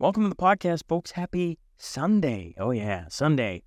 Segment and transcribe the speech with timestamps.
[0.00, 1.12] Welcome to the podcast, folks.
[1.12, 2.56] Happy Sunday.
[2.58, 3.62] Oh, yeah, Sunday.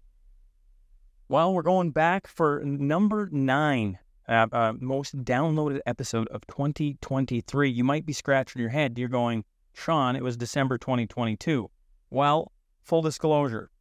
[1.30, 7.70] Well, we're going back for number nine, uh, uh, most downloaded episode of 2023.
[7.70, 8.98] You might be scratching your head.
[8.98, 11.72] You're going, Shaun, it was December 2022.
[12.10, 12.52] Well,
[12.84, 13.72] full disclosure,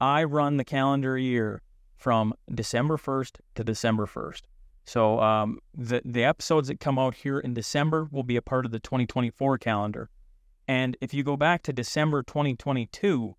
[0.00, 1.62] I run the calendar year
[1.96, 4.42] from December 1st to December 1st.
[4.86, 8.66] So um, the the episodes that come out here in December will be a part
[8.66, 10.10] of the 2024 calendar.
[10.68, 13.36] And if you go back to December 2022,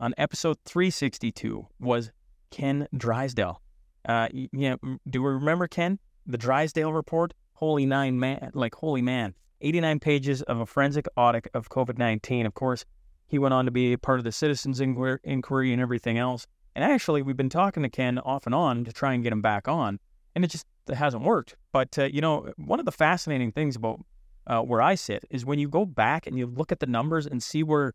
[0.00, 2.10] on episode 362 was
[2.50, 3.60] Ken Drysdale.
[4.06, 4.76] Uh, yeah,
[5.08, 5.98] do we remember Ken?
[6.26, 7.34] The Drysdale report?
[7.54, 9.34] Holy nine man, like holy man.
[9.60, 12.44] 89 pages of a forensic audit of COVID 19.
[12.44, 12.84] Of course,
[13.26, 16.46] he went on to be part of the citizens inquiry and everything else.
[16.74, 19.42] And actually, we've been talking to Ken off and on to try and get him
[19.42, 20.00] back on,
[20.34, 21.56] and it just it hasn't worked.
[21.72, 24.00] But uh, you know, one of the fascinating things about
[24.46, 27.26] uh, where I sit is when you go back and you look at the numbers
[27.26, 27.94] and see where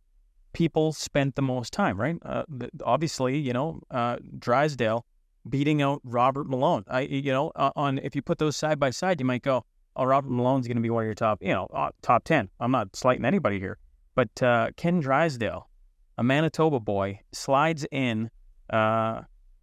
[0.53, 1.99] people spent the most time.
[1.99, 2.18] Right?
[2.23, 2.43] Uh,
[2.84, 5.05] obviously, you know, uh, Drysdale
[5.49, 6.84] beating out Robert Malone.
[6.88, 9.65] I, you know, uh, on if you put those side by side, you might go,
[9.96, 12.49] "Oh, Robert Malone's going to be one of your top, you know, uh, top ten.
[12.60, 13.77] I'm not slighting anybody here,
[14.16, 14.29] but
[14.76, 15.70] Ken Drysdale,
[16.18, 18.29] a Manitoba boy, slides in
[18.70, 19.21] uh,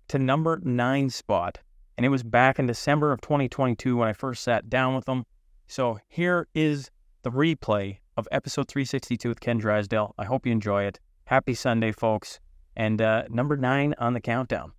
[0.08, 1.58] to number nine spot.
[1.96, 5.24] And it was back in December of 2022 when I first sat down with him.
[5.68, 6.90] So here is
[7.22, 10.14] the replay of episode 362 with Ken Drysdale.
[10.16, 11.00] I hope you enjoy it.
[11.24, 12.38] Happy Sunday, folks.
[12.76, 14.72] And uh, number nine on the countdown.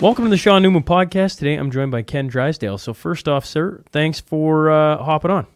[0.00, 1.38] Welcome to the Shaun Newman podcast.
[1.38, 2.78] Today I'm joined by Ken Drysdale.
[2.78, 5.46] So, first off, sir, thanks for uh, hopping on.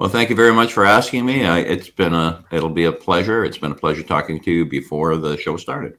[0.00, 1.44] Well, thank you very much for asking me.
[1.44, 3.44] I, it's been a, it'll be a pleasure.
[3.44, 5.98] It's been a pleasure talking to you before the show started.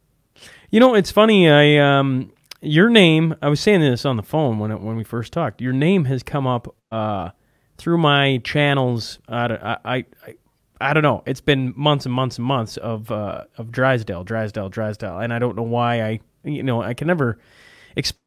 [0.71, 1.47] You know, it's funny.
[1.47, 3.35] I, um, your name.
[3.43, 5.61] I was saying this on the phone when it, when we first talked.
[5.61, 7.29] Your name has come up uh,
[7.77, 9.19] through my channels.
[9.29, 10.35] I, I, I,
[10.81, 11.21] I don't know.
[11.27, 15.37] It's been months and months and months of uh, of Drysdale, Drysdale, Drysdale, and I
[15.37, 17.37] don't know why I, you know, I can never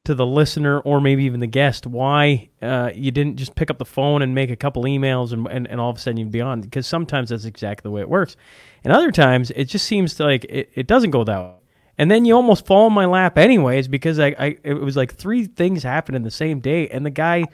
[0.05, 3.79] to the listener or maybe even the guest why uh, you didn't just pick up
[3.79, 6.31] the phone and make a couple emails and, and, and all of a sudden you'd
[6.31, 8.37] be on because sometimes that's exactly the way it works.
[8.85, 11.55] And other times it just seems like it, it doesn't go that way.
[11.97, 15.15] And then you almost fall in my lap anyways because I, I it was like
[15.15, 17.45] three things happened in the same day and the guy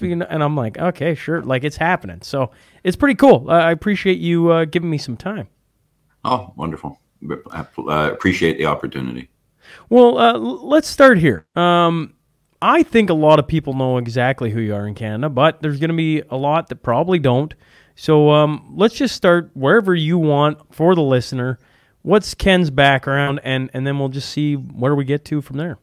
[0.00, 2.20] and i'm like okay sure like it's happening.
[2.22, 2.50] So
[2.82, 3.48] it's pretty cool.
[3.48, 5.46] I appreciate you uh, giving me some time.
[6.24, 6.98] Oh wonderful.
[7.52, 9.30] I appreciate the opportunity
[9.88, 11.46] well, uh, let's start here.
[11.56, 12.14] Um,
[12.60, 15.78] I think a lot of people know exactly who you are in Canada, but there's
[15.78, 17.52] going to be a lot that probably don't.
[17.94, 21.58] So um, let's just start wherever you want for the listener.
[22.02, 25.78] What's Ken's background, and and then we'll just see where we get to from there.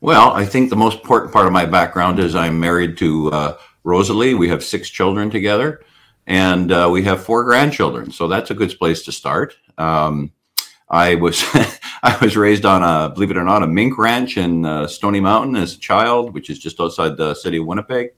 [0.00, 3.58] Well, I think the most important part of my background is I'm married to uh,
[3.84, 4.34] Rosalie.
[4.34, 5.82] We have six children together,
[6.26, 8.10] and uh, we have four grandchildren.
[8.10, 9.56] So that's a good place to start.
[9.78, 10.32] Um,
[10.90, 11.42] I was
[12.06, 15.20] I was raised on a believe it or not a mink ranch in uh, Stony
[15.20, 18.10] Mountain as a child, which is just outside the city of Winnipeg.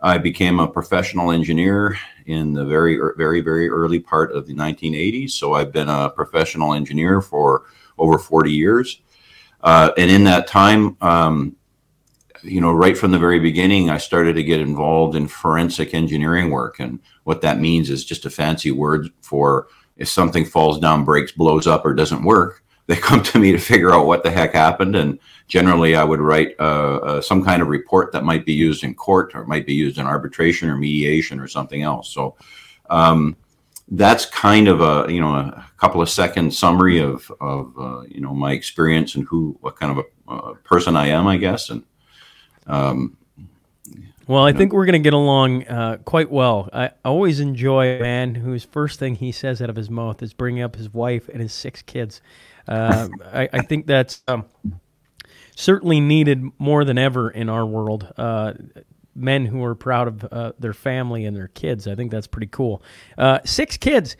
[0.00, 5.32] I became a professional engineer in the very very very early part of the 1980s.
[5.32, 7.64] So I've been a professional engineer for
[7.98, 9.02] over 40 years,
[9.60, 10.96] uh, and in that time.
[11.02, 11.54] Um,
[12.44, 16.50] you know, right from the very beginning, I started to get involved in forensic engineering
[16.50, 16.78] work.
[16.78, 19.66] And what that means is just a fancy word for
[19.96, 23.58] if something falls down, breaks, blows up, or doesn't work, they come to me to
[23.58, 24.96] figure out what the heck happened.
[24.96, 28.82] And generally, I would write uh, uh, some kind of report that might be used
[28.82, 32.08] in court or might be used in arbitration or mediation or something else.
[32.10, 32.36] So
[32.88, 33.36] um,
[33.90, 38.22] that's kind of a you know a couple of second summary of of uh, you
[38.22, 41.68] know my experience and who what kind of a person I am, I guess.
[41.68, 41.84] And
[42.66, 43.18] um,
[44.26, 46.68] well, I think we're going to get along uh, quite well.
[46.72, 50.32] I always enjoy a man whose first thing he says out of his mouth is
[50.32, 52.20] bringing up his wife and his six kids.
[52.68, 54.44] Uh, I, I, think that's um,
[55.56, 58.12] certainly needed more than ever in our world.
[58.16, 58.52] Uh,
[59.14, 61.88] men who are proud of uh, their family and their kids.
[61.88, 62.82] I think that's pretty cool.
[63.16, 64.16] Uh, six kids.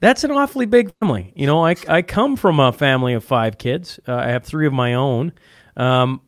[0.00, 1.32] That's an awfully big family.
[1.34, 3.98] You know, I, I come from a family of five kids.
[4.06, 5.32] Uh, I have three of my own.
[5.76, 6.20] Um,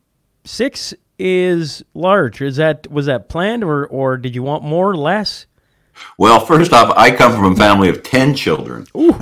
[0.45, 2.41] six is large.
[2.41, 5.47] Is that was that planned or or did you want more or less?
[6.19, 9.15] Well, first off, I come from a family of 10 children who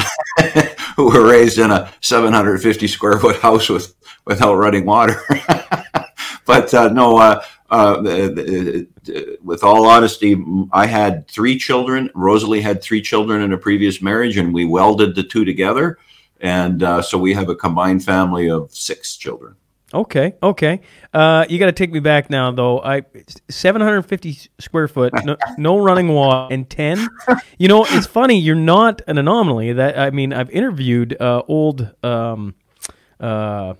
[1.11, 3.95] were raised in a 750 square foot house with
[4.27, 5.21] without running water.
[6.47, 8.01] but uh, no, uh, uh,
[9.43, 10.43] with all honesty,
[10.73, 12.11] I had three children.
[12.15, 15.99] Rosalie had three children in a previous marriage, and we welded the two together.
[16.41, 19.57] And uh, so we have a combined family of six children.
[19.95, 20.81] Okay, okay.
[21.13, 22.81] Uh, you got to take me back now, though.
[22.81, 23.03] I
[23.49, 27.09] 750 square foot, no, no running water, and 10.
[27.59, 28.39] You know, it's funny.
[28.41, 29.75] You're not an anomaly.
[29.75, 32.57] That I mean, I've interviewed uh, old um,
[33.21, 33.75] uh,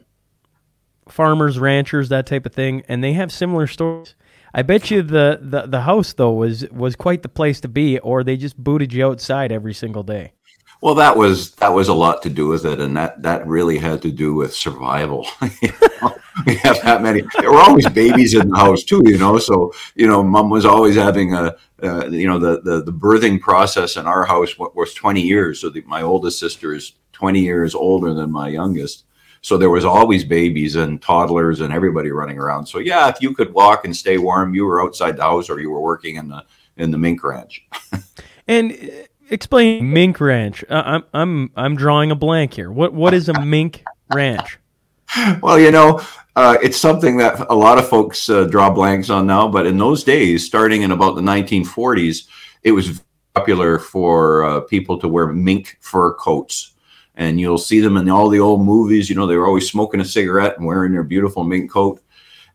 [1.09, 4.15] farmers, ranchers, that type of thing, and they have similar stories.
[4.57, 7.99] I bet you the, the, the house though was was quite the place to be,
[7.99, 10.33] or they just booted you outside every single day.
[10.85, 13.79] Well, that was that was a lot to do with it, and that that really
[13.79, 15.27] had to do with survival.
[15.41, 17.23] we have that many.
[17.41, 19.39] There were always babies in the house too, you know.
[19.39, 23.41] So you know, mom was always having a, uh, you know, the, the the birthing
[23.41, 25.59] process in our house was twenty years.
[25.59, 29.07] So the, my oldest sister is twenty years older than my youngest,
[29.41, 32.67] so there was always babies and toddlers and everybody running around.
[32.67, 35.61] So yeah, if you could walk and stay warm, you were outside the house or
[35.61, 36.45] you were working in the
[36.77, 37.67] in the mink ranch.
[38.47, 40.65] and explain mink ranch.
[40.69, 42.71] Uh, I'm I'm I'm drawing a blank here.
[42.71, 44.59] What what is a mink ranch?
[45.43, 46.01] Well, you know,
[46.35, 49.47] uh, it's something that a lot of folks uh, draw blanks on now.
[49.47, 52.27] But in those days, starting in about the 1940s,
[52.63, 53.03] it was
[53.35, 56.75] popular for uh, people to wear mink fur coats
[57.17, 59.09] and you'll see them in all the old movies.
[59.09, 62.01] You know, they were always smoking a cigarette and wearing their beautiful mink coat.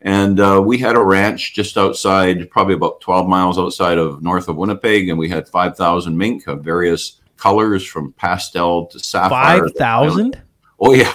[0.01, 4.47] And uh, we had a ranch just outside, probably about 12 miles outside of north
[4.47, 9.67] of Winnipeg, and we had 5,000 mink of various colors from pastel to sapphire.
[9.67, 10.41] 5,000?
[10.79, 11.13] Oh, yeah.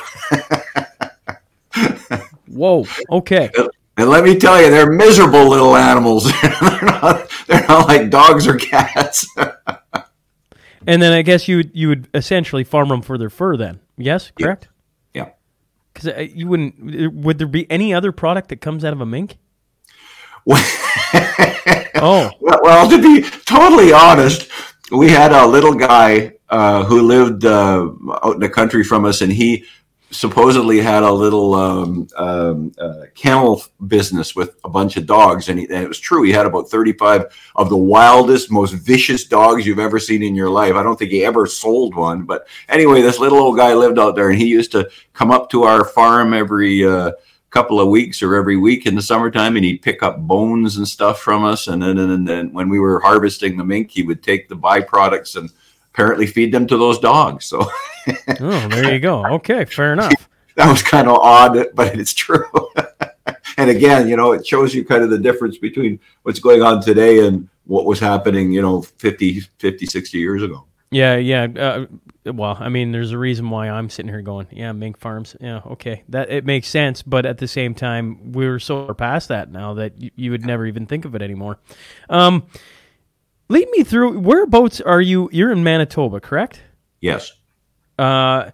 [2.46, 2.86] Whoa.
[3.10, 3.50] Okay.
[3.96, 6.24] And let me tell you, they're miserable little animals.
[6.42, 9.26] they're, not, they're not like dogs or cats.
[10.86, 13.56] And then I guess you would you would essentially farm them for their fur.
[13.56, 14.68] Then yes, correct.
[15.94, 17.14] Because uh, you wouldn't.
[17.14, 19.38] Would there be any other product that comes out of a mink?
[21.96, 22.30] oh.
[22.40, 24.50] Well, well, to be totally honest,
[24.90, 27.88] we had a little guy uh, who lived uh,
[28.22, 29.64] out in the country from us, and he
[30.14, 35.58] supposedly had a little um, um, uh, kennel business with a bunch of dogs, and,
[35.58, 36.22] he, and, it was true.
[36.22, 37.26] He had about 35
[37.56, 40.74] of the wildest, most vicious dogs you've ever seen in your life.
[40.74, 44.14] I don't think he ever sold one, but anyway, this little old guy lived out
[44.14, 47.12] there, and he used to come up to our farm every uh,
[47.50, 50.86] couple of weeks or every week in the summertime, and he'd pick up bones and
[50.86, 51.68] stuff from us.
[51.68, 55.36] And then, and then when we were harvesting the mink, he would take the byproducts
[55.36, 55.50] and
[55.94, 57.46] apparently feed them to those dogs.
[57.46, 57.70] So,
[58.40, 59.24] oh, there you go.
[59.34, 60.28] Okay, fair enough.
[60.56, 62.46] That was kind of odd, but it's true.
[63.56, 66.82] and again, you know, it shows you kind of the difference between what's going on
[66.82, 70.64] today and what was happening, you know, 50, 50 60 years ago.
[70.90, 71.46] Yeah, yeah.
[71.46, 71.86] Uh,
[72.32, 75.36] well, I mean, there's a reason why I'm sitting here going, yeah, mink farms.
[75.40, 77.02] Yeah, okay, that it makes sense.
[77.02, 80.46] But at the same time, we're so far past that now that you, you would
[80.46, 81.58] never even think of it anymore.
[82.08, 82.46] Um,
[83.48, 85.28] Lead me through whereabouts are you?
[85.32, 86.62] You're in Manitoba, correct?
[87.00, 87.32] Yes.
[87.98, 88.50] Uh,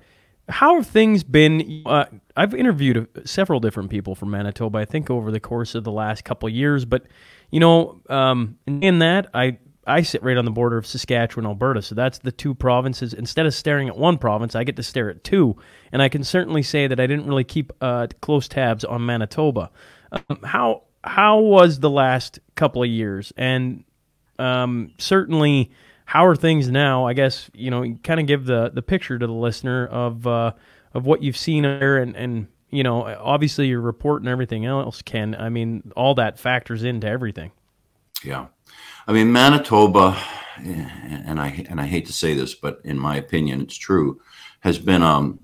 [0.49, 1.83] how have things been?
[1.87, 2.07] Uh,
[2.37, 4.79] I've interviewed several different people from Manitoba.
[4.79, 7.05] I think over the course of the last couple of years, but
[7.51, 11.83] you know, um, in that I I sit right on the border of Saskatchewan, Alberta,
[11.83, 13.15] so that's the two provinces.
[13.15, 15.57] Instead of staring at one province, I get to stare at two,
[15.93, 19.71] and I can certainly say that I didn't really keep uh, close tabs on Manitoba.
[20.13, 23.85] Um, how how was the last couple of years, and
[24.41, 25.71] um, certainly,
[26.05, 27.07] how are things now?
[27.07, 30.53] I guess you know, kind of give the the picture to the listener of uh,
[30.95, 35.03] of what you've seen there, and and you know, obviously your report and everything else.
[35.03, 37.53] Ken, I mean, all that factors into everything.
[38.25, 38.47] Yeah,
[39.07, 40.21] I mean Manitoba,
[40.59, 44.21] and I and I hate to say this, but in my opinion, it's true,
[44.61, 45.41] has been um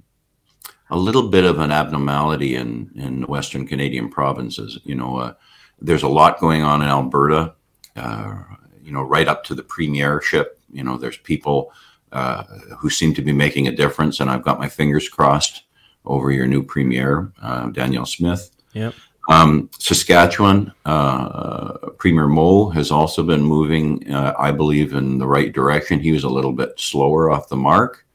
[0.90, 4.78] a little bit of an abnormality in in Western Canadian provinces.
[4.84, 5.34] You know, uh,
[5.80, 7.54] there's a lot going on in Alberta.
[7.94, 8.42] Uh,
[8.86, 10.60] you know, right up to the premiership.
[10.72, 11.72] You know, there's people
[12.12, 12.44] uh,
[12.78, 15.64] who seem to be making a difference, and I've got my fingers crossed
[16.04, 18.50] over your new premier, uh, Danielle Smith.
[18.74, 18.94] Yep.
[19.28, 25.52] Um, Saskatchewan, uh, Premier Moe has also been moving, uh, I believe, in the right
[25.52, 25.98] direction.
[25.98, 28.06] He was a little bit slower off the mark,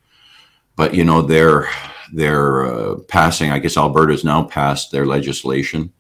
[0.78, 1.68] but you know they're
[2.14, 3.52] they're uh, passing.
[3.52, 5.92] I guess Alberta's now passed their legislation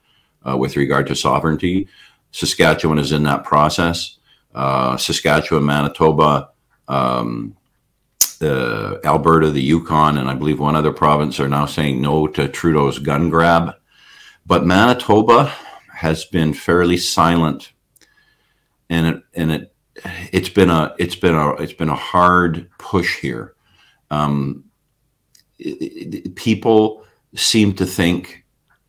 [0.48, 1.90] uh, with regard to sovereignty.
[2.32, 4.18] Saskatchewan is in that process
[4.54, 6.50] uh, Saskatchewan, Manitoba,
[6.88, 7.56] um,
[8.40, 12.48] the Alberta, the Yukon, and I believe one other province are now saying no to
[12.48, 13.76] Trudeau's gun grab.
[14.46, 15.54] But Manitoba
[15.94, 17.72] has been fairly silent,
[18.90, 19.76] and it and it
[20.32, 23.54] it's been a it's been a it's been a hard push here.
[24.10, 24.66] Um,
[25.60, 27.06] it, it, people
[27.36, 28.44] seem to think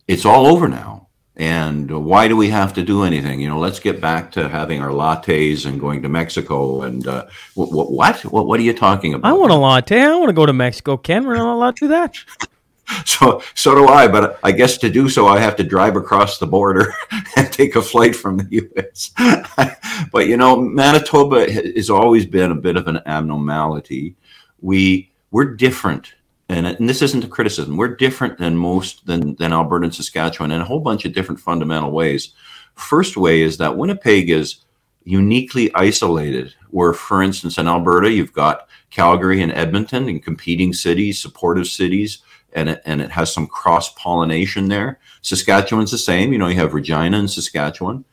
[0.09, 3.41] it's all over now and why do we have to do anything?
[3.41, 6.83] You know, let's get back to having our lattes and going to Mexico.
[6.83, 8.25] And uh, what, what?
[8.27, 8.47] What?
[8.47, 9.29] What are you talking about?
[9.29, 10.03] I want a latte.
[10.03, 10.97] I want to go to Mexico.
[10.99, 12.17] Ken, we're not allowed to do that.
[13.07, 14.09] so so do I.
[14.09, 16.93] But I guess to do so, I have to drive across the border
[17.37, 19.11] and take a flight from the U.S.
[20.13, 24.17] but you know, Manitoba has always been a bit of an abnormality.
[24.61, 26.13] We we're different.
[26.53, 27.77] And, and this isn't a criticism.
[27.77, 31.41] We're different than most than than Alberta and Saskatchewan in a whole bunch of different
[31.41, 32.35] fundamental ways.
[32.75, 34.65] First way is that Winnipeg is
[35.05, 36.55] uniquely isolated.
[36.71, 42.19] Where, for instance, in Alberta, you've got Calgary and Edmonton and competing cities, supportive cities,
[42.53, 44.99] and it, and it has some cross pollination there.
[45.23, 46.33] Saskatchewan's the same.
[46.33, 48.05] You know, you have Regina and Saskatchewan,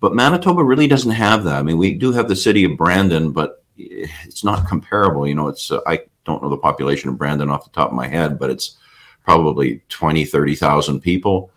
[0.00, 1.58] but Manitoba really doesn't have that.
[1.58, 5.26] I mean, we do have the city of Brandon, but it's not comparable.
[5.26, 7.94] You know, it's uh, I don't know the population of Brandon off the top of
[7.94, 8.76] my head, but it's
[9.24, 11.50] probably 20, 30,000 people.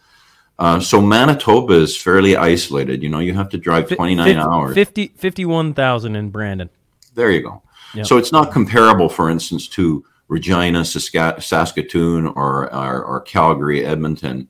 [0.58, 3.04] Uh, so Manitoba is fairly isolated.
[3.04, 4.74] You know, you have to drive 29 50, hours.
[4.74, 6.70] 50, 51,000 in Brandon.
[7.14, 7.62] There you go.
[7.94, 8.06] Yep.
[8.06, 14.48] So it's not comparable, for instance, to Regina, Saskatoon, or, or, or, Calgary, Edmonton.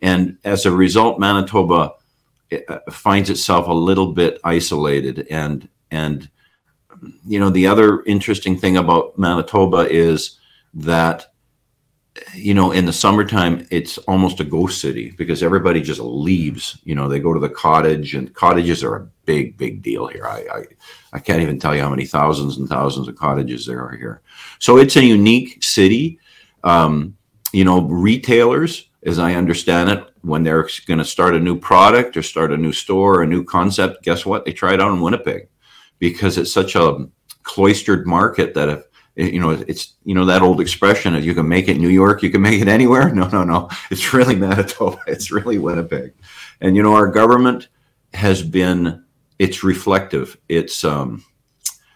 [0.00, 1.94] And as a result, Manitoba
[2.52, 5.26] uh, finds itself a little bit isolated.
[5.30, 6.30] And, and,
[7.26, 10.38] you know, the other interesting thing about Manitoba is
[10.74, 11.32] that
[12.34, 16.78] you know, in the summertime, it's almost a ghost city because everybody just leaves.
[16.84, 20.26] You know, they go to the cottage, and cottages are a big, big deal here.
[20.26, 20.62] I, I,
[21.12, 24.22] I can't even tell you how many thousands and thousands of cottages there are here.
[24.58, 26.18] So it's a unique city.
[26.64, 27.16] Um,
[27.52, 32.16] you know, retailers, as I understand it, when they're going to start a new product
[32.16, 34.44] or start a new store or a new concept, guess what?
[34.44, 35.48] They try it out in Winnipeg
[35.98, 37.06] because it's such a
[37.42, 38.84] cloistered market that if
[39.16, 42.22] you know, it's you know that old expression of you can make it New York,
[42.22, 43.10] you can make it anywhere.
[43.14, 43.70] No, no, no.
[43.90, 44.98] It's really Manitoba.
[45.06, 46.12] It's really Winnipeg,
[46.60, 47.68] and you know our government
[48.12, 49.04] has been.
[49.38, 50.36] It's reflective.
[50.48, 51.24] It's um,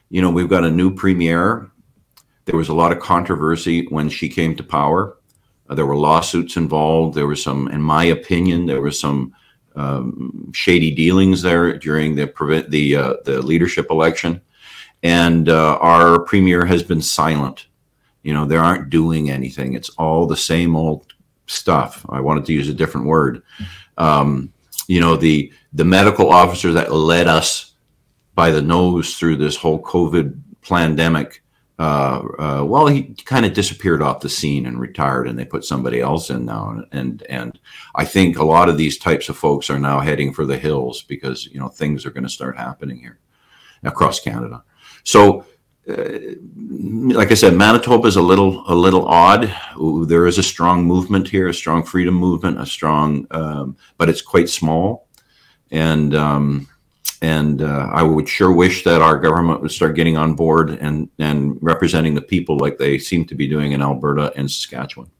[0.08, 1.70] you know we've got a new premier.
[2.46, 5.18] There was a lot of controversy when she came to power.
[5.68, 7.14] Uh, there were lawsuits involved.
[7.14, 9.34] There was some, in my opinion, there was some
[9.76, 12.26] um, shady dealings there during the
[12.68, 14.40] the uh, the leadership election
[15.02, 17.66] and uh, our premier has been silent.
[18.22, 19.72] You know, they aren't doing anything.
[19.72, 21.14] It's all the same old
[21.46, 22.04] stuff.
[22.08, 23.42] I wanted to use a different word.
[23.96, 24.52] Um,
[24.86, 27.72] you know, the the medical officer that led us
[28.34, 31.42] by the nose through this whole COVID pandemic.
[31.80, 35.64] Uh, uh, well, he kind of disappeared off the scene and retired, and they put
[35.64, 36.78] somebody else in now.
[36.92, 37.58] And and
[37.94, 41.02] I think a lot of these types of folks are now heading for the hills
[41.02, 43.18] because you know things are going to start happening here
[43.82, 44.62] across Canada.
[45.04, 45.46] So,
[45.88, 46.18] uh,
[47.16, 49.50] like I said, Manitoba is a little a little odd.
[50.06, 54.20] There is a strong movement here, a strong freedom movement, a strong, um, but it's
[54.20, 55.08] quite small,
[55.70, 56.68] and um,
[57.22, 61.08] and uh, I would sure wish that our government would start getting on board and
[61.18, 65.10] and representing the people like they seem to be doing in Alberta and Saskatchewan.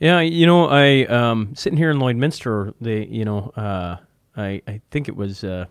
[0.00, 3.96] Yeah, you know, I um, sitting here in Lloydminster, they, you know, uh,
[4.36, 5.66] I I think it was uh,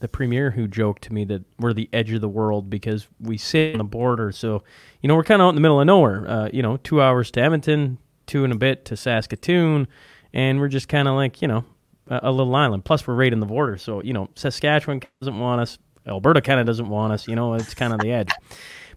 [0.00, 3.36] the premier who joked to me that we're the edge of the world because we
[3.36, 4.32] sit on the border.
[4.32, 4.62] So,
[5.02, 6.28] you know, we're kind of out in the middle of nowhere.
[6.28, 9.86] Uh, you know, two hours to Edmonton, two and a bit to Saskatoon,
[10.32, 11.64] and we're just kind of like, you know,
[12.08, 12.84] a, little island.
[12.84, 13.76] Plus, we're right in the border.
[13.78, 15.78] So, you know, Saskatchewan doesn't want us.
[16.06, 17.28] Alberta kind of doesn't want us.
[17.28, 18.30] You know, it's kind of the edge.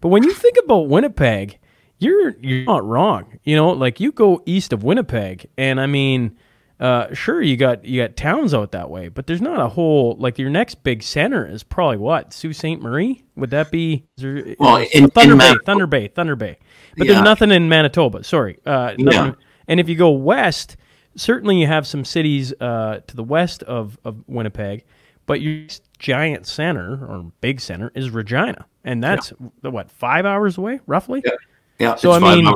[0.00, 1.58] But when you think about Winnipeg,
[1.98, 3.38] you're you're not wrong.
[3.44, 6.36] You know, like you go east of Winnipeg, and I mean
[6.82, 10.16] uh, sure, you got you got towns out that way, but there's not a whole
[10.18, 12.80] like your next big center is probably what Sault Ste.
[12.80, 13.22] Marie.
[13.36, 14.04] Would that be?
[14.16, 16.58] There, well, in, Thunder in Bay, Thunder Bay, Thunder Bay.
[16.96, 17.12] But yeah.
[17.12, 18.24] there's nothing in Manitoba.
[18.24, 18.58] Sorry.
[18.66, 19.34] Uh, yeah.
[19.68, 20.76] And if you go west,
[21.16, 24.84] certainly you have some cities uh, to the west of, of Winnipeg,
[25.26, 25.66] but your
[25.98, 29.70] giant center or big center is Regina, and that's yeah.
[29.70, 31.22] what five hours away, roughly.
[31.24, 31.32] Yeah.
[31.78, 31.94] Yeah.
[31.96, 32.46] So I mean,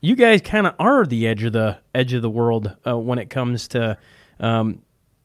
[0.00, 3.18] you guys kind of are the edge of the edge of the world uh, when
[3.18, 3.98] it comes to
[4.38, 4.82] um,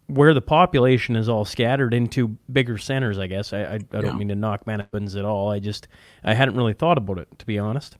[0.08, 3.20] where the population is all scattered into bigger centers.
[3.20, 5.52] I guess I, I, I don't mean to knock Manitobans at all.
[5.52, 5.88] I just
[6.24, 7.98] I hadn't really thought about it to be honest.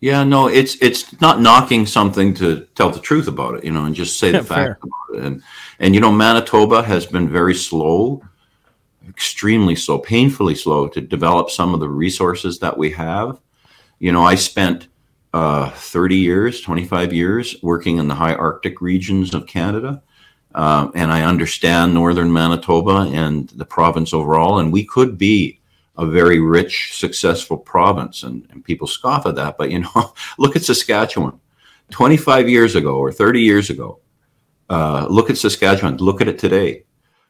[0.00, 3.86] Yeah, no, it's it's not knocking something to tell the truth about it, you know,
[3.86, 5.24] and just say the fact about it.
[5.24, 5.42] And
[5.78, 8.22] and you know, Manitoba has been very slow,
[9.08, 13.40] extremely slow, painfully slow to develop some of the resources that we have.
[13.98, 14.88] You know, I spent
[15.32, 20.02] uh, 30 years, 25 years working in the high Arctic regions of Canada.
[20.54, 24.58] Uh, and I understand northern Manitoba and the province overall.
[24.58, 25.60] And we could be
[25.98, 28.22] a very rich, successful province.
[28.22, 29.56] And, and people scoff at that.
[29.58, 31.40] But, you know, look at Saskatchewan.
[31.90, 34.00] 25 years ago or 30 years ago,
[34.68, 35.96] uh, look at Saskatchewan.
[35.98, 36.84] Look at it today.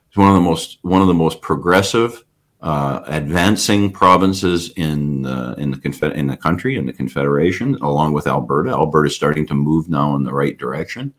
[0.09, 2.25] It's one of the most one of the most progressive,
[2.63, 8.15] uh, advancing provinces in the, in the Confe- in the country in the Confederation, along
[8.15, 8.71] with Alberta.
[8.71, 11.13] Alberta is starting to move now in the right direction,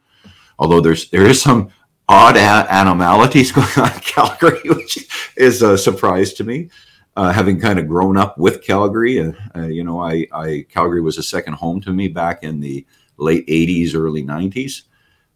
[0.58, 1.70] although there's there is some
[2.10, 6.70] odd a- anomalies going on in Calgary, which is a surprise to me.
[7.18, 11.02] Uh, having kind of grown up with Calgary, uh, uh, you know, I, I, Calgary
[11.02, 12.86] was a second home to me back in the
[13.18, 14.84] late '80s, early '90s.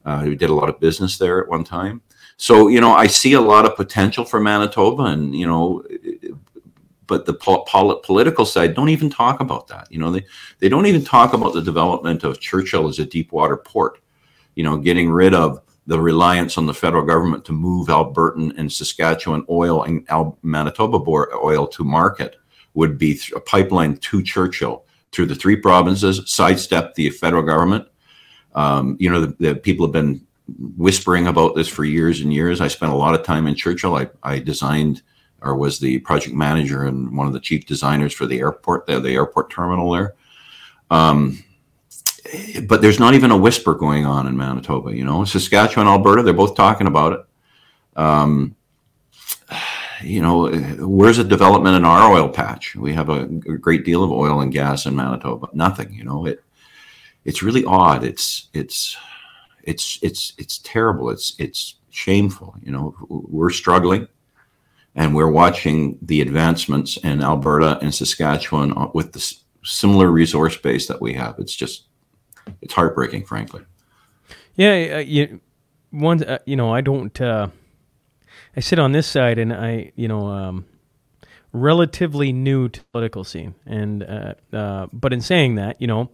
[0.06, 2.04] Uh, we did a lot of business there at one time,
[2.38, 5.84] so you know, I see a lot of potential for Manitoba, and you know,
[7.08, 9.88] but the pol- pol- political side don't even talk about that.
[9.92, 10.24] You know, they
[10.60, 14.00] they don't even talk about the development of Churchill as a deep water port.
[14.54, 18.72] You know, getting rid of the reliance on the federal government to move Albertan and
[18.72, 22.38] Saskatchewan oil and Al- Manitoba oil to market
[22.74, 27.88] would be a pipeline to Churchill through the three provinces, sidestep the federal government.
[28.56, 30.26] Um, you know, the, the, people have been
[30.78, 32.62] whispering about this for years and years.
[32.62, 33.96] I spent a lot of time in Churchill.
[33.96, 35.02] I, I designed
[35.42, 39.00] or was the project manager and one of the chief designers for the airport there,
[39.00, 40.14] the airport terminal there.
[40.90, 41.44] Um,
[42.68, 44.96] but there's not even a whisper going on in Manitoba.
[44.96, 48.00] You know, Saskatchewan, Alberta, they're both talking about it.
[48.00, 48.56] Um,
[50.04, 52.76] you know, where's the development in our oil patch?
[52.76, 55.50] We have a, a, great deal of oil and gas in Manitoba.
[55.54, 55.94] Nothing.
[55.94, 56.44] You know, it
[57.26, 58.04] it's really odd.
[58.04, 58.98] It's it's
[59.64, 61.10] it's it's it's terrible.
[61.10, 62.56] It's it's shameful.
[62.64, 64.08] You know, we're struggling,
[64.96, 71.02] and we're watching the advancements in Alberta and Saskatchewan with the similar resource base that
[71.02, 71.36] we have.
[71.38, 71.86] It's just
[72.62, 73.64] it's heartbreaking, frankly.
[74.56, 75.40] Yeah, uh, you
[75.92, 77.20] one, uh, you know, I don't.
[77.20, 77.48] Uh,
[78.56, 80.66] I sit on this side, and I, you know, um,
[81.54, 86.10] relatively new to political scene, and uh, uh, but in saying that, you know,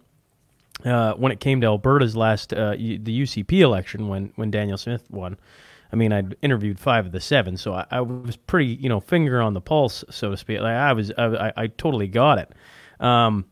[0.84, 5.36] uh, when it came to Alberta's last the UCP election, when when Danielle Smith won,
[5.92, 9.00] I mean, I'd interviewed five of the seven, so I, I was pretty, you know,
[9.00, 10.60] finger on the pulse, so to speak.
[10.60, 12.52] Like I was, I, I totally got it.
[13.00, 13.46] Um,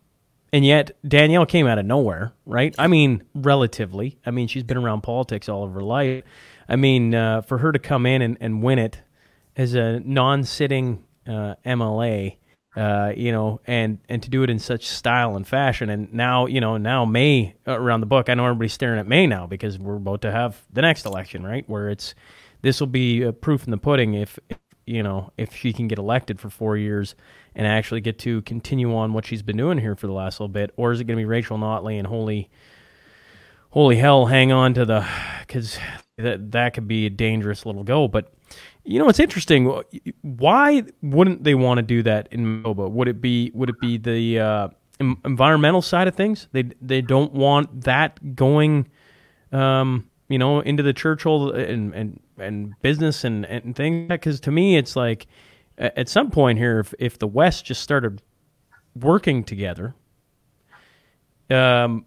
[0.53, 2.75] and yet Danielle came out of nowhere, right?
[2.79, 4.19] I mean, relatively.
[4.25, 6.25] I mean, she's been around politics all of her life.
[6.69, 9.03] I mean, uh, for her to come in and, and win it
[9.57, 12.37] as a non-sitting uh, MLA,
[12.77, 16.45] uh, you know, and and to do it in such style and fashion, and now
[16.45, 18.29] you know now May around the book.
[18.29, 21.43] I know everybody's staring at May now because we're about to have the next election,
[21.43, 21.65] right?
[21.69, 22.15] Where it's
[22.61, 25.99] this will be proof in the pudding if, if you know if she can get
[25.99, 27.15] elected for four years
[27.57, 30.53] and actually get to continue on what she's been doing here for the last little
[30.53, 32.51] bit, or is it going to be Rachel Notley and holy,
[33.71, 35.05] holy hell, hang on to the
[35.41, 35.79] because
[36.19, 38.09] that that could be a dangerous little go.
[38.09, 38.33] But
[38.85, 39.83] you know, it's interesting.
[40.21, 42.91] Why wouldn't they want to do that in MOBA?
[42.91, 44.69] Would it be would it be the uh,
[45.01, 46.49] environmental side of things?
[46.53, 48.89] They they don't want that going,
[49.51, 54.09] um, you know, into the Churchill and and and business and and things.
[54.09, 55.27] Because to me, it's like
[55.79, 58.23] at some point here, if, if the West just started
[58.95, 59.95] working together,
[61.51, 62.07] um,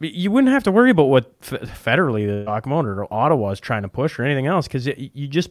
[0.00, 3.88] you wouldn't have to worry about what federally the document or Ottawa is trying to
[3.88, 5.50] push or anything else because you just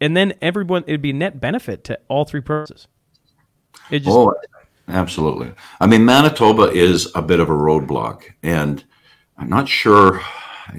[0.00, 2.88] and then everyone it'd be net benefit to all three processes.
[3.90, 4.34] It just, oh,
[4.88, 5.52] absolutely.
[5.80, 8.84] I mean, Manitoba is a bit of a roadblock, and
[9.38, 10.20] I'm not sure.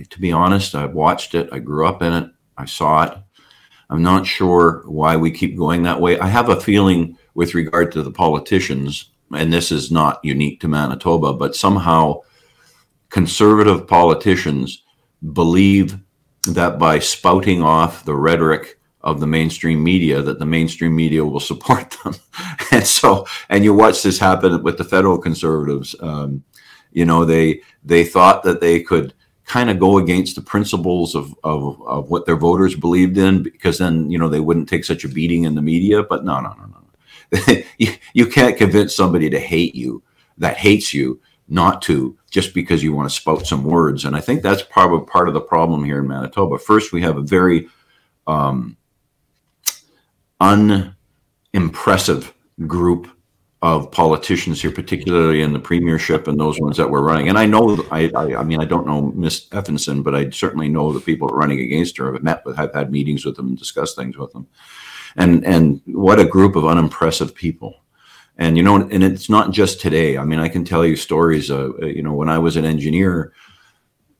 [0.09, 1.49] To be honest, I've watched it.
[1.51, 2.31] I grew up in it.
[2.57, 3.17] I saw it.
[3.93, 6.17] I'm not sure why we keep going that way.
[6.17, 10.67] I have a feeling with regard to the politicians, and this is not unique to
[10.67, 12.21] Manitoba, but somehow
[13.11, 14.81] conservative politicians
[15.33, 15.99] believe
[16.47, 21.39] that by spouting off the rhetoric of the mainstream media that the mainstream media will
[21.39, 22.15] support them
[22.71, 26.41] and so and you watch this happen with the federal conservatives um,
[26.93, 29.13] you know they they thought that they could
[29.45, 33.77] kind of go against the principles of, of, of what their voters believed in because
[33.77, 36.03] then you know they wouldn't take such a beating in the media.
[36.03, 36.83] But no no no no
[37.77, 40.03] you, you can't convince somebody to hate you
[40.37, 44.05] that hates you not to just because you want to spout some words.
[44.05, 46.57] And i think that's probably part of the problem here in manitoba.
[46.57, 47.67] First we have a very
[48.27, 48.77] um,
[50.39, 52.33] unimpressive
[52.67, 53.07] group
[53.63, 57.29] of politicians here, particularly in the premiership and those ones that were running.
[57.29, 60.67] And I know, I, I, I mean, I don't know Miss Stefanson, but I certainly
[60.67, 62.13] know the people running against her.
[62.13, 64.47] I've met with, I've had meetings with them and discussed things with them.
[65.15, 67.83] And and what a group of unimpressive people.
[68.37, 70.17] And you know, and it's not just today.
[70.17, 71.49] I mean, I can tell you stories.
[71.49, 73.31] Uh, you know, when I was an engineer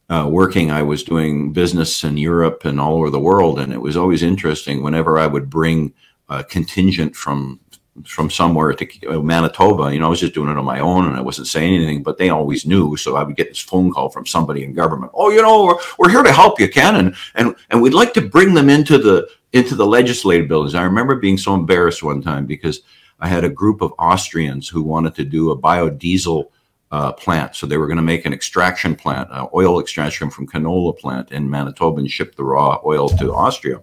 [0.09, 3.81] uh, working, I was doing business in Europe and all over the world, and it
[3.81, 5.93] was always interesting whenever I would bring
[6.29, 7.59] a contingent from
[8.05, 9.93] from somewhere to uh, Manitoba.
[9.93, 12.03] You know, I was just doing it on my own and I wasn't saying anything,
[12.03, 12.97] but they always knew.
[12.97, 15.11] So I would get this phone call from somebody in government.
[15.13, 18.13] Oh, you know, we're, we're here to help you, Ken, and and and we'd like
[18.13, 20.75] to bring them into the into the legislative buildings.
[20.75, 22.81] I remember being so embarrassed one time because
[23.19, 26.49] I had a group of Austrians who wanted to do a biodiesel
[26.91, 27.55] uh, plant.
[27.55, 31.31] So they were going to make an extraction plant, uh, oil extraction from canola plant
[31.31, 33.81] in Manitoba and ship the raw oil to Austria.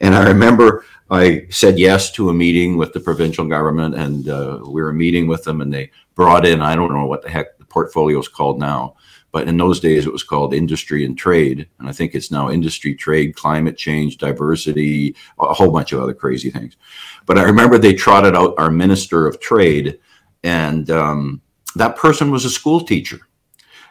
[0.00, 4.60] And I remember I said yes to a meeting with the provincial government, and uh,
[4.66, 7.58] we were meeting with them, and they brought in I don't know what the heck
[7.58, 8.96] the portfolio is called now,
[9.30, 12.50] but in those days it was called industry and trade, and I think it's now
[12.50, 16.76] industry, trade, climate change, diversity, a whole bunch of other crazy things.
[17.26, 19.98] But I remember they trotted out our minister of trade,
[20.42, 21.42] and um,
[21.76, 23.20] that person was a school teacher.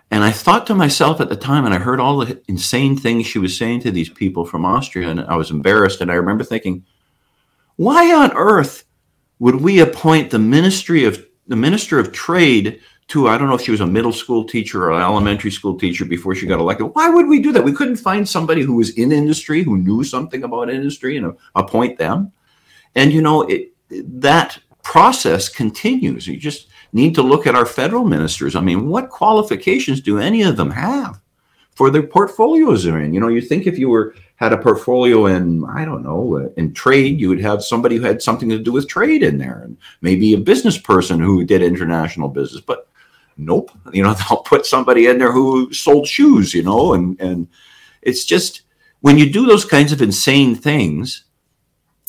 [0.09, 3.25] And I thought to myself at the time, and I heard all the insane things
[3.25, 6.01] she was saying to these people from Austria, and I was embarrassed.
[6.01, 6.85] And I remember thinking,
[7.75, 8.85] why on earth
[9.39, 13.61] would we appoint the ministry of the minister of trade to I don't know if
[13.61, 16.91] she was a middle school teacher or an elementary school teacher before she got elected.
[16.93, 17.63] Why would we do that?
[17.63, 21.97] We couldn't find somebody who was in industry who knew something about industry and appoint
[21.97, 22.31] them.
[22.95, 26.27] And you know it, that process continues.
[26.27, 28.55] You just need to look at our federal ministers.
[28.55, 31.19] I mean, what qualifications do any of them have
[31.71, 33.13] for their portfolios they're in?
[33.13, 36.49] You know, you think if you were had a portfolio in I don't know uh,
[36.57, 39.61] in trade, you would have somebody who had something to do with trade in there,
[39.63, 42.61] and maybe a business person who did international business.
[42.61, 42.87] But
[43.37, 47.47] nope, you know, they'll put somebody in there who sold shoes, you know, and and
[48.01, 48.63] it's just
[49.01, 51.25] when you do those kinds of insane things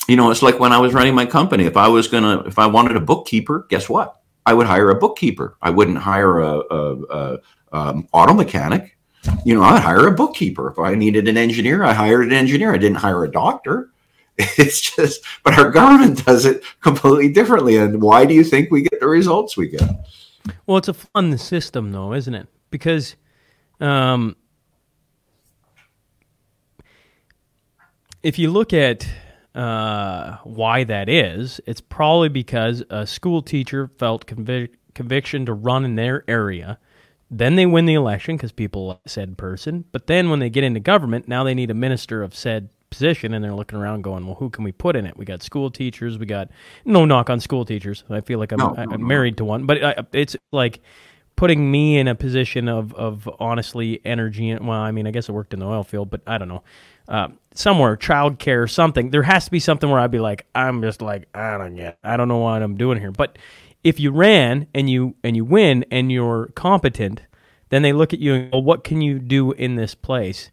[0.08, 1.64] you know, it's like when I was running my company.
[1.64, 4.20] If I was gonna, if I wanted a bookkeeper, guess what?
[4.46, 5.56] I would hire a bookkeeper.
[5.62, 7.38] I wouldn't hire a, a, a
[7.72, 8.93] um, auto mechanic.
[9.44, 10.70] You know, I'd hire a bookkeeper.
[10.70, 12.72] If I needed an engineer, I hired an engineer.
[12.72, 13.90] I didn't hire a doctor.
[14.36, 17.76] It's just, but our government does it completely differently.
[17.76, 19.88] And why do you think we get the results we get?
[20.66, 22.48] Well, it's a fun system, though, isn't it?
[22.70, 23.14] Because
[23.80, 24.34] um,
[28.24, 29.06] if you look at
[29.54, 35.84] uh, why that is, it's probably because a school teacher felt convic- conviction to run
[35.84, 36.78] in their area.
[37.36, 39.84] Then they win the election because people like said person.
[39.90, 43.34] But then when they get into government, now they need a minister of said position,
[43.34, 45.70] and they're looking around going, "Well, who can we put in it?" We got school
[45.70, 46.16] teachers.
[46.16, 46.50] We got
[46.84, 48.04] no knock on school teachers.
[48.08, 50.80] I feel like I'm, no, I'm married to one, but I, it's like
[51.34, 54.50] putting me in a position of of honestly energy.
[54.50, 56.48] And well, I mean, I guess I worked in the oil field, but I don't
[56.48, 56.62] know
[57.08, 59.10] uh, somewhere, childcare, or something.
[59.10, 61.98] There has to be something where I'd be like, I'm just like, I don't get,
[62.02, 63.10] I don't know what I'm doing here.
[63.10, 63.38] But
[63.84, 67.22] if you ran and you and you win and you're competent,
[67.68, 70.50] then they look at you and go, what can you do in this place?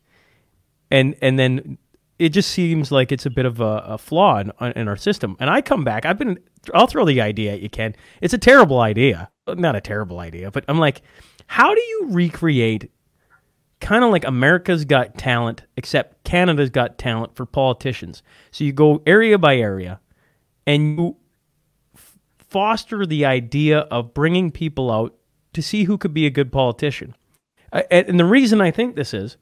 [0.92, 1.78] And and then
[2.20, 5.36] it just seems like it's a bit of a, a flaw in, in, our system.
[5.40, 6.38] And I come back, I've been,
[6.72, 7.96] I'll throw the idea at you, Ken.
[8.22, 11.02] It's a terrible idea, not a terrible idea, but I'm like,
[11.48, 12.92] how do you recreate
[13.82, 18.24] kind of like America's Got Talent, except Canada's Got Talent for politicians.
[18.52, 20.00] So you go area by area
[20.66, 21.18] and you
[22.52, 25.16] foster the idea of bringing people out
[25.54, 27.16] to see who could be a good politician.
[27.90, 29.38] And the reason I think this is,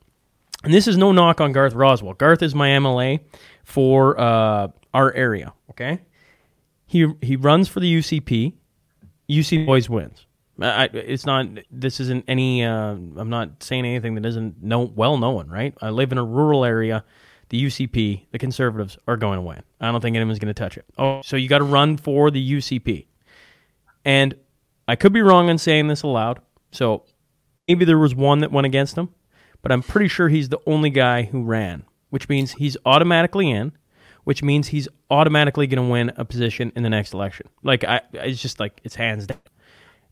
[0.63, 2.17] and this is no knock on Garth Rowswell.
[2.17, 3.21] Garth is my MLA
[3.63, 5.53] for uh, our area.
[5.71, 5.99] Okay,
[6.85, 8.53] he he runs for the UCP.
[9.29, 10.27] UC always wins.
[10.61, 11.47] I, it's not.
[11.71, 12.63] This isn't any.
[12.63, 15.73] Uh, I'm not saying anything that isn't no well known, right?
[15.81, 17.03] I live in a rural area.
[17.49, 19.61] The UCP, the Conservatives, are going to win.
[19.81, 20.85] I don't think anyone's going to touch it.
[20.97, 23.07] Oh, so you got to run for the UCP,
[24.05, 24.35] and
[24.87, 26.39] I could be wrong in saying this aloud.
[26.71, 27.03] So
[27.67, 29.09] maybe there was one that went against him,
[29.61, 33.73] but I'm pretty sure he's the only guy who ran, which means he's automatically in.
[34.25, 37.47] Which means he's automatically going to win a position in the next election.
[37.63, 39.39] Like I, it's just like it's hands down.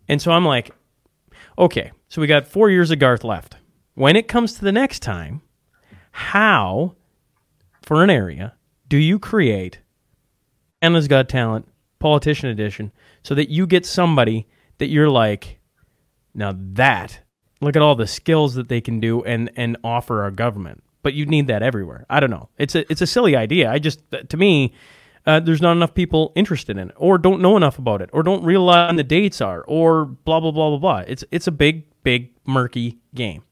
[0.08, 0.72] And so I'm like,
[1.60, 3.58] okay, so we got four years of Garth left.
[3.94, 5.42] When it comes to the next time,
[6.12, 6.96] how,
[7.88, 8.54] for an area,
[8.90, 9.80] do you create
[10.82, 11.66] Anna's Got Talent,
[12.00, 12.92] Politician Edition,
[13.24, 14.46] so that you get somebody
[14.80, 15.60] that you're like,
[16.36, 17.22] now that,
[17.62, 20.84] look at all the skills that they can do and, and offer our government.
[21.02, 22.06] But you need that everywhere.
[22.10, 22.50] I don't know.
[22.58, 23.72] It's a it's a silly idea.
[23.72, 24.74] I just to me,
[25.26, 28.22] uh, there's not enough people interested in it, or don't know enough about it, or
[28.22, 31.04] don't realize when the dates are, or blah blah blah blah blah.
[31.08, 33.44] It's it's a big big murky game.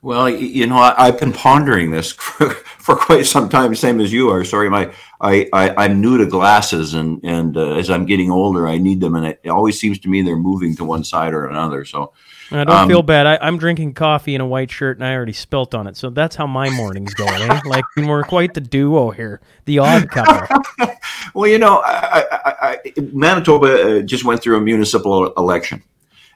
[0.00, 4.12] Well, you know, I, have been pondering this for, for, quite some time, same as
[4.12, 4.44] you are.
[4.44, 8.68] Sorry, my I, I am new to glasses, and and uh, as I'm getting older,
[8.68, 11.46] I need them, and it, always seems to me they're moving to one side or
[11.46, 11.84] another.
[11.84, 12.12] So
[12.52, 13.26] I don't um, feel bad.
[13.26, 15.96] I, am drinking coffee in a white shirt, and I already spilt on it.
[15.96, 17.42] So that's how my morning's going.
[17.42, 17.60] Eh?
[17.66, 20.62] Like we're quite the duo here, the odd couple.
[21.34, 22.24] well, you know, I,
[22.60, 25.82] I, Manitoba uh, just went through a municipal election,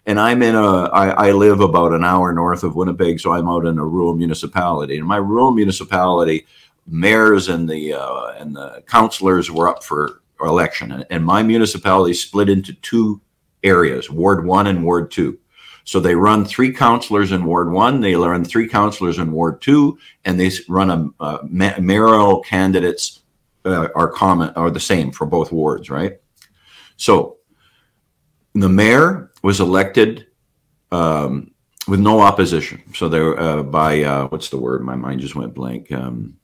[0.06, 0.84] and I'm in a.
[0.84, 4.14] I, I live about an hour north of Winnipeg, so I'm out in a rural
[4.14, 6.46] municipality, and my rural municipality
[6.86, 12.48] mayors and the uh, and the councilors were up for election, and my municipality split
[12.48, 13.20] into two
[13.62, 15.38] areas: Ward One and Ward Two.
[15.84, 19.98] So they run three councilors in Ward One, they run three councilors in Ward Two,
[20.24, 21.44] and they run a, a
[21.80, 23.22] mayoral candidates
[23.64, 26.18] uh, are common are the same for both wards, right?
[26.96, 27.38] So
[28.54, 30.26] the mayor was elected
[30.90, 31.52] um,
[31.88, 32.82] with no opposition.
[32.94, 34.84] So there uh, by uh, what's the word?
[34.84, 35.90] My mind just went blank.
[35.92, 36.38] Um,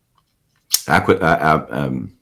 [0.86, 2.12] acqui- uh, uh, um,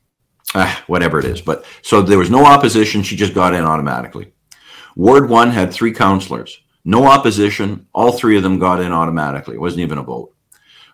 [0.55, 1.41] ah, whatever it is.
[1.41, 3.03] But so there was no opposition.
[3.03, 4.33] She just got in automatically.
[4.95, 7.87] Ward one had three councilors, no opposition.
[7.93, 9.55] All three of them got in automatically.
[9.55, 10.35] It wasn't even a vote.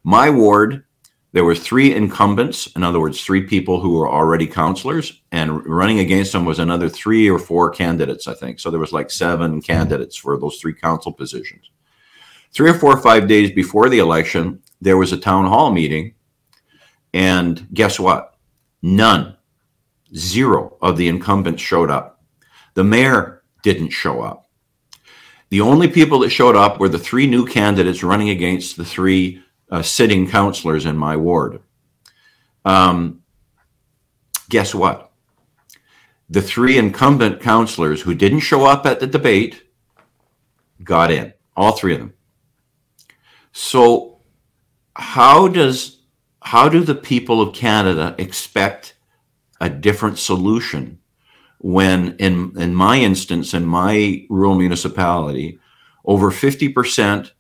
[0.05, 0.85] My ward,
[1.33, 2.67] there were three incumbents.
[2.77, 6.89] In other words, three people who were already councilors, and running against them was another
[6.89, 8.29] three or four candidates.
[8.29, 8.71] I think so.
[8.71, 11.71] There was like seven candidates for those three council positions.
[12.53, 16.15] Three or four or five days before the election, there was a town hall meeting,
[17.15, 18.37] and guess what?
[18.83, 19.37] None
[20.15, 22.23] Zero of the incumbents showed up.
[22.75, 24.47] The mayor didn't show up.
[25.49, 29.43] The only people that showed up were the three new candidates running against the three
[29.73, 31.61] uh, sitting councilors in my ward.
[32.65, 33.23] Um,
[34.51, 35.11] guess what?
[36.29, 39.63] The three incumbent councilors who didn't show up at the debate
[40.85, 42.13] got in, all three of them.
[43.53, 44.21] So,
[44.95, 46.03] how does
[46.43, 48.95] how do the people of Canada expect
[49.61, 50.99] a different solution
[51.59, 55.59] when in in my instance in my rural municipality
[56.05, 57.31] over 50%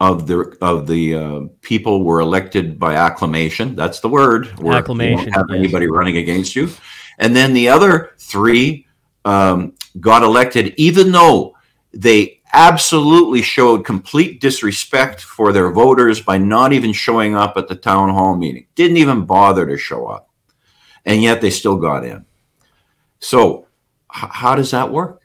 [0.00, 5.26] of the of the uh, people were elected by acclamation that's the word where acclamation
[5.26, 5.58] you don't have yes.
[5.58, 6.70] anybody running against you
[7.18, 8.86] and then the other three
[9.24, 11.54] um, got elected even though
[11.92, 17.74] they absolutely showed complete disrespect for their voters by not even showing up at the
[17.74, 20.28] town hall meeting didn't even bother to show up
[21.08, 22.24] and yet they still got in.
[23.18, 23.66] So,
[24.14, 25.22] h- how does that work?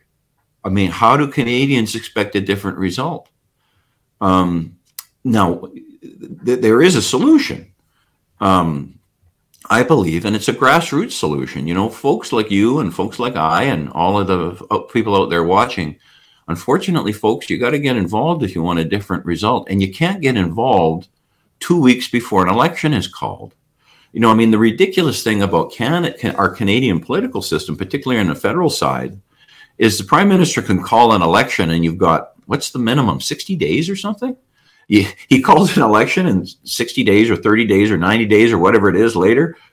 [0.63, 3.27] I mean, how do Canadians expect a different result?
[4.21, 4.77] Um,
[5.23, 5.69] now,
[6.45, 7.71] th- there is a solution,
[8.39, 8.99] um,
[9.69, 11.67] I believe, and it's a grassroots solution.
[11.67, 15.15] You know, folks like you and folks like I and all of the uh, people
[15.15, 15.97] out there watching.
[16.47, 19.93] Unfortunately, folks, you got to get involved if you want a different result, and you
[19.93, 21.07] can't get involved
[21.59, 23.55] two weeks before an election is called.
[24.11, 28.27] You know, I mean, the ridiculous thing about Canada, our Canadian political system, particularly on
[28.27, 29.19] the federal side,
[29.77, 33.55] is the prime minister can call an election and you've got what's the minimum 60
[33.55, 34.35] days or something?
[34.87, 38.57] He, he calls an election in 60 days or 30 days or 90 days or
[38.57, 39.57] whatever it is later.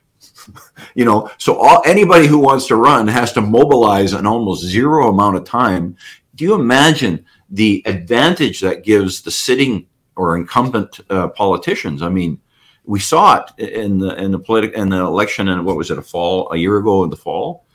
[0.94, 5.08] You know so all, anybody who wants to run has to mobilize an almost zero
[5.08, 5.96] amount of time.
[6.34, 12.02] Do you imagine the advantage that gives the sitting or incumbent uh, politicians?
[12.02, 12.40] I mean
[12.84, 15.98] we saw it in the in the political in the election and what was it
[15.98, 17.66] a fall a year ago in the fall.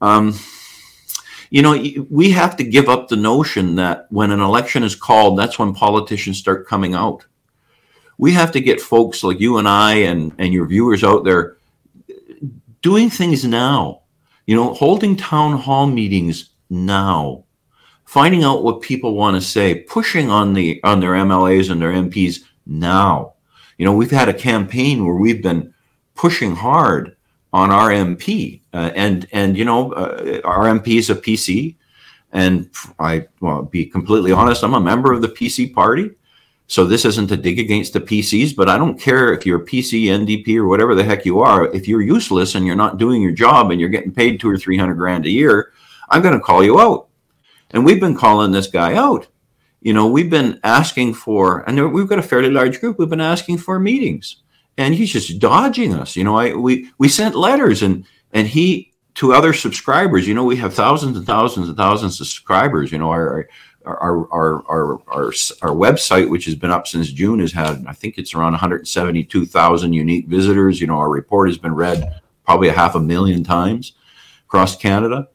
[0.00, 0.34] Um,
[1.50, 1.72] you know
[2.10, 5.74] we have to give up the notion that when an election is called that's when
[5.74, 7.24] politicians start coming out.
[8.16, 11.56] We have to get folks like you and i and and your viewers out there
[12.82, 14.02] doing things now.
[14.46, 17.44] You know holding town hall meetings now.
[18.04, 21.92] Finding out what people want to say pushing on the on their mlas and their
[21.92, 23.34] mps now.
[23.78, 25.74] You know, we've had a campaign where we've been
[26.14, 27.13] pushing hard
[27.54, 31.76] on our MP, uh, and and you know, uh, our MP is a PC,
[32.32, 36.10] and I well, be completely honest, I'm a member of the PC party.
[36.66, 39.64] So this isn't a dig against the PCs, but I don't care if you're a
[39.64, 41.66] PC, NDP, or whatever the heck you are.
[41.74, 44.58] If you're useless and you're not doing your job and you're getting paid two or
[44.58, 45.72] three hundred grand a year,
[46.10, 47.08] I'm going to call you out.
[47.70, 49.28] And we've been calling this guy out
[49.84, 52.98] you know, we've been asking for, and we've got a fairly large group.
[52.98, 54.36] We've been asking for meetings,
[54.76, 56.16] and he's just dodging us.
[56.16, 60.26] You know, I we we sent letters, and and he to other subscribers.
[60.26, 62.90] You know, we have thousands and thousands and thousands of subscribers.
[62.92, 63.48] You know, our
[63.84, 65.26] our our our our,
[65.62, 69.92] our, website, which has been up since June, has had I think it's around 172,000
[69.92, 70.80] unique visitors.
[70.80, 73.92] You know, our report has been read probably a half a million times
[74.46, 75.28] across Canada,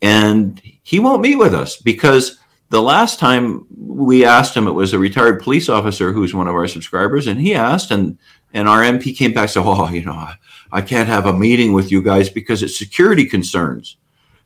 [0.00, 4.94] and he won't meet with us because the last time we asked him, it was
[4.94, 8.18] a retired police officer who's one of our subscribers, and he asked, and
[8.54, 10.28] and our MP came back and said, "Oh, you know,
[10.70, 13.96] I can't have a meeting with you guys because it's security concerns."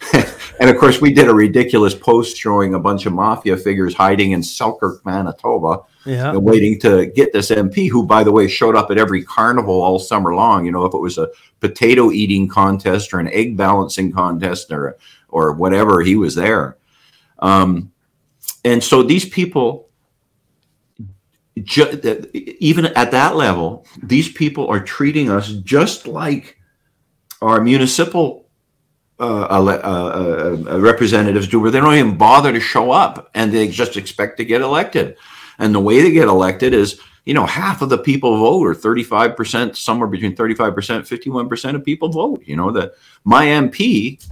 [0.61, 4.33] and of course, we did a ridiculous post showing a bunch of mafia figures hiding
[4.33, 6.37] in Selkirk, Manitoba, yeah.
[6.37, 9.99] waiting to get this MP, who, by the way, showed up at every carnival all
[9.99, 10.66] summer long.
[10.66, 14.97] You know, if it was a potato eating contest or an egg balancing contest or
[15.29, 16.77] or whatever, he was there.
[17.40, 17.92] Um,
[18.64, 19.86] and so these people
[21.62, 26.57] ju- even at that level, these people are treating us just like
[27.42, 28.47] our municipal
[29.19, 33.66] uh, uh, uh, representatives do, where they don't even bother to show up and they
[33.66, 35.16] just expect to get elected.
[35.59, 38.75] And the way they get elected is, you know, half of the people vote, or
[38.75, 42.42] 35%, somewhere between 35%, 51% of people vote.
[42.45, 42.92] You know, that
[43.25, 44.23] my MP,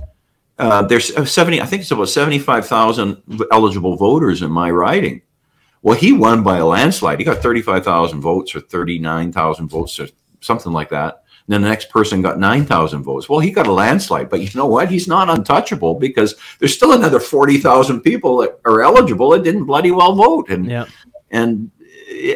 [0.59, 5.23] uh, there's 70, I think it's about 75,000 eligible voters in my riding.
[5.85, 7.19] Well, he won by a landslide.
[7.19, 10.09] He got 35,000 votes or 39,000 votes or
[10.41, 11.23] something like that.
[11.47, 13.29] And then the next person got 9,000 votes.
[13.29, 14.91] Well, he got a landslide, but you know what?
[14.91, 19.91] He's not untouchable because there's still another 40,000 people that are eligible that didn't bloody
[19.91, 20.49] well vote.
[20.49, 20.87] And, yeah.
[21.31, 21.71] and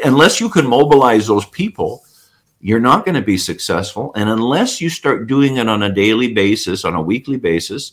[0.04, 2.04] unless you can mobilize those people,
[2.60, 4.12] you're not going to be successful.
[4.14, 7.92] And unless you start doing it on a daily basis, on a weekly basis,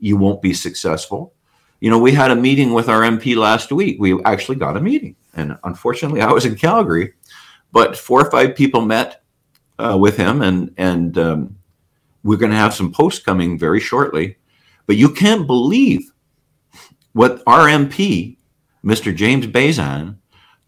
[0.00, 1.32] you won't be successful.
[1.82, 3.96] You know, we had a meeting with our MP last week.
[3.98, 5.16] We actually got a meeting.
[5.34, 7.14] And unfortunately, I was in Calgary,
[7.72, 9.24] but four or five people met
[9.80, 11.56] uh, with him, and and um,
[12.22, 14.36] we're going to have some posts coming very shortly.
[14.86, 16.12] But you can't believe
[17.14, 18.36] what our MP,
[18.84, 19.12] Mr.
[19.12, 20.18] James Bezan,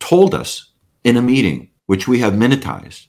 [0.00, 0.72] told us
[1.04, 3.06] in a meeting, which we have minutized.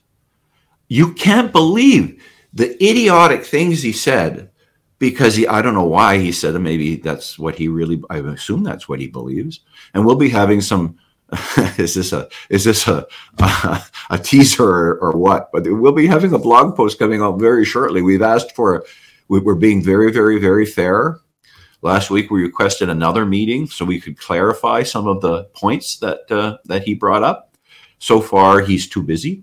[0.86, 4.52] You can't believe the idiotic things he said
[4.98, 6.60] because he, I don't know why he said it.
[6.60, 9.60] Maybe that's what he really, I assume that's what he believes.
[9.94, 10.98] And we'll be having some
[11.76, 13.04] is this a is this a
[13.38, 15.50] a, a teaser or, what?
[15.52, 18.00] But we'll be having a blog post coming out very shortly.
[18.00, 18.84] We've asked for
[19.28, 21.18] we, we're being very very very fair.
[21.82, 26.30] Last week we requested another meeting so we could clarify some of the points that
[26.30, 27.56] uh, that he brought up.
[27.98, 29.42] So far he's too busy,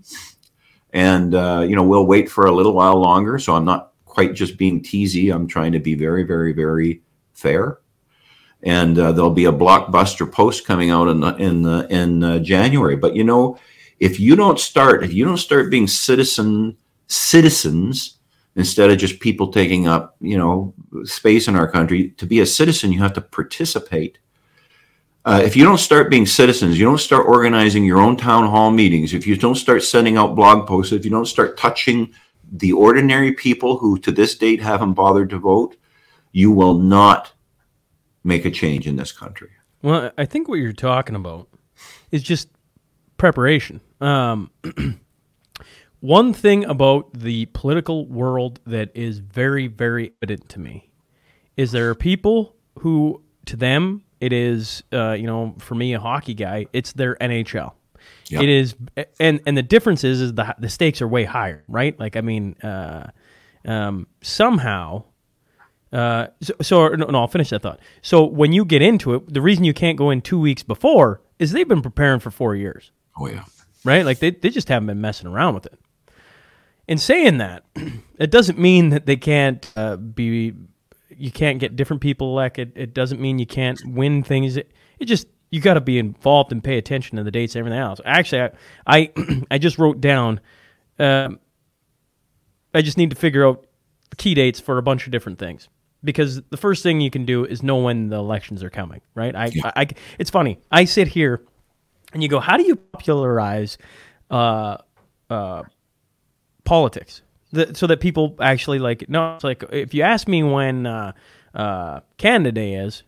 [0.92, 3.38] and uh, you know we'll wait for a little while longer.
[3.38, 5.34] So I'm not quite just being teasy.
[5.34, 7.02] I'm trying to be very very very
[7.34, 7.78] fair
[8.64, 12.96] and uh, there'll be a blockbuster post coming out in in in uh, January.
[12.96, 13.58] But you know,
[14.00, 18.18] if you don't start, if you don't start being citizen citizens
[18.56, 20.74] instead of just people taking up you know
[21.04, 24.18] space in our country, to be a citizen, you have to participate.
[25.26, 28.70] Uh, if you don't start being citizens, you don't start organizing your own town hall
[28.70, 32.12] meetings, if you don't start sending out blog posts, if you don't start touching
[32.50, 35.76] the ordinary people who to this date haven't bothered to vote,
[36.32, 37.32] you will not
[38.22, 39.50] make a change in this country.
[39.82, 41.48] Well, I think what you're talking about
[42.10, 42.48] is just
[43.18, 43.80] preparation.
[44.00, 44.50] Um,
[46.00, 50.90] one thing about the political world that is very, very evident to me
[51.56, 56.00] is there are people who, to them, it is, uh, you know, for me, a
[56.00, 57.72] hockey guy, it's their NHL.
[58.30, 58.74] It is,
[59.20, 61.98] and and the difference is, is the the stakes are way higher, right?
[61.98, 63.10] Like, I mean, uh,
[63.64, 65.04] um, somehow
[65.94, 67.78] uh, so, so no, no, I'll finish that thought.
[68.02, 71.20] So when you get into it, the reason you can't go in two weeks before
[71.38, 72.90] is they've been preparing for four years.
[73.16, 73.44] Oh yeah,
[73.84, 74.04] right.
[74.04, 75.78] Like they they just haven't been messing around with it.
[76.88, 77.64] In saying that,
[78.18, 80.54] it doesn't mean that they can't uh, be.
[81.16, 82.72] You can't get different people elected.
[82.74, 84.56] It doesn't mean you can't win things.
[84.56, 87.60] It, it just you got to be involved and pay attention to the dates and
[87.60, 88.00] everything else.
[88.04, 88.50] Actually, I
[88.86, 90.40] I, I just wrote down.
[90.98, 91.38] Um,
[92.74, 93.64] I just need to figure out
[94.16, 95.68] key dates for a bunch of different things
[96.02, 99.34] because the first thing you can do is know when the elections are coming, right?
[99.36, 99.70] I, yeah.
[99.76, 99.88] I, I
[100.18, 100.58] it's funny.
[100.72, 101.40] I sit here
[102.12, 103.78] and you go, how do you popularize
[104.32, 104.78] uh,
[105.30, 105.62] uh,
[106.64, 109.08] politics the, so that people actually like?
[109.08, 111.12] No, it's like if you ask me when uh,
[111.54, 113.04] uh, Canada Day is,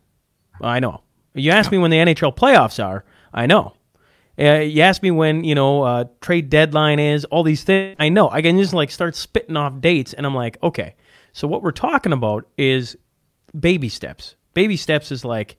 [0.61, 1.03] I know.
[1.37, 3.75] You ask me when the NHL playoffs are, I know.
[4.38, 7.96] Uh, you ask me when you know uh, trade deadline is, all these things.
[7.99, 8.29] I know.
[8.31, 10.94] I can just like start spitting off dates, and I'm like, okay.
[11.33, 12.96] So what we're talking about is
[13.59, 14.37] baby steps.
[14.55, 15.57] Baby steps is like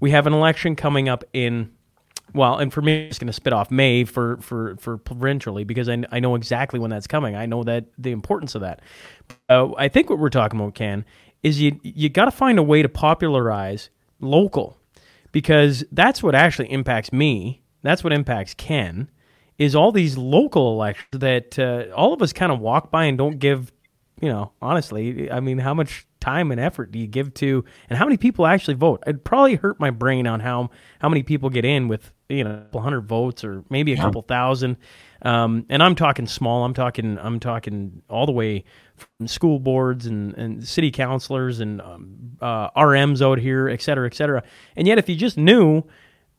[0.00, 1.72] we have an election coming up in
[2.34, 5.88] well, and for me, it's going to spit off May for for for provincially because
[5.88, 7.34] I, I know exactly when that's coming.
[7.34, 8.82] I know that the importance of that.
[9.48, 11.04] Uh, I think what we're talking about, Ken,
[11.42, 13.90] is you you got to find a way to popularize
[14.20, 14.76] local
[15.36, 17.60] because that's what actually impacts me.
[17.82, 19.10] That's what impacts Ken.
[19.58, 23.18] Is all these local elections that uh, all of us kind of walk by and
[23.18, 23.70] don't give
[24.18, 27.98] you know, honestly, I mean, how much time and effort do you give to, and
[27.98, 29.02] how many people actually vote?
[29.06, 30.70] It'd probably hurt my brain on how
[31.00, 33.96] how many people get in with you know a couple hundred votes or maybe a
[33.96, 34.02] yeah.
[34.04, 34.78] couple thousand.
[35.22, 36.64] Um, and I'm talking small.
[36.64, 37.18] I'm talking.
[37.18, 38.64] I'm talking all the way
[38.96, 44.06] from school boards and, and city councilors and um, uh, RMs out here, et cetera,
[44.06, 44.42] et cetera.
[44.76, 45.84] And yet, if you just knew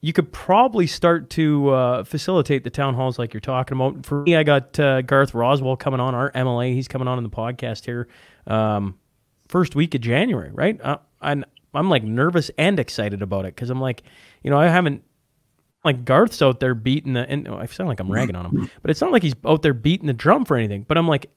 [0.02, 4.06] you could probably start to uh, facilitate the town halls like you're talking about.
[4.06, 6.74] For me, I got uh, Garth Rowswell coming on our MLA.
[6.74, 8.08] He's coming on in the podcast here,
[8.46, 8.98] um,
[9.48, 10.80] first week of January, right?
[10.82, 14.04] Uh, I'm I'm like nervous and excited about it because I'm like,
[14.44, 15.04] you know, I haven't
[15.84, 17.30] like Garth's out there beating the.
[17.30, 19.62] And oh, I sound like I'm ragging on him, but it's not like he's out
[19.62, 20.86] there beating the drum for anything.
[20.88, 21.30] But I'm like,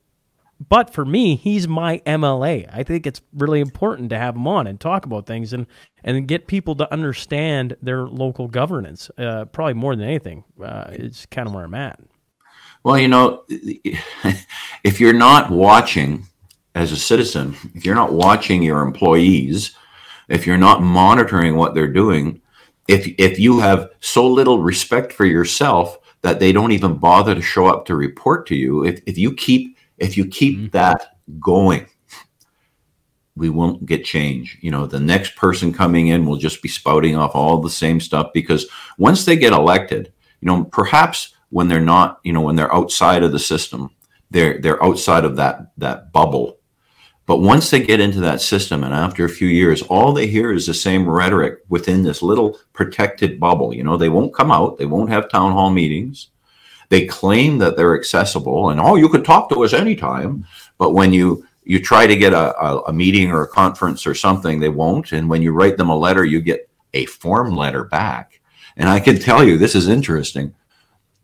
[0.69, 2.69] but for me, he's my MLA.
[2.71, 5.67] I think it's really important to have him on and talk about things and
[6.05, 9.11] and get people to understand their local governance.
[9.17, 12.01] Uh, probably more than anything, uh, it's kind of where I'm at.
[12.83, 13.45] Well, you know,
[14.85, 16.27] if you're not watching
[16.75, 19.75] as a citizen, if you're not watching your employees,
[20.29, 22.41] if you're not monitoring what they're doing,
[22.91, 27.43] if if you have so little respect for yourself that they don't even bother to
[27.43, 30.69] show up to report to you, if if you keep if you keep mm-hmm.
[30.69, 31.87] that going,
[33.37, 34.59] we won't get change.
[34.61, 38.01] You know, the next person coming in will just be spouting off all the same
[38.01, 38.67] stuff because
[38.99, 43.23] once they get elected, you know, perhaps when they're not, you know, when they're outside
[43.23, 43.91] of the system,
[44.31, 46.60] they're they're outside of that that bubble
[47.31, 50.53] but once they get into that system, and after a few years, all they hear
[50.53, 53.73] is the same rhetoric within this little protected bubble.
[53.73, 56.31] You know, they won't come out, they won't have town hall meetings.
[56.89, 60.45] They claim that they're accessible, and oh, you could talk to us anytime.
[60.77, 64.15] But when you you try to get a, a, a meeting or a conference or
[64.17, 65.13] something, they won't.
[65.13, 68.41] And when you write them a letter, you get a form letter back.
[68.77, 70.53] And I can tell you, this is interesting.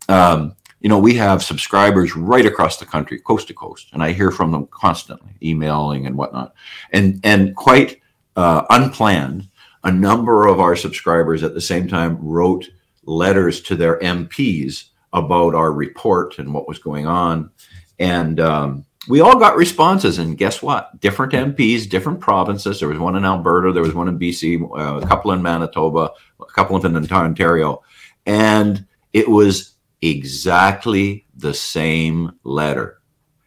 [0.08, 4.12] Um, you know, we have subscribers right across the country, coast to coast, and I
[4.12, 6.54] hear from them constantly, emailing and whatnot.
[6.92, 8.00] And and quite
[8.36, 9.48] uh, unplanned,
[9.84, 12.68] a number of our subscribers at the same time wrote
[13.04, 17.50] letters to their MPs about our report and what was going on,
[17.98, 20.18] and um, we all got responses.
[20.18, 21.00] And guess what?
[21.00, 22.80] Different MPs, different provinces.
[22.80, 26.10] There was one in Alberta, there was one in BC, uh, a couple in Manitoba,
[26.38, 27.82] a couple in Ontario,
[28.26, 29.75] and it was
[30.10, 33.00] exactly the same letter,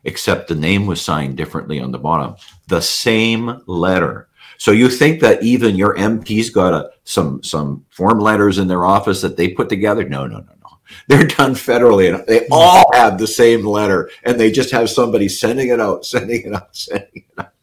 [0.04, 2.36] except the name was signed differently on the bottom.
[2.68, 4.30] The same letter.
[4.58, 8.86] So you think that even your MPs got a, some some form letters in their
[8.86, 10.08] office that they put together?
[10.08, 10.78] No, no, no, no.
[11.08, 12.52] They're done federally, and they hmm.
[12.52, 16.54] all have the same letter, and they just have somebody sending it out, sending it
[16.54, 17.54] out, sending it out.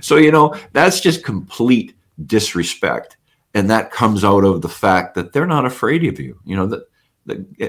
[0.00, 1.94] So you know that's just complete
[2.26, 3.16] disrespect,
[3.52, 6.40] and that comes out of the fact that they're not afraid of you.
[6.44, 6.88] You know that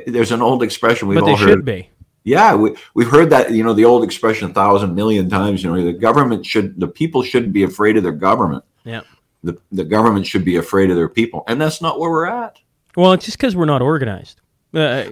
[0.08, 1.50] there's an old expression we've but all heard.
[1.50, 1.90] should be.
[2.24, 5.72] Yeah, we, we've heard that, you know, the old expression a thousand million times, you
[5.72, 8.64] know, the government should, the people shouldn't be afraid of their government.
[8.84, 9.02] Yeah.
[9.44, 11.44] The, the government should be afraid of their people.
[11.48, 12.58] And that's not where we're at.
[12.96, 14.42] Well, it's just because we're not organized.
[14.74, 15.12] Uh,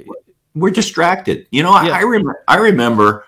[0.56, 1.48] we're distracted.
[1.52, 1.94] You know, yeah.
[1.94, 3.28] I, I, remember, I remember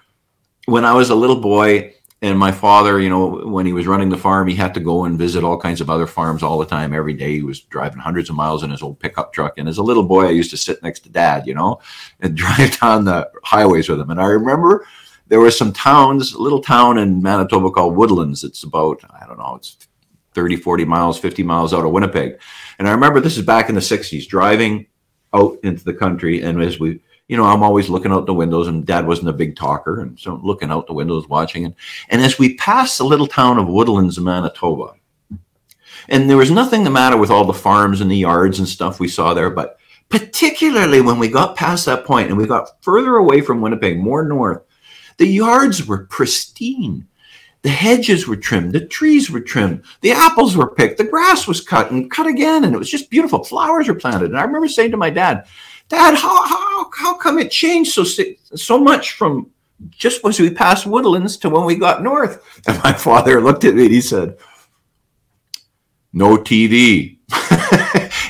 [0.65, 4.09] when I was a little boy and my father, you know, when he was running
[4.09, 6.65] the farm, he had to go and visit all kinds of other farms all the
[6.65, 6.93] time.
[6.93, 9.57] Every day he was driving hundreds of miles in his old pickup truck.
[9.57, 11.81] And as a little boy, I used to sit next to dad, you know,
[12.21, 14.09] and drive down the highways with him.
[14.09, 14.87] And I remember
[15.27, 18.43] there were some towns, a little town in Manitoba called Woodlands.
[18.43, 19.77] It's about, I don't know, it's
[20.33, 22.39] 30, 40 miles, 50 miles out of Winnipeg.
[22.79, 24.87] And I remember this is back in the 60s, driving
[25.33, 26.41] out into the country.
[26.41, 29.33] And as we, you know, I'm always looking out the windows, and Dad wasn't a
[29.33, 31.65] big talker, and so I'm looking out the windows, watching.
[31.65, 31.75] And,
[32.09, 34.93] and as we passed the little town of Woodlands, Manitoba,
[36.07, 38.99] and there was nothing the matter with all the farms and the yards and stuff
[38.99, 43.15] we saw there, but particularly when we got past that point and we got further
[43.15, 44.61] away from Winnipeg, more north,
[45.17, 47.07] the yards were pristine.
[47.63, 51.61] The hedges were trimmed, the trees were trimmed, the apples were picked, the grass was
[51.61, 53.43] cut and cut again, and it was just beautiful.
[53.43, 54.29] Flowers were planted.
[54.29, 55.47] And I remember saying to my dad,
[55.87, 59.51] Dad, how, how, how come it changed so, so much from
[59.89, 62.43] just as we passed Woodlands to when we got north?
[62.67, 64.37] And my father looked at me and he said,
[66.13, 67.19] No TV.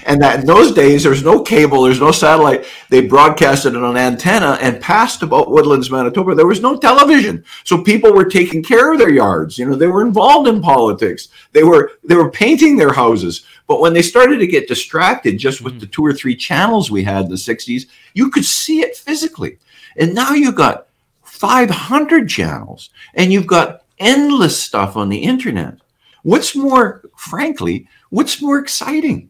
[0.06, 2.66] and that in those days, there's no cable, there's no satellite.
[2.90, 6.36] They broadcasted it on antenna and passed about Woodlands, Manitoba.
[6.36, 9.58] There was no television, so people were taking care of their yards.
[9.58, 11.30] You know, they were involved in politics.
[11.52, 13.46] They were they were painting their houses.
[13.68, 15.80] But when they started to get distracted just with mm-hmm.
[15.80, 19.58] the two or three channels we had in the 60s, you could see it physically.
[19.98, 20.88] And now you've got
[21.24, 25.78] 500 channels and you've got endless stuff on the internet.
[26.24, 29.30] What's more, frankly, what's more exciting?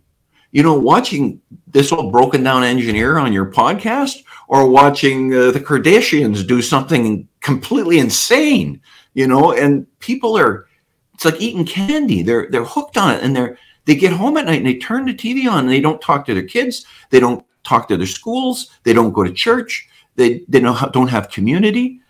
[0.51, 5.59] You know, watching this old broken down engineer on your podcast or watching uh, the
[5.59, 8.81] Kardashians do something completely insane,
[9.13, 10.67] you know, and people are,
[11.13, 12.21] it's like eating candy.
[12.21, 15.05] They're, they're hooked on it and they're, they get home at night and they turn
[15.05, 16.86] the TV on and they don't talk to their kids.
[17.11, 18.71] They don't talk to their schools.
[18.83, 19.88] They don't go to church.
[20.15, 22.01] They, they don't, don't have community.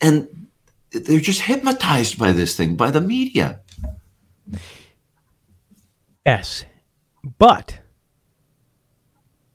[0.00, 0.48] And
[0.90, 3.60] they're just hypnotized by this thing, by the media.
[6.24, 6.64] Yes.
[7.38, 7.78] But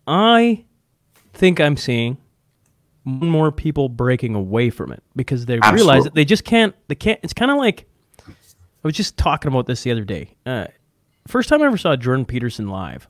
[0.08, 0.66] I
[1.34, 2.18] think I'm seeing
[3.04, 5.78] more people breaking away from it because they Absolutely.
[5.78, 7.88] realize that they just can't, they can't, it's kind of like,
[8.28, 10.36] I was just talking about this the other day.
[10.46, 10.68] Uh,
[11.32, 13.08] first time I ever saw Jordan Peterson live,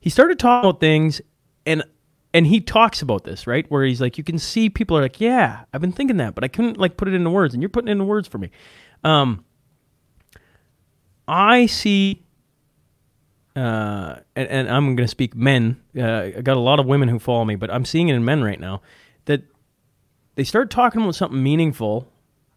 [0.00, 1.20] he started talking about things
[1.64, 1.82] and
[2.34, 3.70] and he talks about this right?
[3.70, 6.44] Where he's like you can see people are like yeah i've been thinking that but
[6.44, 8.50] i couldn't like put it into words and you're putting it into words for me.
[9.04, 9.44] Um
[11.28, 12.24] i see
[13.54, 17.08] uh and, and i'm going to speak men uh, i got a lot of women
[17.08, 18.82] who follow me but i'm seeing it in men right now
[19.26, 19.42] that
[20.34, 22.10] they start talking about something meaningful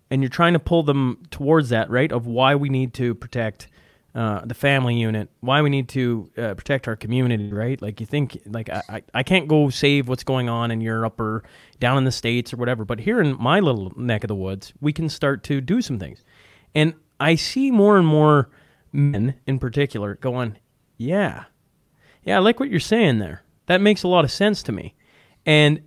[0.09, 3.67] and you're trying to pull them towards that right of why we need to protect
[4.15, 7.81] uh, the family unit, why we need to uh, protect our community, right?
[7.81, 11.43] Like you think, like I, I, can't go save what's going on in Europe or
[11.81, 14.71] down in the states or whatever, but here in my little neck of the woods,
[14.79, 16.23] we can start to do some things,
[16.73, 18.49] and I see more and more
[18.93, 20.59] men, in particular, going,
[20.95, 21.43] yeah,
[22.23, 23.43] yeah, I like what you're saying there.
[23.65, 24.95] That makes a lot of sense to me,
[25.45, 25.81] and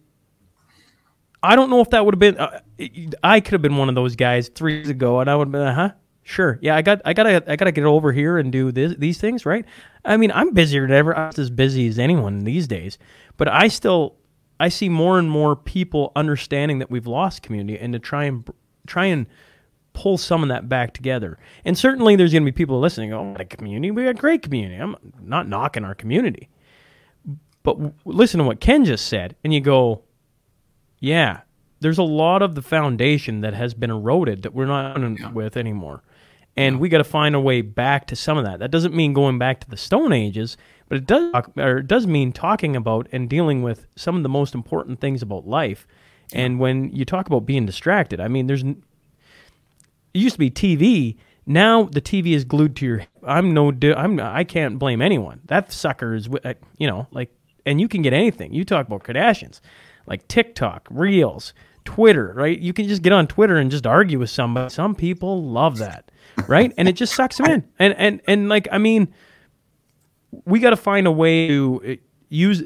[1.42, 2.36] I don't know if that would have been.
[2.36, 2.60] Uh,
[3.22, 5.52] I could have been one of those guys three years ago, and I would have
[5.52, 5.92] been, huh?
[6.28, 6.58] Sure.
[6.60, 9.46] Yeah, I got I gotta I gotta get over here and do this, these things,
[9.46, 9.64] right?
[10.04, 11.16] I mean, I'm busier than ever.
[11.16, 12.98] I'm as busy as anyone these days.
[13.38, 14.16] But I still
[14.60, 18.46] I see more and more people understanding that we've lost community and to try and
[18.86, 19.26] try and
[19.94, 21.38] pull some of that back together.
[21.64, 24.76] And certainly there's going to be people listening, oh, a community, we got great community.
[24.76, 26.50] I'm not knocking our community.
[27.62, 30.02] But w- listen to what Ken just said and you go,
[31.00, 31.40] yeah,
[31.80, 35.30] there's a lot of the foundation that has been eroded that we're not yeah.
[35.30, 36.02] with anymore
[36.58, 38.58] and we got to find a way back to some of that.
[38.58, 40.56] That doesn't mean going back to the Stone Ages,
[40.88, 44.28] but it does or it does mean talking about and dealing with some of the
[44.28, 45.86] most important things about life.
[46.32, 48.76] And when you talk about being distracted, I mean, there's it
[50.12, 51.16] used to be TV.
[51.46, 53.02] Now the TV is glued to your.
[53.22, 53.72] I'm no.
[53.96, 54.18] I'm.
[54.18, 55.42] I can't blame anyone.
[55.44, 56.28] That sucker is.
[56.44, 57.30] Uh, you know, like,
[57.66, 58.52] and you can get anything.
[58.52, 59.60] You talk about Kardashians,
[60.06, 61.54] like TikTok, Reels,
[61.84, 62.58] Twitter, right?
[62.58, 64.70] You can just get on Twitter and just argue with somebody.
[64.70, 66.10] Some people love that
[66.48, 66.72] right?
[66.76, 67.64] And it just sucks them in.
[67.78, 69.14] And and and like I mean,
[70.44, 72.62] we got to find a way to use.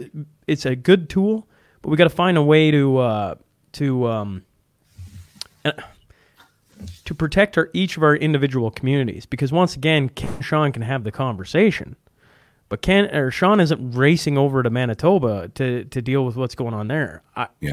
[0.47, 1.47] It's a good tool,
[1.83, 3.35] but we got to find a way to uh,
[3.73, 4.45] to um,
[5.65, 5.73] uh,
[7.05, 9.27] to protect our each of our individual communities.
[9.27, 11.97] Because once again, Ken Shaun can have the conversation,
[12.69, 16.75] but Ken or Shaun isn't racing over to Manitoba to to deal with what's going
[16.75, 17.23] on there.
[17.37, 17.73] I, yeah.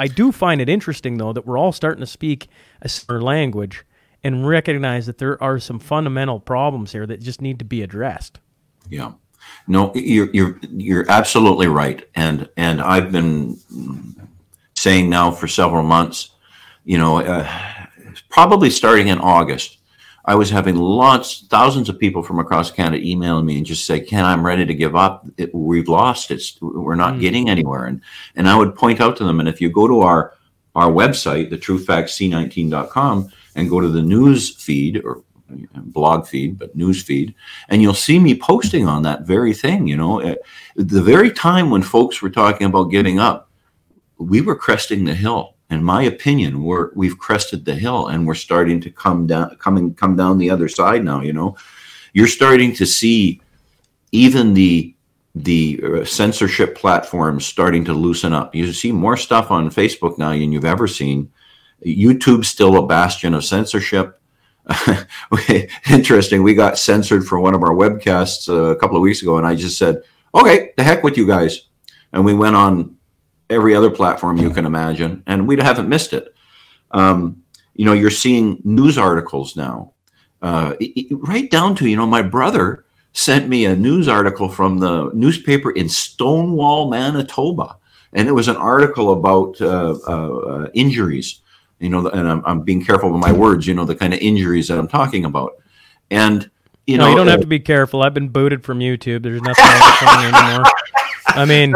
[0.00, 2.48] I do find it interesting though that we're all starting to speak
[2.82, 3.84] a similar language
[4.24, 8.40] and recognize that there are some fundamental problems here that just need to be addressed.
[8.88, 9.12] Yeah.
[9.66, 13.58] No, you're you're you're absolutely right, and and I've been
[14.74, 16.30] saying now for several months,
[16.84, 17.48] you know, uh,
[18.30, 19.78] probably starting in August,
[20.24, 24.00] I was having lots, thousands of people from across Canada emailing me and just say,
[24.00, 25.26] "Ken, I'm ready to give up.
[25.36, 26.30] It, we've lost.
[26.30, 27.20] It's we're not mm.
[27.20, 28.00] getting anywhere." And
[28.36, 30.34] and I would point out to them, and if you go to our
[30.74, 35.22] our website, the truefactsc19.com, and go to the news feed or
[35.76, 37.34] blog feed, but news feed,
[37.68, 39.86] and you'll see me posting on that very thing.
[39.86, 40.40] You know, at
[40.76, 43.50] the very time when folks were talking about getting up,
[44.18, 45.54] we were cresting the hill.
[45.70, 49.94] In my opinion, we're we've crested the hill and we're starting to come down, coming
[49.94, 51.20] come down the other side now.
[51.20, 51.56] You know,
[52.14, 53.40] you're starting to see
[54.12, 54.94] even the
[55.34, 58.54] the uh, censorship platforms starting to loosen up.
[58.54, 61.30] You see more stuff on Facebook now than you've ever seen
[61.84, 64.20] YouTube's still a bastion of censorship.
[65.90, 66.42] Interesting.
[66.42, 69.46] We got censored for one of our webcasts uh, a couple of weeks ago, and
[69.46, 70.02] I just said,
[70.34, 71.62] "Okay, the heck with you guys,"
[72.12, 72.96] and we went on
[73.48, 76.34] every other platform you can imagine, and we haven't missed it.
[76.90, 77.42] Um,
[77.74, 79.92] you know, you're seeing news articles now,
[80.42, 80.74] uh,
[81.10, 85.70] right down to you know, my brother sent me a news article from the newspaper
[85.70, 87.76] in Stonewall, Manitoba,
[88.12, 91.40] and it was an article about uh, uh injuries
[91.80, 94.20] you know, and I'm, I'm being careful with my words, you know, the kind of
[94.20, 95.52] injuries that I'm talking about.
[96.10, 96.50] And,
[96.86, 98.02] you no, know, you don't uh, have to be careful.
[98.02, 99.22] I've been booted from YouTube.
[99.22, 99.64] There's nothing
[100.24, 100.64] anymore.
[101.26, 101.74] I mean,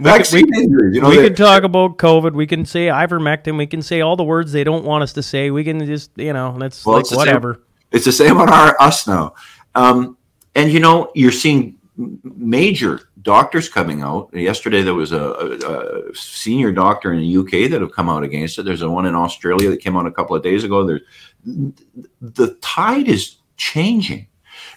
[0.00, 2.32] we, could, we, injuries, you know, we can talk about COVID.
[2.32, 3.56] We can say ivermectin.
[3.56, 5.50] We can say all the words they don't want us to say.
[5.50, 7.54] We can just, you know, that's well, like it's whatever.
[7.54, 9.34] Same, it's the same on our us now.
[9.74, 10.16] Um,
[10.54, 14.30] and you know, you're seeing major doctors coming out.
[14.32, 18.22] Yesterday, there was a, a, a, senior doctor in the UK that have come out
[18.22, 18.64] against it.
[18.64, 20.84] There's a one in Australia that came out a couple of days ago.
[20.84, 21.00] There's
[22.20, 24.28] the tide is changing.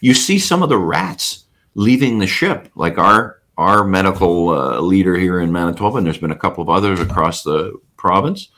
[0.02, 1.46] You see some of the rats
[1.76, 6.32] leaving the ship, like our our medical uh, leader here in Manitoba, and there's been
[6.32, 8.50] a couple of others across the province.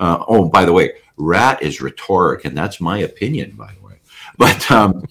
[0.00, 4.00] Uh, oh, by the way, rat is rhetoric, and that's my opinion, by the way.
[4.36, 5.04] But um,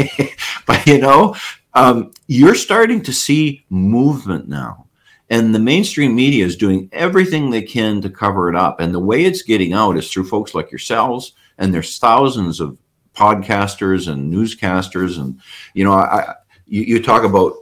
[0.66, 1.34] but you know,
[1.78, 4.86] um, you're starting to see movement now.
[5.30, 8.80] And the mainstream media is doing everything they can to cover it up.
[8.80, 11.34] And the way it's getting out is through folks like yourselves.
[11.58, 12.78] And there's thousands of
[13.14, 15.20] podcasters and newscasters.
[15.20, 15.40] And,
[15.74, 16.34] you know, I,
[16.66, 17.54] you, you talk about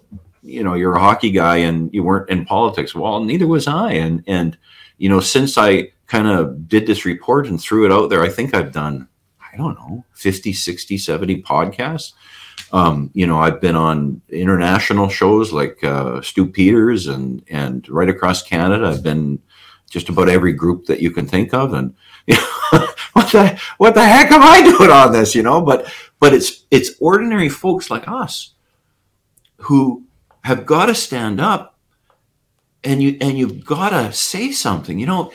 [0.47, 2.95] you know, you're a hockey guy and you weren't in politics.
[2.95, 3.93] Well, neither was I.
[3.93, 4.57] And, and,
[4.97, 8.29] you know, since I kind of did this report and threw it out there, I
[8.29, 9.09] think I've done,
[9.53, 12.13] I don't know, 50, 60, 70 podcasts.
[12.73, 18.09] Um, you know, I've been on international shows like uh, Stew Peters and, and right
[18.09, 18.87] across Canada.
[18.87, 19.41] I've been
[19.89, 21.73] just about every group that you can think of.
[21.73, 21.95] And,
[23.13, 25.35] what the, what the heck am I doing on this?
[25.35, 28.55] You know, but, but it's, it's ordinary folks like us
[29.59, 30.05] who
[30.43, 31.77] have got to stand up
[32.87, 35.33] and you and you've got to say something you know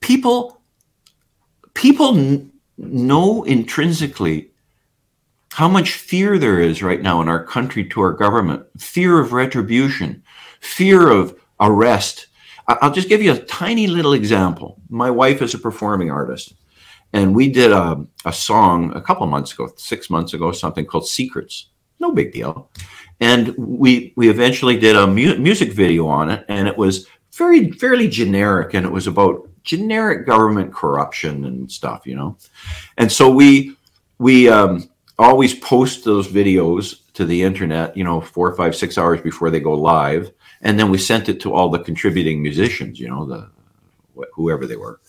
[0.00, 0.60] people
[1.74, 2.40] people
[2.78, 4.50] know intrinsically
[5.56, 8.62] how much fear there is right now in our country to our government.
[8.78, 10.22] Fear of retribution.
[10.60, 12.26] Fear of arrest.
[12.68, 14.78] I'll just give you a tiny little example.
[14.90, 16.52] My wife is a performing artist
[17.14, 21.08] and we did a, a song a couple months ago six months ago something called
[21.08, 21.70] secrets.
[22.00, 22.70] No big deal.
[23.20, 27.70] And we we eventually did a mu- music video on it, and it was very
[27.70, 32.36] fairly generic, and it was about generic government corruption and stuff, you know.
[32.98, 33.74] And so we
[34.18, 39.20] we um, always post those videos to the internet, you know, four, five, six hours
[39.20, 40.30] before they go live,
[40.62, 43.50] and then we sent it to all the contributing musicians, you know, the
[44.34, 45.00] whoever they were.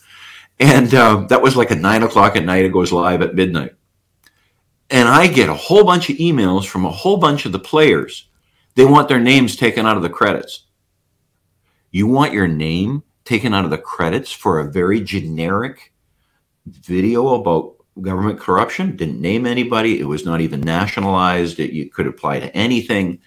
[0.59, 2.65] And uh, that was like at nine o'clock at night.
[2.65, 3.73] It goes live at midnight
[4.89, 8.29] and I get a whole bunch of emails from a whole bunch of the players.
[8.75, 10.65] They want their names taken out of the credits.
[11.91, 15.93] You want your name taken out of the credits for a very generic
[16.65, 18.95] video about government corruption?
[18.95, 19.99] Didn't name anybody.
[19.99, 21.59] It was not even nationalized.
[21.59, 23.19] It you could apply to anything.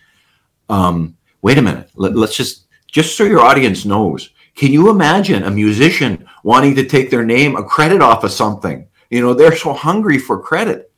[0.69, 1.91] Um, wait a minute.
[1.95, 4.31] Let, let's just just so your audience knows.
[4.55, 8.87] Can you imagine a musician wanting to take their name, a credit off of something?
[9.09, 10.91] You know, they're so hungry for credit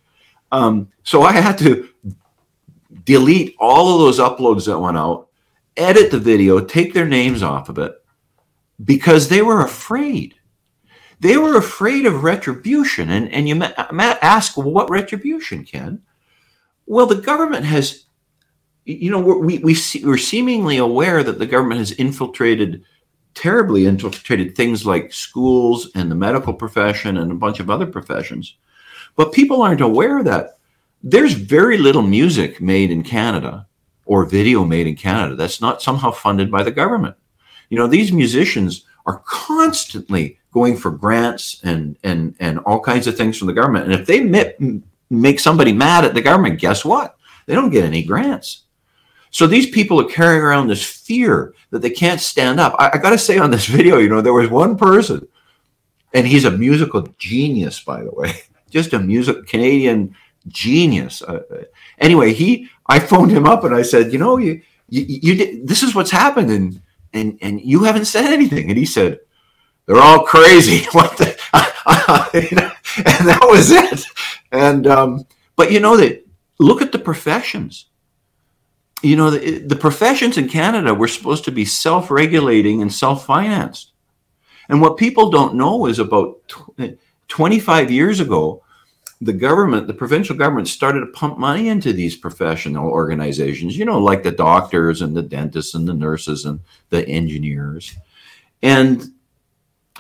[0.53, 1.89] um, so I had to
[3.05, 5.29] delete all of those uploads that went out,
[5.77, 7.93] edit the video, take their names off of it
[8.85, 10.35] because they were afraid.
[11.23, 13.09] They were afraid of retribution.
[13.09, 16.03] And, and you might ask, well, what retribution, Ken?
[16.87, 18.07] Well, the government has,
[18.85, 22.83] you know, we, we, we're seemingly aware that the government has infiltrated,
[23.35, 28.57] terribly infiltrated things like schools and the medical profession and a bunch of other professions.
[29.15, 30.59] But people aren't aware that
[31.05, 33.69] there's very little music made in Canada
[34.07, 37.15] or video made in Canada that's not somehow funded by the government.
[37.71, 43.17] You know, these musicians are constantly going for grants and and and all kinds of
[43.17, 43.87] things from the government.
[43.87, 44.21] And if they
[45.11, 47.17] make somebody mad at the government, guess what?
[47.47, 48.63] They don't get any grants.
[49.31, 52.75] So these people are carrying around this fear that they can't stand up.
[52.79, 55.27] I, I got to say on this video, you know, there was one person,
[56.13, 58.35] and he's a musical genius, by the way
[58.73, 60.17] just a music Canadian
[60.49, 61.23] genius.
[61.23, 61.63] Uh, uh,
[61.99, 65.69] anyway, he I phoned him up and I said, you know, you you, you did,
[65.69, 66.83] this is what's happened and
[67.13, 68.69] and and you haven't said anything.
[68.69, 69.21] And he said,
[69.87, 70.85] they're all crazy.
[70.93, 71.37] what the?
[71.85, 74.05] and that was it.
[74.51, 75.27] And um,
[75.57, 76.25] but you know that
[76.59, 77.87] look at the professions.
[79.03, 83.93] You know the, the professions in Canada were supposed to be self-regulating and self-financed.
[84.69, 86.41] And what people don't know is about
[87.29, 88.63] 25 years ago,
[89.21, 93.99] the government, the provincial government started to pump money into these professional organizations, you know,
[93.99, 96.61] like the doctors and the dentists and the nurses and
[96.91, 97.97] the engineers.
[98.63, 99.13] And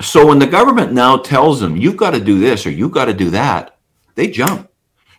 [0.00, 3.06] so when the government now tells them, you've got to do this or you've got
[3.06, 3.78] to do that,
[4.14, 4.70] they jump.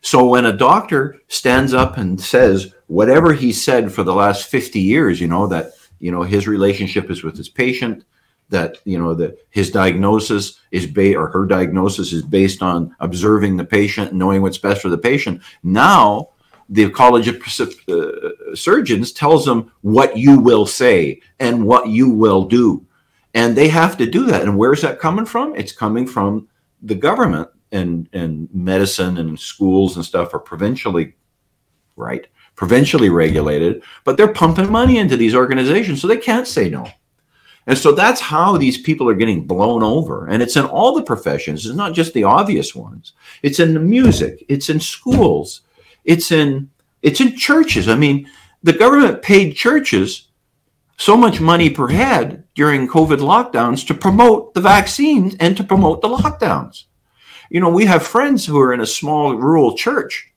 [0.02, 4.80] So when a doctor stands up and says whatever he said for the last 50
[4.80, 8.04] years, you know, that, you know, his relationship is with his patient,
[8.50, 13.58] that you know that his diagnosis is based or her diagnosis is based on observing
[13.58, 16.30] the patient knowing what's best for the patient now
[16.70, 17.42] the college of
[17.90, 22.86] uh, surgeons tells them what you will say and what you will do
[23.34, 24.44] and they have to do that.
[24.44, 25.56] And where's that coming from?
[25.56, 26.48] It's coming from
[26.82, 27.50] the government.
[27.72, 31.16] And and medicine and schools and stuff are provincially
[31.96, 36.88] right provincially regulated but they're pumping money into these organizations so they can't say no.
[37.66, 40.28] And so that's how these people are getting blown over.
[40.28, 43.14] And it's in all the professions, it's not just the obvious ones.
[43.42, 45.62] It's in the music, it's in schools,
[46.04, 46.70] it's in
[47.02, 47.90] it's in churches.
[47.90, 48.30] I mean,
[48.64, 50.28] the government paid churches
[51.04, 56.02] so much money per head during COVID lockdowns to promote the vaccines and to promote
[56.02, 56.86] the lockdowns.
[57.50, 60.34] You know, we have friends who are in a small rural church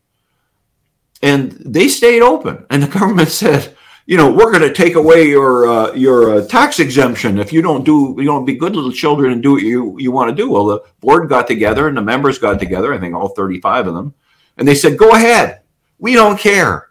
[1.22, 2.66] and they stayed open.
[2.70, 6.46] And the government said, you know, we're going to take away your uh, your uh,
[6.46, 9.62] tax exemption if you don't do you don't be good little children and do what
[9.62, 10.48] you you want to do.
[10.48, 12.94] Well, the board got together and the members got together.
[12.94, 14.14] I think all thirty five of them,
[14.58, 15.62] and they said, "Go ahead,
[15.98, 16.90] we don't care."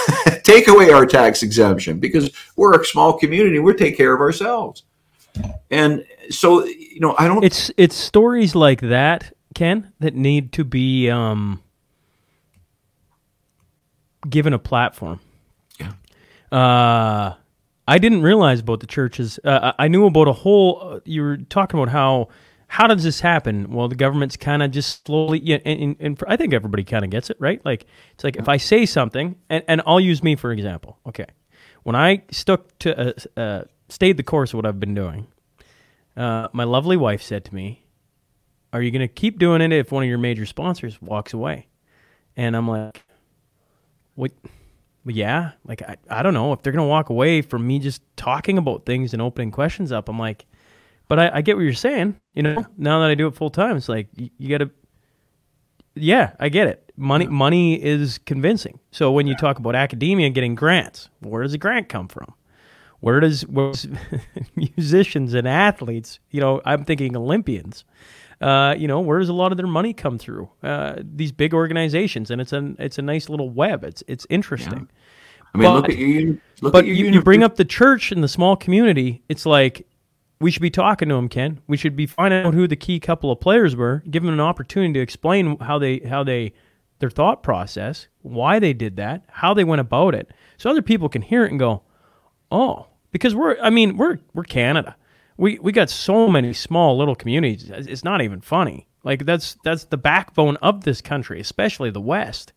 [0.42, 3.58] take away our tax exemption because we're a small community.
[3.58, 4.84] We take care of ourselves.
[5.70, 7.42] And so, you know, I don't.
[7.42, 11.62] It's it's stories like that, Ken, that need to be um,
[14.28, 15.20] given a platform.
[15.80, 15.92] Yeah.
[16.50, 17.34] Uh,
[17.88, 19.40] I didn't realize about the churches.
[19.42, 20.80] Uh, I knew about a whole.
[20.82, 22.28] Uh, you were talking about how
[22.72, 23.70] how does this happen?
[23.70, 25.40] Well, the government's kind of just slowly.
[25.40, 27.60] Yeah, and, and, and I think everybody kind of gets it, right?
[27.66, 30.98] Like it's like if I say something, and, and I'll use me for example.
[31.06, 31.26] Okay,
[31.82, 35.26] when I stuck to uh, uh, stayed the course of what I've been doing,
[36.16, 37.84] uh, my lovely wife said to me,
[38.72, 41.66] "Are you going to keep doing it if one of your major sponsors walks away?"
[42.38, 43.02] And I'm like,
[44.14, 44.32] "What?"
[45.04, 48.56] Yeah, like I, I don't know if they're gonna walk away from me just talking
[48.56, 50.08] about things and opening questions up.
[50.08, 50.46] I'm like,
[51.08, 52.16] but I, I get what you're saying.
[52.34, 54.70] You know, now that I do it full time, it's like you, you got to.
[55.94, 56.90] Yeah, I get it.
[56.96, 58.78] Money, money is convincing.
[58.92, 62.32] So when you talk about academia and getting grants, where does a grant come from?
[63.00, 63.86] Where does where's
[64.54, 66.20] musicians and athletes?
[66.30, 67.84] You know, I'm thinking Olympians.
[68.40, 70.48] Uh, you know, where does a lot of their money come through?
[70.62, 73.84] Uh, these big organizations, and it's a it's a nice little web.
[73.84, 74.88] It's it's interesting.
[74.90, 75.52] Yeah.
[75.54, 76.40] I mean, but, look at you.
[76.60, 79.22] Look but at you, you bring up the church and the small community.
[79.28, 79.86] It's like
[80.42, 81.60] we should be talking to them, Ken.
[81.66, 84.40] We should be finding out who the key couple of players were, give them an
[84.40, 86.52] opportunity to explain how they how they
[86.98, 91.08] their thought process, why they did that, how they went about it, so other people
[91.08, 91.82] can hear it and go,
[92.50, 94.96] "Oh, because we're I mean, we're we're Canada
[95.36, 97.70] we we got so many small little communities.
[97.70, 98.86] It's not even funny.
[99.04, 102.52] Like that's that's the backbone of this country, especially the West,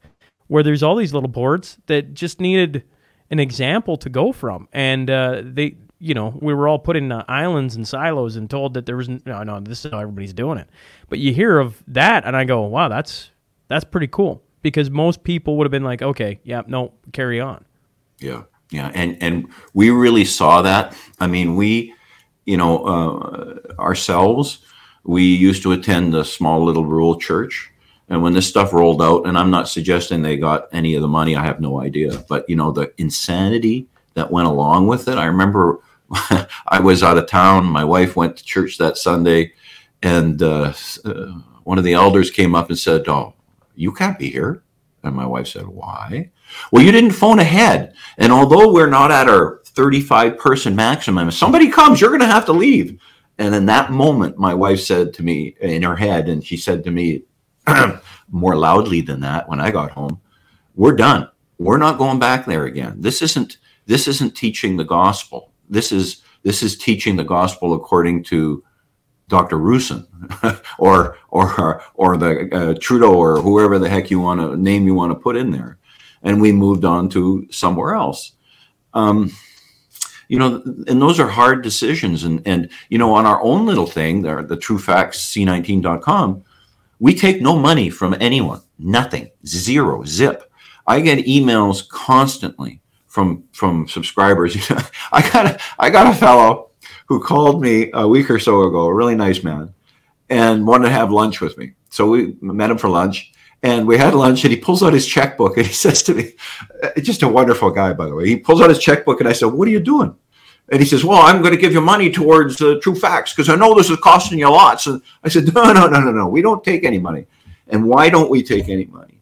[0.48, 2.84] where there's all these little boards that just needed
[3.32, 7.12] an example to go from, and uh, they, you know, we were all put in
[7.12, 10.34] uh, islands and silos and told that there was no, no, this is how everybody's
[10.34, 10.68] doing it.
[11.10, 13.32] But you hear of that, and I go, wow, that's
[13.68, 17.66] that's pretty cool because most people would have been like, okay, yeah, no, carry on.
[18.20, 20.96] Yeah, yeah, and and we really saw that.
[21.20, 21.94] I mean, we
[22.46, 24.60] you know, uh, ourselves,
[25.04, 27.72] we used to attend a small little rural church.
[28.08, 31.08] And when this stuff rolled out, and I'm not suggesting they got any of the
[31.08, 35.18] money, I have no idea, but you know, the insanity that went along with it.
[35.18, 35.80] I remember
[36.68, 37.66] I was out of town.
[37.66, 39.54] My wife went to church that Sunday,
[40.02, 41.26] and uh, uh,
[41.64, 43.34] one of the elders came up and said, Oh,
[43.76, 44.64] you can't be here.
[45.04, 46.32] And my wife said, Why?
[46.72, 47.96] Well, you didn't phone ahead.
[48.18, 51.28] And although we're not at our 35 person maximum.
[51.28, 53.00] If somebody comes, you're going to have to leave.
[53.38, 56.84] And in that moment, my wife said to me in her head, and she said
[56.86, 57.24] to me
[58.30, 60.22] more loudly than that when I got home,
[60.76, 61.30] "We're done.
[61.58, 63.02] We're not going back there again.
[63.02, 65.52] This isn't this isn't teaching the gospel.
[65.70, 68.64] This is this is teaching the gospel according to
[69.28, 69.58] Dr.
[69.58, 70.06] Roussin
[70.80, 74.94] or or or the uh, Trudeau or whoever the heck you want to name you
[74.94, 75.78] want to put in there."
[76.24, 78.34] And we moved on to somewhere else.
[78.94, 79.32] Um,
[80.28, 82.24] you know, and those are hard decisions.
[82.24, 86.44] And, and you know, on our own little thing, the, the truefacts.c19.com,
[87.00, 90.52] we take no money from anyone, nothing, zero, zip.
[90.88, 92.82] I get emails constantly
[93.16, 94.58] from from subscribers.
[95.14, 96.72] I got a, I got a fellow
[97.08, 99.74] who called me a week or so ago, a really nice man,
[100.30, 101.72] and wanted to have lunch with me.
[101.90, 103.32] So we met him for lunch,
[103.64, 106.34] and we had lunch and he pulls out his checkbook and he says to me,
[106.84, 108.28] uh, just a wonderful guy, by the way.
[108.28, 110.14] He pulls out his checkbook and I said, What are you doing?
[110.70, 113.48] And he says, Well, I'm going to give you money towards uh, True Facts because
[113.48, 114.88] I know this is costing you lots.
[114.88, 116.28] And I said, No, no, no, no, no.
[116.28, 117.28] We don't take any money.
[117.70, 119.22] And why don't we take any money?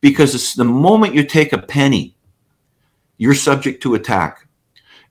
[0.00, 2.16] Because the moment you take a penny,
[3.22, 4.48] you're subject to attack.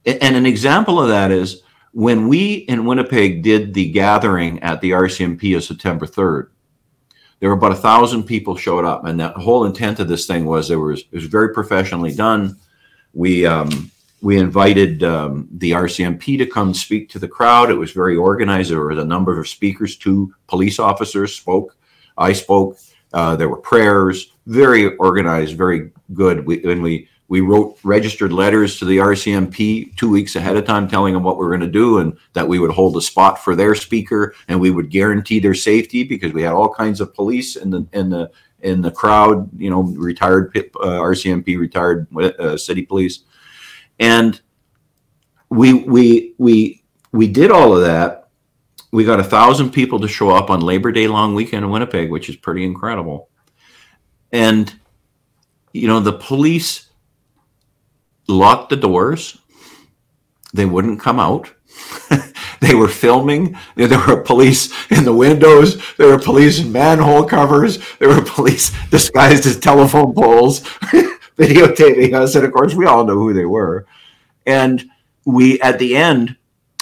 [0.05, 4.91] And an example of that is when we in Winnipeg did the gathering at the
[4.91, 6.49] RCMP of September 3rd,
[7.39, 10.43] there were about a thousand people showed up, and the whole intent of this thing
[10.43, 12.57] was there was it was very professionally done.
[13.13, 13.89] We um,
[14.21, 17.71] we invited um, the RCMP to come speak to the crowd.
[17.71, 18.71] It was very organized.
[18.71, 19.95] There was a number of speakers.
[19.95, 21.77] Two police officers spoke.
[22.17, 22.77] I spoke.
[23.13, 24.33] Uh, there were prayers.
[24.47, 25.55] Very organized.
[25.55, 26.45] Very good.
[26.45, 30.85] We, and we we wrote registered letters to the RCMP two weeks ahead of time,
[30.85, 33.41] telling them what we were going to do and that we would hold a spot
[33.41, 37.13] for their speaker and we would guarantee their safety because we had all kinds of
[37.13, 38.29] police in the in the
[38.59, 39.49] in the crowd.
[39.57, 43.19] You know, retired uh, RCMP, retired uh, city police,
[43.97, 44.41] and
[45.47, 48.27] we we we we did all of that.
[48.91, 52.11] We got a thousand people to show up on Labor Day long weekend in Winnipeg,
[52.11, 53.29] which is pretty incredible.
[54.33, 54.77] And
[55.71, 56.90] you know, the police
[58.31, 59.37] locked the doors.
[60.53, 61.51] They wouldn't come out.
[62.61, 63.57] they were filming.
[63.75, 65.81] There were police in the windows.
[65.97, 67.79] There were police in manhole covers.
[67.99, 70.61] There were police disguised as telephone poles,
[71.37, 72.35] videotaping us.
[72.35, 73.85] And of course, we all know who they were.
[74.45, 74.83] And
[75.25, 76.35] we, at the end,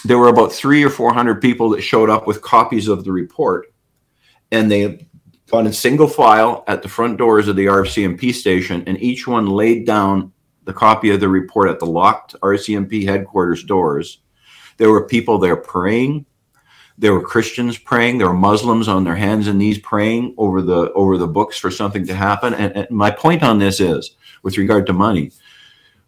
[0.06, 3.74] there were about three or 400 people that showed up with copies of the report.
[4.52, 5.08] And they
[5.50, 9.48] got in single file at the front doors of the RCMP station, and each one
[9.48, 10.32] laid down
[10.70, 14.20] the copy of the report at the locked RCMP headquarters doors.
[14.78, 16.28] There were people there praying.
[17.00, 18.20] There were Christians praying.
[18.20, 21.72] There were Muslims on their hands and knees praying over the over the books for
[21.72, 22.54] something to happen.
[22.54, 25.32] And, and my point on this is, with regard to money,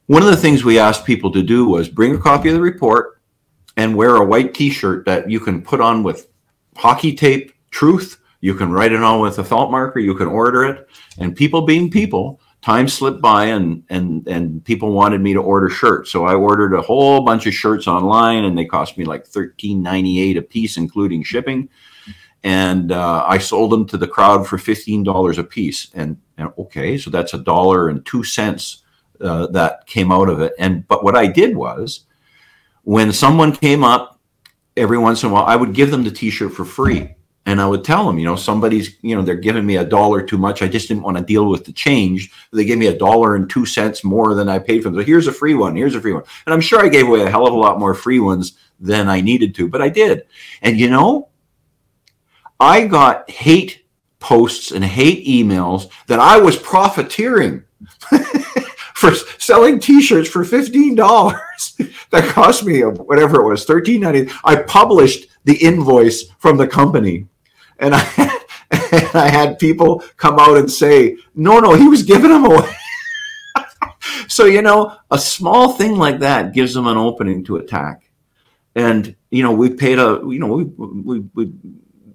[0.05, 2.62] one of the things we asked people to do was bring a copy of the
[2.62, 3.20] report
[3.78, 6.28] and wear a white T-shirt that you can put on with
[6.76, 8.22] hockey tape, truth.
[8.41, 9.99] You can write it on with a felt marker.
[9.99, 10.88] You can order it.
[11.18, 15.70] And people being people, time slipped by and and and people wanted me to order
[15.70, 16.12] shirts.
[16.12, 20.38] So i ordered a whole bunch of shirts online and they cost me like 13.98
[20.38, 21.70] a piece including shipping.
[22.43, 25.89] And uh, i sold them to the crowd for $15 a piece.
[25.93, 28.84] And, and okay so that's a dollar and two cents
[29.20, 30.53] uh, that came out of it.
[30.59, 32.05] And but what i did was
[32.84, 34.20] when someone came up
[34.78, 37.14] every once in a while i would give them the t-shirt for free
[37.46, 40.22] and I would tell them, you know, somebody's, you know, they're giving me a dollar
[40.22, 40.62] too much.
[40.62, 42.32] I just didn't want to deal with the change.
[42.54, 45.00] They gave me a dollar and two cents more than I paid for them.
[45.00, 45.76] So here's a free one.
[45.76, 46.24] Here's a free one.
[46.46, 49.10] And I'm sure I gave away a hell of a lot more free ones than
[49.10, 50.28] I needed to, but I did.
[50.62, 51.30] And you know,
[52.60, 53.86] I got hate
[54.20, 57.64] posts and hate emails that I was profiteering
[58.94, 61.76] for selling T-shirts for fifteen dollars.
[62.12, 64.32] that cost me whatever it was, thirteen ninety.
[64.44, 67.28] I published the invoice from the company
[67.82, 68.02] and I
[68.72, 72.74] and I had people come out and say, "No, no, he was giving them away."
[74.28, 78.10] so you know, a small thing like that gives them an opening to attack,
[78.76, 81.52] and you know, we paid a, you know, we we we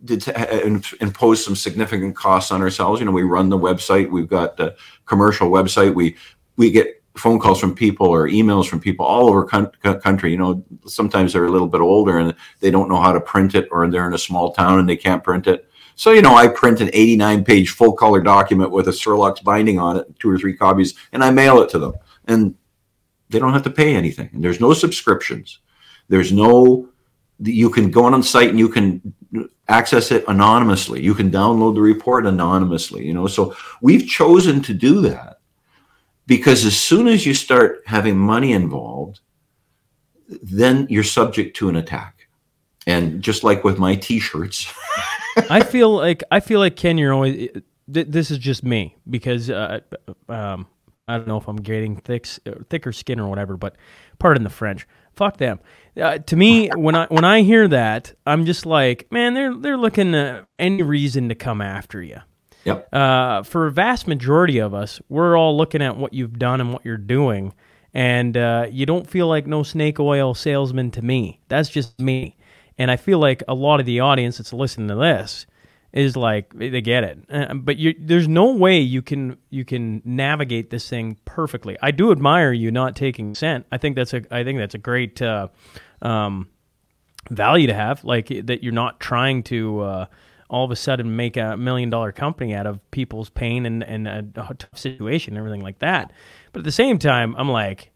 [0.05, 3.01] did uh, uh, impose some significant costs on ourselves.
[3.01, 6.17] You know, we run the website, we've got the commercial website, we
[6.57, 10.63] we get phone calls from people or emails from people all over country you know
[10.87, 13.89] sometimes they're a little bit older and they don't know how to print it or
[13.89, 15.71] they're in a small town and they can't print it.
[15.95, 19.79] So you know i print an 89 page full color document with a Cerlox binding
[19.79, 21.95] on it two or three copies and i mail it to them.
[22.27, 22.55] And
[23.31, 24.31] they don't have to pay anything.
[24.33, 25.61] And there's no subscriptions.
[26.09, 26.89] There's no
[27.41, 29.15] you can go on site and you can
[29.69, 31.03] access it anonymously.
[31.03, 33.27] You can download the report anonymously you know.
[33.27, 35.36] So we've chosen to do that
[36.27, 39.21] because as soon as you start having money involved,
[40.29, 42.29] then you're subject to an attack.
[42.87, 44.73] And just like with my t-shirts,
[45.51, 47.51] I feel like I feel like Ken, you're always.
[47.93, 49.81] Th- this is just me because uh,
[50.29, 50.67] um,
[51.09, 52.27] I don't know if I'm getting thick,
[52.69, 53.77] thicker skin or whatever, but
[54.19, 54.87] pardon the French.
[55.15, 55.61] Fuck them.
[56.01, 59.79] Uh, to me, when I when I hear that, I'm just like, man, they're they're
[59.79, 60.15] looking
[60.59, 62.21] any reason to come after you.
[62.67, 62.89] Yep.
[62.93, 66.73] Uh, for a vast majority of us, we're all looking at what you've done and
[66.73, 67.55] what you're doing,
[67.95, 71.41] and uh, you don't feel like no snake oil salesman to me.
[71.49, 72.37] That's just me,
[72.77, 75.47] and I feel like a lot of the audience that's listening to this
[75.93, 80.03] is like they get it, uh, but you, there's no way you can you can
[80.05, 81.79] navigate this thing perfectly.
[81.81, 83.65] I do admire you not taking cent.
[83.71, 85.49] I think that's a I think that's a great uh,
[86.03, 86.49] um,
[87.31, 90.07] value to have, like that you're not trying to uh,
[90.49, 94.07] all of a sudden make a million dollar company out of people's pain and, and
[94.07, 96.13] a, tough situation and everything like that.
[96.53, 97.91] But at the same time, I'm like,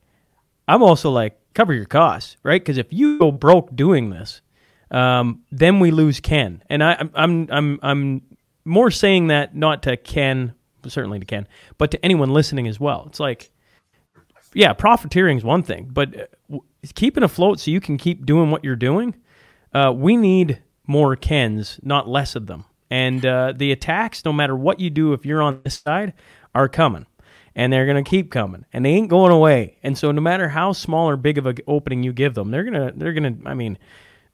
[0.66, 2.60] I'm also like, cover your costs, right?
[2.60, 4.40] Because if you go broke doing this,
[4.90, 6.62] um, then we lose Ken.
[6.68, 8.22] And I, I'm, I'm, I'm
[8.64, 10.54] more saying that not to Ken,
[10.86, 11.46] certainly to Ken,
[11.78, 13.04] but to anyone listening as well.
[13.08, 13.50] It's like,
[14.54, 16.58] yeah, profiteering is one thing, but uh,
[16.94, 19.14] keeping afloat so you can keep doing what you're doing.
[19.72, 20.60] Uh, we need
[20.90, 22.64] more Kens, not less of them.
[22.90, 26.12] And uh, the attacks, no matter what you do, if you're on this side,
[26.52, 27.06] are coming.
[27.54, 28.64] And they're going to keep coming.
[28.72, 29.78] And they ain't going away.
[29.84, 32.64] And so no matter how small or big of an opening you give them, they're
[32.64, 33.78] going to, they're going to, I mean,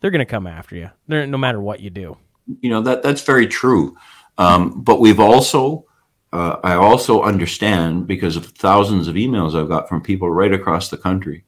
[0.00, 2.16] they're going to come after you they're, no matter what you do.
[2.61, 3.96] You know, that that's very true.
[4.38, 5.84] Um, but we've also,
[6.32, 10.88] uh, I also understand because of thousands of emails I've got from people right across
[10.88, 11.44] the country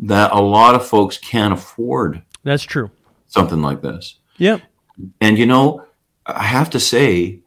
[0.00, 2.22] that a lot of folks can't afford.
[2.44, 2.90] That's true
[3.28, 4.18] something like this.
[4.36, 4.58] Yeah.
[5.20, 5.84] And you know,
[6.26, 7.40] I have to say,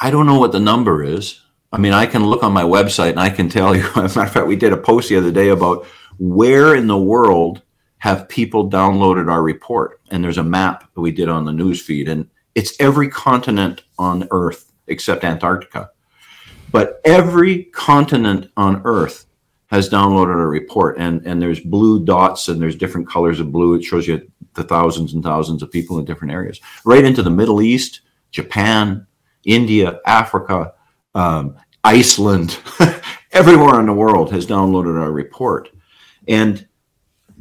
[0.00, 1.40] I don't know what the number is.
[1.72, 3.84] I mean, I can look on my website and I can tell you.
[3.96, 5.86] As a matter of fact, we did a post the other day about
[6.18, 7.62] where in the world
[7.98, 11.80] have people downloaded our report, and there's a map that we did on the news
[11.80, 15.90] feed, and it's every continent on Earth except Antarctica.
[16.70, 19.26] But every continent on Earth
[19.74, 23.74] has downloaded a report and and there's blue dots and there's different colors of blue
[23.74, 27.30] it shows you the thousands and thousands of people in different areas right into the
[27.30, 29.06] middle east japan
[29.44, 30.72] india africa
[31.14, 32.58] um, Iceland,
[33.32, 35.68] everywhere in the world has downloaded our report.
[36.26, 36.66] And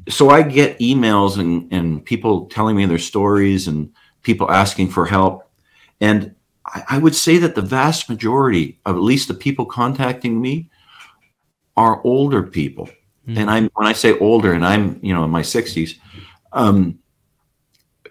[0.10, 5.06] so I get emails and, and people telling me their stories and people asking for
[5.06, 5.50] help.
[6.02, 10.42] And I, I would say that the vast majority of at least the people contacting
[10.42, 10.70] me
[11.76, 12.86] are older people.
[13.28, 13.38] Mm-hmm.
[13.38, 15.98] And I'm when I say older, and I'm you know in my 60s,
[16.52, 17.00] um,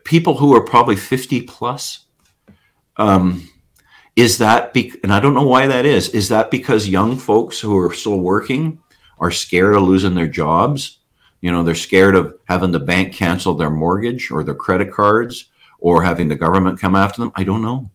[0.05, 2.07] people who are probably 50 plus.
[2.97, 3.49] Um,
[4.15, 6.11] is that be- and I don't know why that is.
[6.11, 8.79] Is that because young folks who are still working
[9.19, 10.99] are scared of losing their jobs?
[11.41, 15.51] You know, they're scared of having the bank cancel their mortgage or their credit cards
[15.79, 17.33] or having the government come after them.
[17.35, 17.91] I don't know.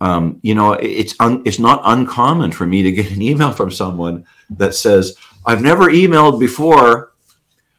[0.00, 3.70] Um, you know, it's un- it's not uncommon for me to get an email from
[3.70, 5.16] someone that says,
[5.46, 7.12] "I've never emailed before.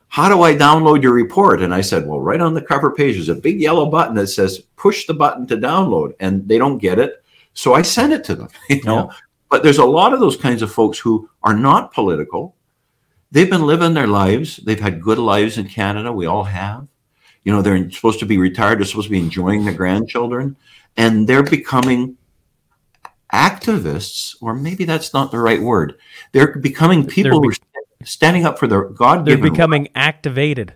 [0.07, 3.17] How do I download your report?" And I said, "Well, right on the cover page
[3.17, 6.77] is a big yellow button that says push the button to download," and they don't
[6.77, 8.47] get it, so I send it to them.
[8.69, 9.17] You know, yeah.
[9.49, 12.55] but there's a lot of those kinds of folks who are not political.
[13.31, 14.57] They've been living their lives.
[14.57, 16.11] They've had good lives in Canada.
[16.13, 16.87] We all have.
[17.43, 18.79] You know, they're supposed to be retired.
[18.79, 20.55] They're supposed to be enjoying their grandchildren
[20.97, 22.17] and they're becoming
[23.33, 25.95] activists, or maybe that's not the right word.
[26.31, 29.25] They're becoming people be- who are standing up for their God.
[29.25, 29.91] They're becoming right.
[29.95, 30.73] activated.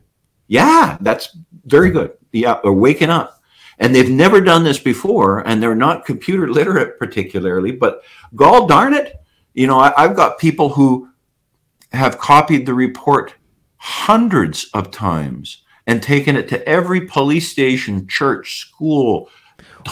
[0.48, 2.14] Yeah, that's very good.
[2.32, 3.42] Yeah, they're waking up.
[3.78, 7.72] And they've never done this before, and they're not computer literate particularly.
[7.72, 8.02] But
[8.36, 9.16] gall darn it,
[9.54, 11.10] you know, I, I've got people who
[11.94, 13.36] have copied the report
[13.78, 19.30] hundreds of times and taken it to every police station, church, school,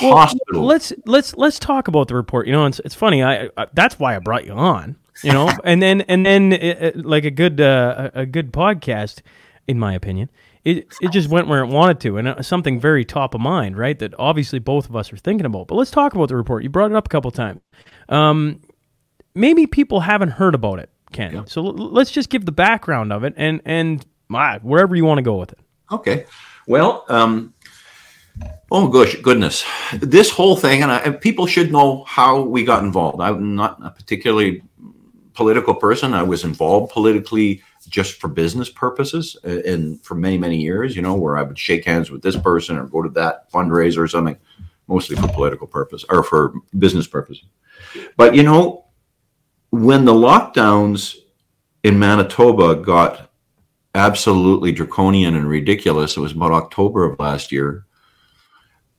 [0.02, 0.66] well, hospital.
[0.66, 2.48] Let's let's let's talk about the report.
[2.48, 3.24] You know, it's it's funny.
[3.24, 4.96] I, I that's why I brought you on.
[5.24, 9.22] You know, and then and then it, it, like a good uh, a good podcast,
[9.68, 10.30] in my opinion.
[10.64, 13.78] It, it just went where it wanted to, and uh, something very top of mind,
[13.78, 13.98] right?
[13.98, 15.68] That obviously both of us are thinking about.
[15.68, 16.64] But let's talk about the report.
[16.64, 17.62] You brought it up a couple times.
[18.10, 18.60] Um,
[19.34, 21.34] maybe people haven't heard about it, Ken.
[21.34, 21.44] Yeah.
[21.46, 25.20] So l- let's just give the background of it, and and uh, wherever you want
[25.20, 25.60] to go with it.
[25.90, 26.26] Okay.
[26.68, 27.54] Well, um,
[28.70, 29.64] Oh gosh, goodness!
[29.94, 33.22] This whole thing, and, I, people should know how we got involved.
[33.22, 34.62] I'm not a particularly
[35.34, 36.14] political person.
[36.14, 40.98] I was involved politically just for business purposes, uh, and for many many years.
[40.98, 44.00] You know, where I would shake hands with this person or go to that fundraiser
[44.00, 44.38] or something,
[44.88, 47.46] mostly for political purpose or for business purposes.
[48.18, 48.86] But you know,
[49.70, 51.16] when the lockdowns
[51.84, 53.32] in Manitoba got
[53.96, 57.87] absolutely draconian and ridiculous, it was about October of last year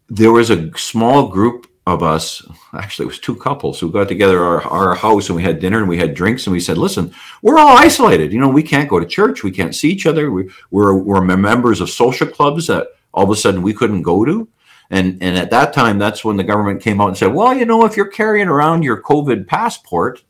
[0.09, 4.45] there was a small group of us actually it was two couples who got together
[4.45, 7.13] our, our house and we had dinner and we had drinks and we said listen
[7.41, 8.33] we're all isolated.
[8.33, 9.43] You know we can't go to church.
[9.43, 10.31] We can't see each other.
[10.31, 14.25] We, we're, we're members of social clubs that all of a sudden we couldn't go
[14.25, 14.49] to.
[14.91, 17.65] And and at that time that's when the government came out and said well you
[17.65, 20.23] know if you're carrying around your covid passport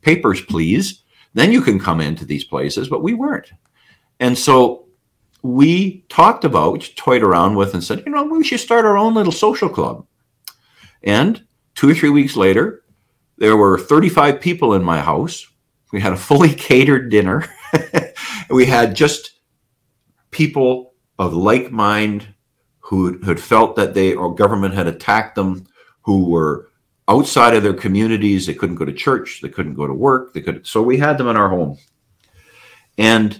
[0.00, 1.04] papers please
[1.34, 2.88] then you can come into these places.
[2.88, 3.52] But we weren't.
[4.20, 4.83] And so
[5.44, 8.96] we talked about, which toyed around with, and said, you know, we should start our
[8.96, 10.06] own little social club.
[11.02, 12.82] And two or three weeks later,
[13.36, 15.46] there were 35 people in my house.
[15.92, 17.44] We had a fully catered dinner.
[18.50, 19.32] we had just
[20.30, 22.26] people of like mind
[22.80, 25.66] who had felt that they or government had attacked them,
[26.00, 26.70] who were
[27.06, 28.46] outside of their communities.
[28.46, 29.42] They couldn't go to church.
[29.42, 30.32] They couldn't go to work.
[30.32, 30.66] They could.
[30.66, 31.76] So we had them in our home.
[32.96, 33.38] And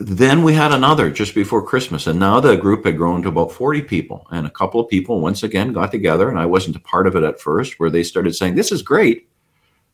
[0.00, 3.52] then we had another just before Christmas, and now the group had grown to about
[3.52, 4.26] 40 people.
[4.30, 7.16] And a couple of people once again got together, and I wasn't a part of
[7.16, 9.28] it at first, where they started saying, This is great.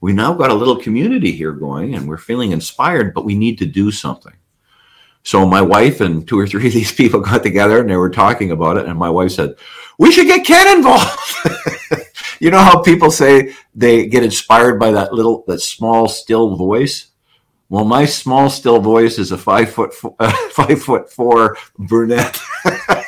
[0.00, 3.58] We now got a little community here going, and we're feeling inspired, but we need
[3.58, 4.34] to do something.
[5.22, 8.10] So my wife and two or three of these people got together and they were
[8.10, 8.86] talking about it.
[8.86, 9.54] And my wife said,
[9.98, 11.18] We should get Ken involved.
[12.40, 17.08] you know how people say they get inspired by that little, that small, still voice?
[17.74, 22.38] Well, my small, still voice is a five foot four, uh, five foot four brunette,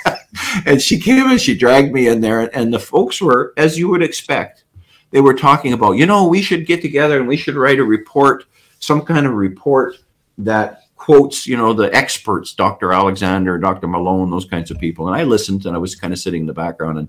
[0.67, 3.89] and she came and she dragged me in there, and the folks were, as you
[3.89, 4.65] would expect,
[5.13, 7.85] they were talking about, you know, we should get together and we should write a
[7.85, 8.47] report,
[8.81, 9.99] some kind of report
[10.39, 12.93] that quotes, you know, the experts, Dr.
[12.93, 13.87] Alexander, Dr.
[13.87, 15.07] Malone, those kinds of people.
[15.07, 17.09] And I listened, and I was kind of sitting in the background, and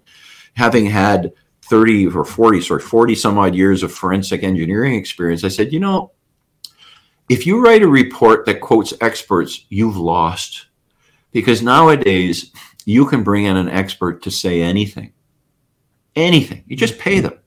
[0.54, 1.34] having had
[1.64, 5.80] 30 or 40, sorry, 40 some odd years of forensic engineering experience, I said, you
[5.80, 6.12] know,
[7.30, 10.68] if you write a report that quotes experts, you've lost.
[11.32, 12.52] Because nowadays,
[12.86, 15.12] you can bring in an expert to say anything.
[16.16, 16.64] Anything.
[16.68, 17.38] You just pay them.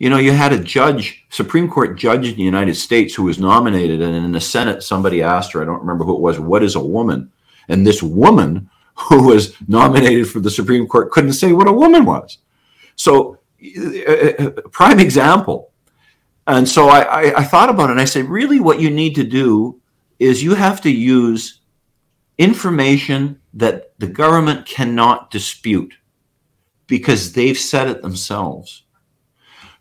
[0.00, 3.38] You know, you had a judge, Supreme Court judge in the United States who was
[3.38, 6.64] nominated, and in the Senate, somebody asked her, I don't remember who it was, what
[6.64, 7.30] is a woman?
[7.68, 12.04] And this woman who was nominated for the Supreme Court couldn't say what a woman
[12.04, 12.38] was.
[12.96, 15.69] So, a prime example
[16.56, 19.14] And so I, I, I thought about it and I said, really, what you need
[19.14, 19.80] to do
[20.18, 21.60] is you have to use
[22.38, 25.94] information that the government cannot dispute
[26.88, 28.82] because they've said it themselves.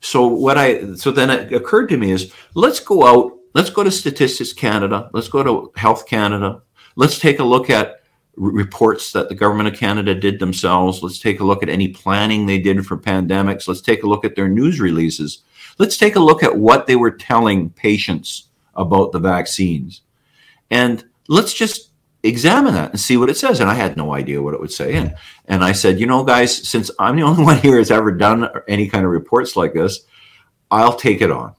[0.02, 3.84] So what I so then it occurred to me is let's go out, let's go
[3.84, 6.62] to Statistics Canada, let's go to Health Canada,
[6.96, 8.04] let's take a look at
[8.36, 11.02] reports that the government of Canada did themselves.
[11.02, 13.68] Let's take a look at any planning they did for pandemics.
[13.68, 15.44] Let's take a look at their news releases.
[15.80, 20.02] Let's take a look at what they were telling patients about the vaccines.
[20.70, 23.62] And let's just examine that and see what it says.
[23.62, 24.96] And I had no idea what it would say.
[24.96, 25.16] And,
[25.46, 28.50] and I said, you know, guys, since I'm the only one here that's ever done
[28.68, 30.02] any kind of reports like this,
[30.70, 31.56] I'll take it on.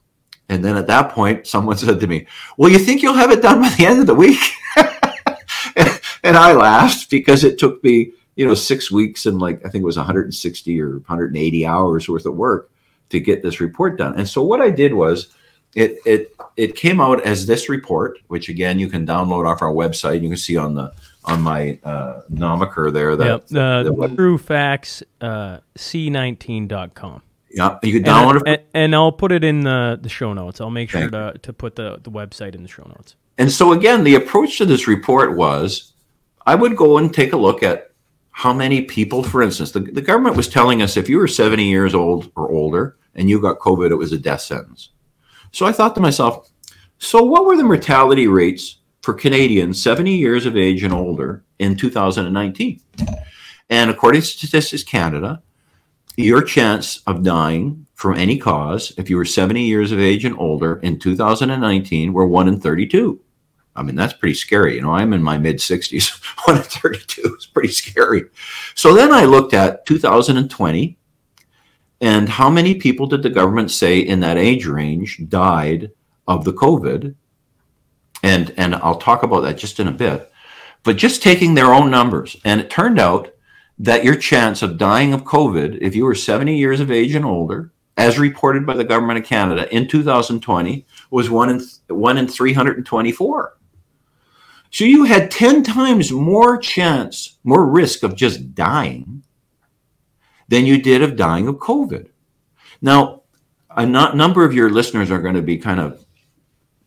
[0.49, 3.41] And then at that point, someone said to me, well, you think you'll have it
[3.41, 4.39] done by the end of the week?
[4.75, 9.81] and I laughed because it took me, you know, six weeks and like, I think
[9.81, 12.71] it was 160 or 180 hours worth of work
[13.11, 14.17] to get this report done.
[14.17, 15.33] And so what I did was,
[15.73, 19.71] it it it came out as this report, which again you can download off our
[19.71, 20.21] website.
[20.21, 20.93] You can see on the
[21.23, 27.21] on my uh, nomiker there that yep, uh, the TrueFacts uh, c19.com.
[27.53, 28.59] Yeah, you can download and, it.
[28.73, 30.61] And, and, I'll put it in the, the show notes.
[30.61, 33.15] I'll make sure to, to put the, the website in the show notes.
[33.37, 35.93] And so again, the approach to this report was
[36.45, 37.91] I would go and take a look at
[38.31, 41.65] how many people, for instance, the, the government was telling us if you were 70
[41.65, 44.89] years old or older and you got COVID, it was a death sentence.
[45.51, 46.49] So I thought to myself,
[46.97, 51.75] so what were the mortality rates for Canadians 70 years of age and older in
[51.75, 52.81] 2019?
[53.69, 55.41] And according to Statistics Canada,
[56.17, 60.37] your chance of dying from any cause, if you were 70 years of age and
[60.37, 63.19] older in 2019, were 1 in 32.
[63.75, 64.75] I mean, that's pretty scary.
[64.75, 66.21] You know, I'm in my mid 60s.
[66.47, 68.25] 1 in 32 is pretty scary.
[68.75, 70.97] So then I looked at 2020
[72.01, 75.91] and how many people did the government say in that age range died
[76.27, 77.15] of the COVID?
[78.23, 80.31] And and I'll talk about that just in a bit.
[80.83, 83.31] But just taking their own numbers, and it turned out
[83.77, 87.25] that your chance of dying of COVID, if you were 70 years of age and
[87.25, 92.27] older, as reported by the government of Canada in 2020, was one in one in
[92.27, 93.57] 324.
[94.71, 99.23] So you had 10 times more chance, more risk of just dying
[100.51, 102.09] than you did of dying of COVID.
[102.81, 103.21] Now,
[103.69, 106.05] a not, number of your listeners are going to be kind of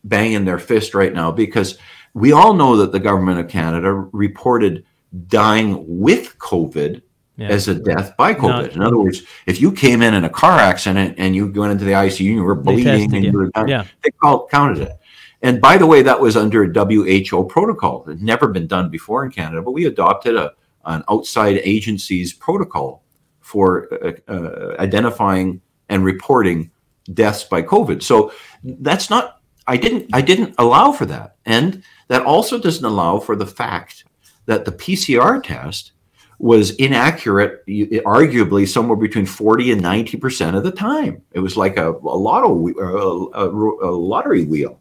[0.03, 1.79] banging their fist right now because
[2.13, 4.85] we all know that the government of Canada reported
[5.27, 7.01] dying with COVID
[7.37, 7.47] yeah.
[7.47, 8.75] as a death by COVID.
[8.75, 11.85] in other words, if you came in in a car accident and you went into
[11.85, 13.85] the ICU and you were bleeding and you were dying, yeah.
[14.03, 14.93] they called, counted it.
[15.41, 18.03] And by the way, that was under a WHO protocol.
[18.03, 20.53] It had never been done before in Canada, but we adopted a,
[20.85, 23.01] an outside agency's protocol
[23.45, 26.71] for uh, uh, identifying and reporting
[27.13, 28.01] deaths by COVID.
[28.01, 28.33] So
[28.63, 29.39] that's not.
[29.67, 30.09] I didn't.
[30.13, 34.05] I didn't allow for that, and that also doesn't allow for the fact
[34.47, 35.91] that the PCR test
[36.39, 41.21] was inaccurate, arguably somewhere between 40 and 90 percent of the time.
[41.33, 44.79] It was like a, a lotto a, a, lottery wheel.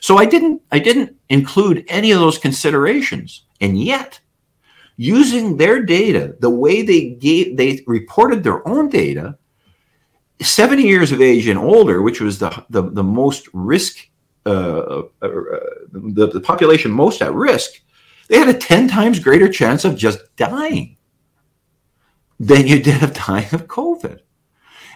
[0.00, 4.20] So I didn't I didn't include any of those considerations, and yet
[4.96, 9.36] using their data the way they gave they reported their own data
[10.40, 14.08] 70 years of age and older which was the the, the most risk
[14.44, 15.28] uh, uh, uh,
[15.92, 17.80] the, the population most at risk
[18.28, 20.96] they had a 10 times greater chance of just dying
[22.40, 24.20] than you did of dying of covid.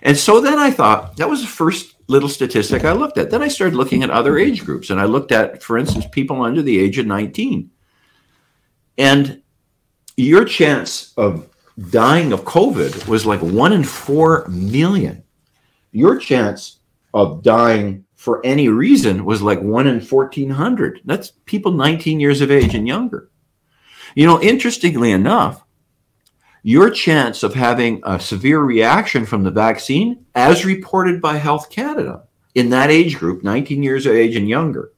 [0.02, 3.30] And so then i thought that was the first little statistic i looked at.
[3.30, 6.42] Then i started looking at other age groups and i looked at for instance people
[6.42, 7.70] under the age of 19
[8.98, 9.42] and
[10.16, 11.48] your chance of
[11.90, 15.22] dying of COVID was like one in four million.
[15.92, 16.78] Your chance
[17.12, 21.00] of dying for any reason was like one in 1400.
[21.04, 23.30] That's people 19 years of age and younger.
[24.14, 25.64] You know, interestingly enough,
[26.62, 32.24] your chance of having a severe reaction from the vaccine, as reported by Health Canada,
[32.54, 34.92] in that age group, 19 years of age and younger,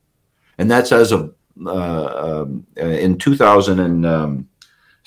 [0.57, 1.35] and that's as of
[1.67, 4.49] uh, um, in 2000 and um,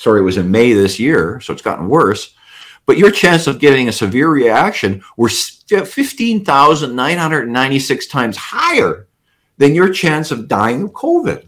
[0.02, 2.34] sorry, it was in May this year, so it's gotten worse.
[2.88, 9.08] But your chance of getting a severe reaction were 15,996 times higher
[9.58, 11.46] than your chance of dying of COVID.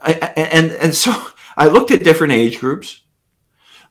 [0.00, 1.12] I, and, and so
[1.56, 3.02] I looked at different age groups.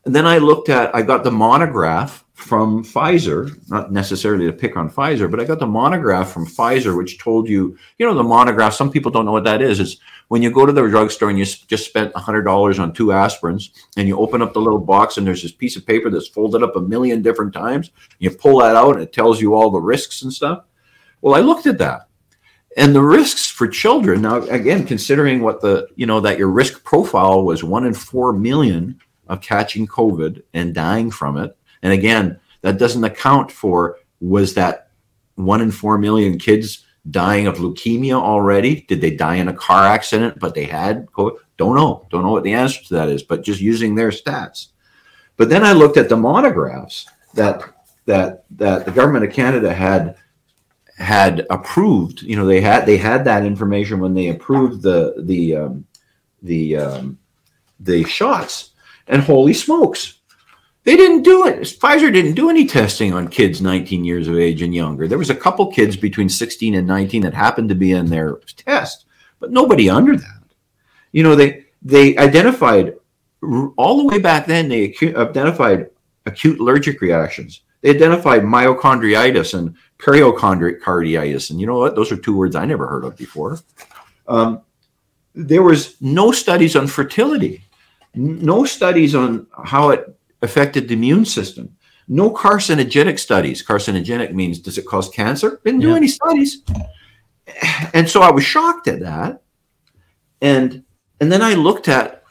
[0.04, 4.76] And then I looked at, I got the monograph from Pfizer, not necessarily to pick
[4.76, 8.22] on Pfizer, but I got the monograph from Pfizer, which told you, you know, the
[8.22, 9.80] monograph, some people don't know what that is.
[9.80, 9.96] It's
[10.28, 14.06] when you go to the drugstore and you just spent $100 on two aspirins and
[14.06, 16.76] you open up the little box and there's this piece of paper that's folded up
[16.76, 17.90] a million different times.
[18.20, 20.64] You pull that out and it tells you all the risks and stuff.
[21.20, 22.02] Well, I looked at that.
[22.76, 26.84] And the risks for children, now again, considering what the, you know, that your risk
[26.84, 32.38] profile was one in four million of catching COVID and dying from it and again,
[32.62, 34.90] that doesn't account for was that
[35.36, 38.82] one in four million kids dying of leukemia already?
[38.82, 41.36] Did they die in a car accident, but they had COVID?
[41.56, 42.06] Don't know.
[42.10, 44.68] Don't know what the answer to that is, but just using their stats.
[45.36, 47.62] But then I looked at the monographs that
[48.06, 50.16] that that the government of Canada had
[50.96, 52.22] had approved.
[52.22, 55.86] You know, they had they had that information when they approved the the um,
[56.42, 57.18] the um,
[57.78, 58.70] the shots.
[59.08, 60.18] And holy smokes,
[60.84, 61.60] they didn't do it.
[61.60, 65.08] Pfizer didn't do any testing on kids 19 years of age and younger.
[65.08, 68.36] There was a couple kids between 16 and 19 that happened to be in their
[68.56, 69.06] test,
[69.40, 70.42] but nobody under that.
[71.12, 72.94] You know, they they identified
[73.76, 74.68] all the way back then.
[74.68, 75.90] They identified
[76.26, 77.62] acute allergic reactions.
[77.80, 81.94] They identified myocarditis and pericarditis, and you know what?
[81.94, 83.60] Those are two words I never heard of before.
[84.26, 84.62] Um,
[85.34, 87.62] there was no studies on fertility,
[88.14, 91.76] no studies on how it affected the immune system.
[92.08, 93.64] No carcinogenic studies.
[93.64, 95.60] Carcinogenic means does it cause cancer?
[95.64, 95.96] Didn't do yeah.
[95.96, 96.62] any studies.
[97.92, 99.42] And so I was shocked at that.
[100.40, 100.84] And
[101.20, 102.22] and then I looked at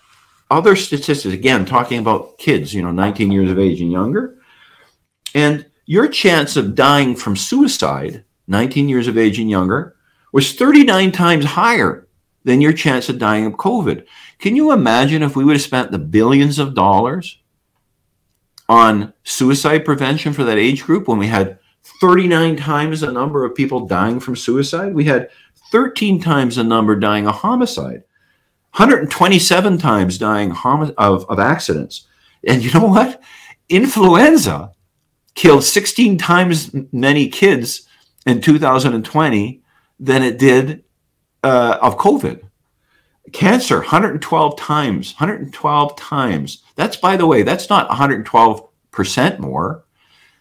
[0.50, 4.38] other statistics again talking about kids, you know, 19 years of age and younger.
[5.36, 9.96] And your chance of dying from suicide, 19 years of age and younger,
[10.32, 12.08] was 39 times higher
[12.44, 14.06] than your chance of dying of COVID.
[14.40, 17.40] Can you imagine if we would have spent the billions of dollars
[18.70, 21.60] on suicide prevention for that age group when we had
[22.02, 24.94] 39 times the number of people dying from suicide.
[24.94, 25.30] We had
[25.72, 28.04] 13 times the number dying of homicide,
[28.76, 32.08] 127 times dying of, of accidents.
[32.46, 33.22] And you know what?
[33.70, 34.72] Influenza
[35.36, 37.88] killed 16 times many kids
[38.26, 39.62] in 2020
[40.00, 40.84] than it did
[41.44, 42.47] uh, of COVID.
[43.34, 46.64] Cancer, 112 times, 112 times.
[46.76, 49.84] That's, by the way, that's not 112% more.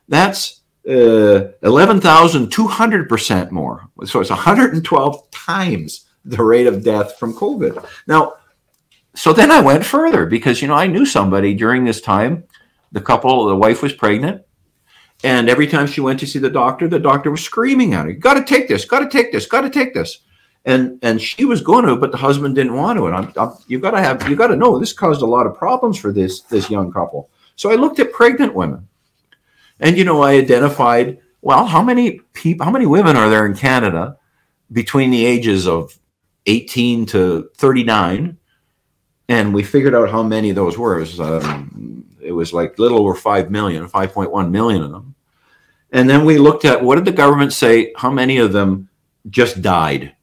[0.08, 3.90] That's uh, 11,200% more.
[4.04, 7.84] So it's 112 times the rate of death from COVID.
[8.06, 8.34] Now,
[9.14, 12.44] so then I went further because, you know, I knew somebody during this time.
[12.92, 14.42] The couple, the wife was pregnant.
[15.24, 18.10] And every time she went to see the doctor, the doctor was screaming at her,
[18.10, 20.18] you Got to take this, got to take this, got to take this
[20.66, 23.06] and and she was going to, but the husband didn't want to.
[23.06, 25.46] And I'm, I'm you got to have you got to know this caused a lot
[25.46, 27.30] of problems for this this young couple.
[27.54, 28.86] So I looked at pregnant women,
[29.80, 33.54] and you know I identified well how many people how many women are there in
[33.54, 34.18] Canada
[34.72, 35.96] between the ages of
[36.46, 38.36] 18 to 39,
[39.28, 40.96] and we figured out how many of those were.
[40.96, 45.14] It was um, it was like little over five million, 5.1 million of them.
[45.92, 47.92] And then we looked at what did the government say?
[47.96, 48.88] How many of them
[49.30, 50.15] just died?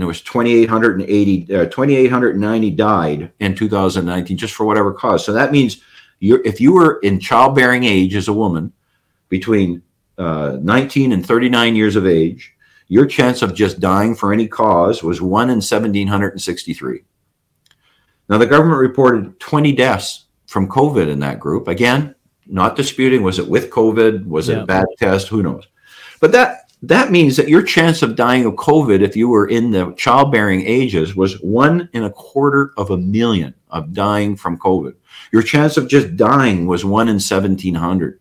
[0.00, 5.26] And there was 2,880, uh, 2,890 died in 2019 just for whatever cause.
[5.26, 5.82] So that means
[6.22, 8.72] if you were in childbearing age as a woman
[9.28, 9.82] between
[10.16, 12.54] uh, 19 and 39 years of age,
[12.88, 17.04] your chance of just dying for any cause was one in 1,763.
[18.30, 21.68] Now, the government reported 20 deaths from COVID in that group.
[21.68, 22.14] Again,
[22.46, 24.24] not disputing was it with COVID?
[24.24, 24.56] Was yeah.
[24.56, 25.28] it a bad test?
[25.28, 25.68] Who knows?
[26.20, 29.70] But that that means that your chance of dying of COVID, if you were in
[29.70, 34.94] the childbearing ages, was one in a quarter of a million of dying from COVID.
[35.30, 38.18] Your chance of just dying was one in 1700.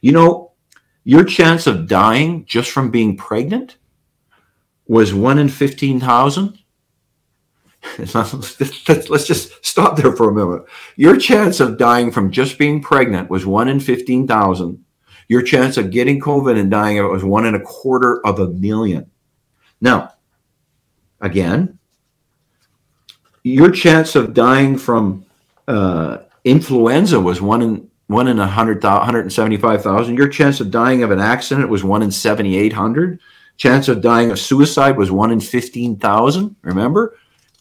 [0.00, 0.52] You know,
[1.04, 3.76] your chance of dying just from being pregnant
[4.88, 6.58] was one in 15,000.
[7.98, 10.64] Let's just stop there for a moment.
[10.96, 14.84] Your chance of dying from just being pregnant was one in 15,000
[15.28, 19.10] your chance of getting COVID and dying was one and a quarter of a million.
[19.80, 20.12] Now,
[21.20, 21.78] again,
[23.42, 25.24] your chance of dying from
[25.68, 30.16] uh, influenza was one in one in a hundred hundred and seventy five thousand.
[30.16, 33.20] Your chance of dying of an accident was one in seventy eight hundred.
[33.56, 36.56] Chance of dying of suicide was one in fifteen thousand.
[36.62, 37.16] Remember,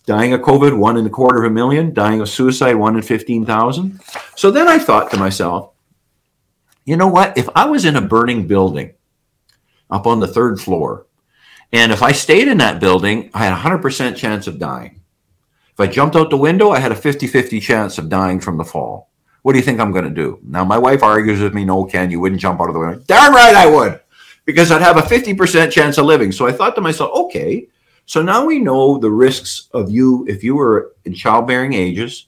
[0.05, 1.93] dying of COVID, one in a quarter of a million.
[1.93, 3.99] Dying of suicide, one in fifteen thousand.
[4.35, 5.71] So then I thought to myself,
[6.85, 7.37] you know what?
[7.37, 8.93] If I was in a burning building
[9.89, 11.07] up on the third floor,
[11.73, 15.01] and if I stayed in that building, I had a 100% chance of dying.
[15.73, 18.57] If I jumped out the window, I had a 50 50 chance of dying from
[18.57, 19.09] the fall.
[19.41, 20.39] What do you think I'm going to do?
[20.43, 23.03] Now, my wife argues with me, no, Ken, you wouldn't jump out of the window.
[23.07, 23.99] Darn right I would,
[24.45, 26.31] because I'd have a 50% chance of living.
[26.31, 27.67] So I thought to myself, okay,
[28.05, 32.27] so now we know the risks of you if you were in childbearing ages,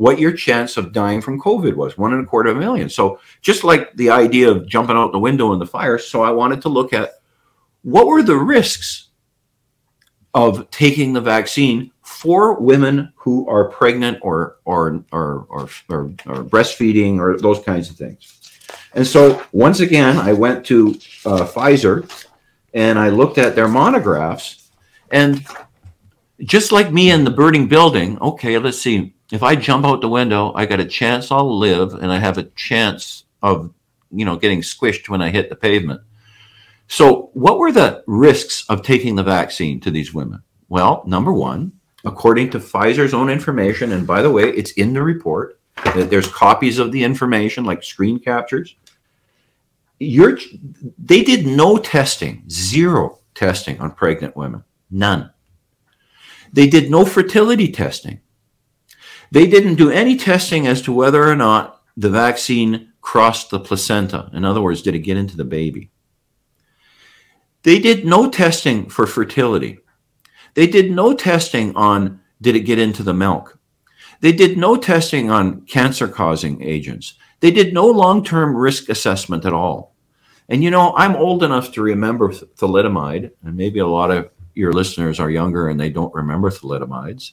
[0.00, 2.88] what your chance of dying from COVID was one and a quarter of a million.
[2.88, 6.30] So just like the idea of jumping out the window in the fire, so I
[6.30, 7.20] wanted to look at
[7.82, 9.08] what were the risks
[10.32, 16.44] of taking the vaccine for women who are pregnant or or or or, or, or
[16.44, 18.68] breastfeeding or those kinds of things.
[18.94, 22.10] And so once again, I went to uh, Pfizer
[22.72, 24.70] and I looked at their monographs
[25.10, 25.44] and
[26.38, 29.12] just like me in the burning building, okay, let's see.
[29.30, 32.38] If I jump out the window, I got a chance I'll live and I have
[32.38, 33.72] a chance of,
[34.10, 36.00] you know, getting squished when I hit the pavement.
[36.88, 40.42] So, what were the risks of taking the vaccine to these women?
[40.68, 41.72] Well, number one,
[42.04, 46.26] according to Pfizer's own information, and by the way, it's in the report that there's
[46.26, 48.74] copies of the information, like screen captures.
[50.00, 50.38] You're,
[50.98, 55.30] they did no testing, zero testing on pregnant women, none.
[56.52, 58.20] They did no fertility testing.
[59.30, 64.30] They didn't do any testing as to whether or not the vaccine crossed the placenta.
[64.32, 65.90] In other words, did it get into the baby?
[67.62, 69.78] They did no testing for fertility.
[70.54, 73.58] They did no testing on did it get into the milk.
[74.20, 77.14] They did no testing on cancer causing agents.
[77.40, 79.94] They did no long term risk assessment at all.
[80.48, 84.72] And you know, I'm old enough to remember thalidomide, and maybe a lot of your
[84.72, 87.32] listeners are younger and they don't remember thalidomides.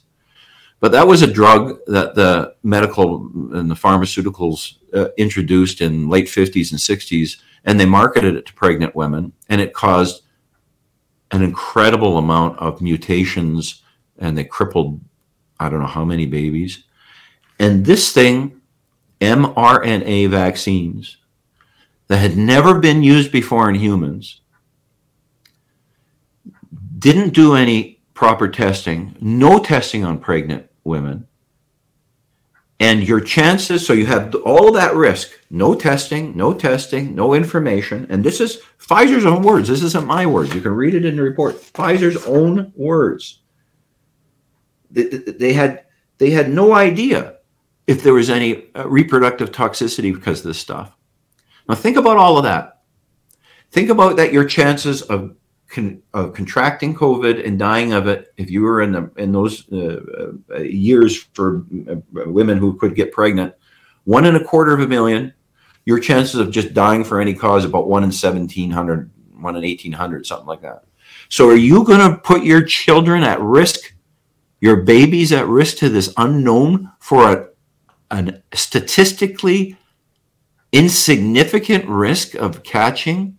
[0.80, 6.26] But that was a drug that the medical and the pharmaceuticals uh, introduced in late
[6.26, 10.22] 50s and 60s, and they marketed it to pregnant women, and it caused
[11.32, 13.82] an incredible amount of mutations,
[14.18, 15.00] and they crippled
[15.60, 16.84] I don't know how many babies.
[17.58, 18.60] And this thing,
[19.20, 21.16] mRNA vaccines,
[22.06, 24.40] that had never been used before in humans,
[26.98, 31.26] didn't do any proper testing, no testing on pregnant women.
[32.80, 38.06] And your chances, so you have all that risk, no testing, no testing, no information.
[38.08, 39.68] And this is Pfizer's own words.
[39.68, 40.54] This isn't my words.
[40.54, 41.56] You can read it in the report.
[41.56, 43.40] Pfizer's own words.
[44.90, 45.84] They, they had
[46.18, 47.38] they had no idea
[47.86, 50.96] if there was any uh, reproductive toxicity because of this stuff.
[51.68, 52.82] Now think about all of that.
[53.70, 55.34] Think about that your chances of
[55.68, 59.70] con, uh, contracting COVID and dying of it, if you were in the in those
[59.72, 60.00] uh,
[60.50, 63.54] uh, years for uh, women who could get pregnant,
[64.04, 65.34] one in a quarter of a million.
[65.84, 70.26] Your chances of just dying for any cause about one in 1700, one in 1800,
[70.26, 70.84] something like that.
[71.30, 73.94] So, are you going to put your children at risk,
[74.60, 77.48] your babies at risk to this unknown for a,
[78.10, 79.78] an statistically
[80.72, 83.37] insignificant risk of catching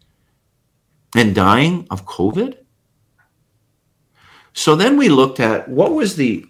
[1.15, 2.57] and dying of COVID.
[4.53, 6.45] So then we looked at what was the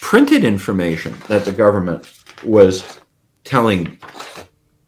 [0.00, 2.10] printed information that the government
[2.44, 2.98] was
[3.44, 3.98] telling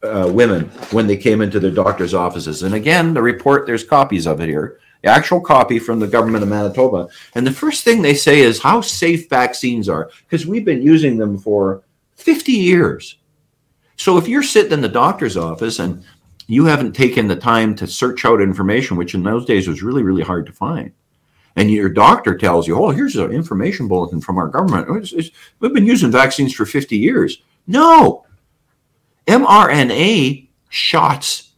[0.02, 2.62] uh, women when they came into their doctor's offices.
[2.62, 6.42] And again, the report, there's copies of it here, the actual copy from the government
[6.42, 7.08] of Manitoba.
[7.34, 11.16] And the first thing they say is how safe vaccines are, because we've been using
[11.16, 11.82] them for
[12.16, 13.16] 50 years.
[13.96, 16.04] So if you're sitting in the doctor's office and
[16.50, 20.02] you haven't taken the time to search out information, which in those days was really,
[20.02, 20.92] really hard to find.
[21.54, 24.88] And your doctor tells you, oh, here's an information bulletin from our government.
[24.88, 27.42] Oh, it's, it's, we've been using vaccines for 50 years.
[27.68, 28.26] No.
[29.28, 31.52] mRNA shots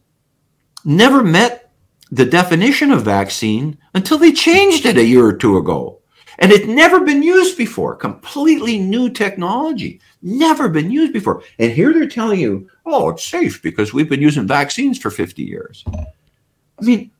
[0.85, 1.71] never met
[2.11, 6.02] the definition of vaccine until they changed it a year or two ago.
[6.43, 7.95] And it never been used before.
[7.95, 10.01] Completely new technology.
[10.21, 11.41] Never been used before.
[11.57, 15.41] And here they're telling you, oh, it's safe because we've been using vaccines for 50
[15.41, 15.85] years.
[15.87, 17.11] I mean,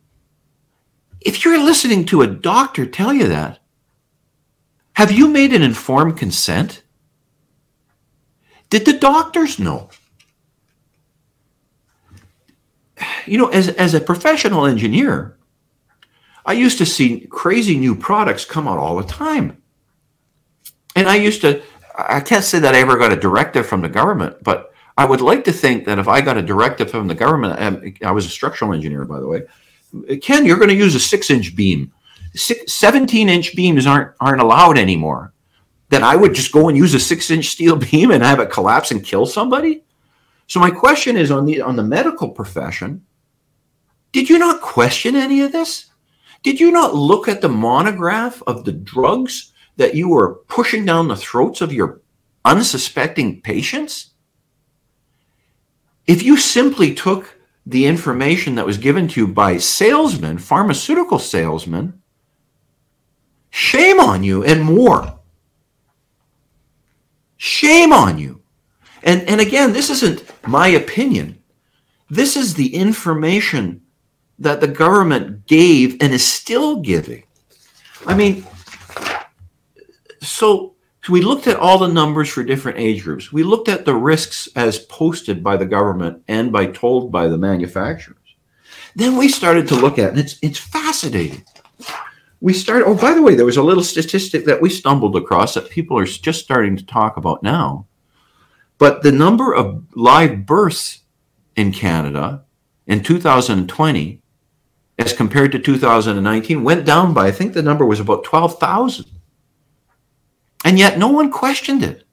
[1.21, 3.59] if you're listening to a doctor tell you that,
[4.97, 6.83] have you made an informed consent?
[8.69, 9.89] Did the doctors know?
[13.25, 15.37] You know, as, as a professional engineer,
[16.45, 19.61] I used to see crazy new products come out all the time.
[20.95, 21.61] And I used to
[21.95, 25.21] I can't say that I ever got a directive from the government, but I would
[25.21, 28.25] like to think that if I got a directive from the government, um, I was
[28.25, 29.43] a structural engineer, by the way.
[30.21, 31.91] Ken, you're going to use a six-inch beam.
[32.35, 35.33] Six, 17-inch beams aren't aren't allowed anymore.
[35.89, 38.91] Then I would just go and use a six-inch steel beam and have it collapse
[38.91, 39.83] and kill somebody.
[40.47, 43.05] So my question is on the on the medical profession.
[44.11, 45.91] Did you not question any of this?
[46.43, 51.07] Did you not look at the monograph of the drugs that you were pushing down
[51.07, 52.01] the throats of your
[52.45, 54.13] unsuspecting patients?
[56.07, 62.01] if you simply took the information that was given to you by salesmen, pharmaceutical salesmen,
[63.49, 65.19] shame on you and more.
[67.37, 68.41] Shame on you.
[69.03, 71.41] And, and again, this isn't my opinion.
[72.09, 73.82] This is the information
[74.39, 77.23] that the government gave and is still giving.
[78.05, 78.45] I mean,
[80.21, 83.31] so, so we looked at all the numbers for different age groups.
[83.31, 87.37] We looked at the risks as posted by the government and by told by the
[87.37, 88.17] manufacturers.
[88.95, 91.43] Then we started to look at, and it's it's fascinating.
[92.41, 92.85] We started.
[92.85, 95.97] Oh, by the way, there was a little statistic that we stumbled across that people
[95.97, 97.87] are just starting to talk about now.
[98.77, 101.01] But the number of live births
[101.55, 102.43] in Canada
[102.85, 104.21] in 2020
[104.97, 109.05] as compared to 2019 went down by, I think the number was about 12,000.
[110.65, 112.05] And yet no one questioned it.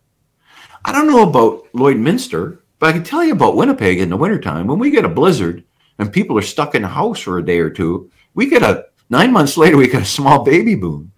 [0.85, 4.66] I don't know about Lloydminster, but I can tell you about Winnipeg in the wintertime.
[4.66, 5.62] When we get a blizzard
[5.98, 8.86] and people are stuck in a house for a day or two, we get a
[9.11, 11.12] nine months later, we get a small baby boom.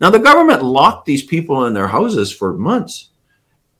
[0.00, 3.08] Now, the government locked these people in their houses for months,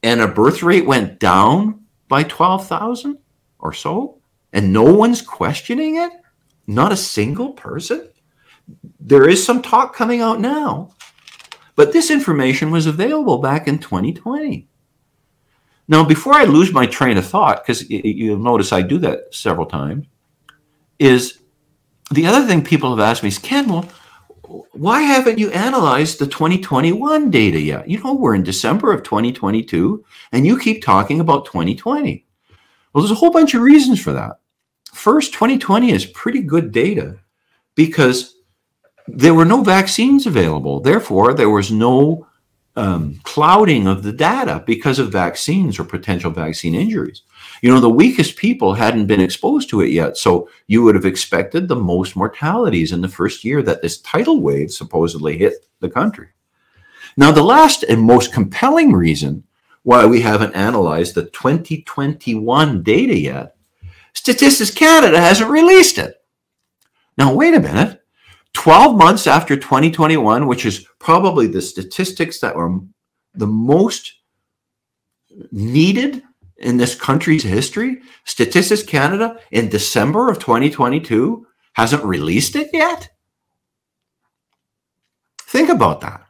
[0.02, 3.18] and a birth rate went down by 12,000
[3.58, 4.18] or so,
[4.52, 6.12] and no one's questioning it.
[6.68, 8.08] Not a single person?
[9.00, 10.90] There is some talk coming out now,
[11.74, 14.68] but this information was available back in 2020.
[15.88, 19.64] Now, before I lose my train of thought, because you'll notice I do that several
[19.64, 20.06] times,
[20.98, 21.38] is
[22.10, 23.88] the other thing people have asked me is, Ken, well,
[24.72, 27.88] why haven't you analyzed the 2021 data yet?
[27.88, 32.26] You know, we're in December of 2022, and you keep talking about 2020.
[32.92, 34.40] Well, there's a whole bunch of reasons for that.
[34.98, 37.20] First, 2020 is pretty good data
[37.76, 38.34] because
[39.06, 40.80] there were no vaccines available.
[40.80, 42.26] Therefore, there was no
[42.74, 47.22] um, clouding of the data because of vaccines or potential vaccine injuries.
[47.62, 50.16] You know, the weakest people hadn't been exposed to it yet.
[50.16, 54.40] So you would have expected the most mortalities in the first year that this tidal
[54.40, 56.30] wave supposedly hit the country.
[57.16, 59.44] Now, the last and most compelling reason
[59.84, 63.54] why we haven't analyzed the 2021 data yet
[64.14, 66.14] Statistics Canada hasn't released it.
[67.16, 68.00] Now, wait a minute.
[68.54, 72.78] 12 months after 2021, which is probably the statistics that were
[73.34, 74.14] the most
[75.52, 76.22] needed
[76.58, 83.08] in this country's history, Statistics Canada in December of 2022 hasn't released it yet?
[85.42, 86.24] Think about that.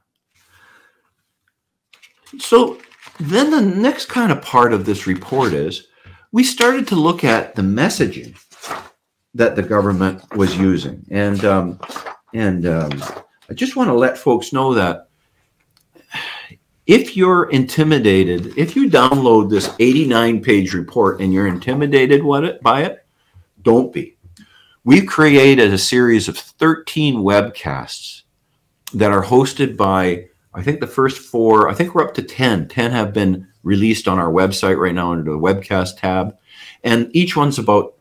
[2.39, 2.79] So
[3.19, 5.88] then the next kind of part of this report is
[6.33, 8.37] we started to look at the messaging
[9.35, 11.81] that the government was using, and um,
[12.35, 13.03] and um,
[13.51, 15.09] I just want to let folks know that
[16.87, 22.23] if you're intimidated, if you download this 89 page report and you're intimidated
[22.63, 23.05] by it,
[23.63, 24.17] don't be.
[24.85, 28.23] We've created a series of 13 webcasts
[28.95, 32.69] that are hosted by, I think the first four, I think we're up to 10.
[32.69, 36.37] 10 have been released on our website right now under the webcast tab.
[36.85, 37.97] And each one's about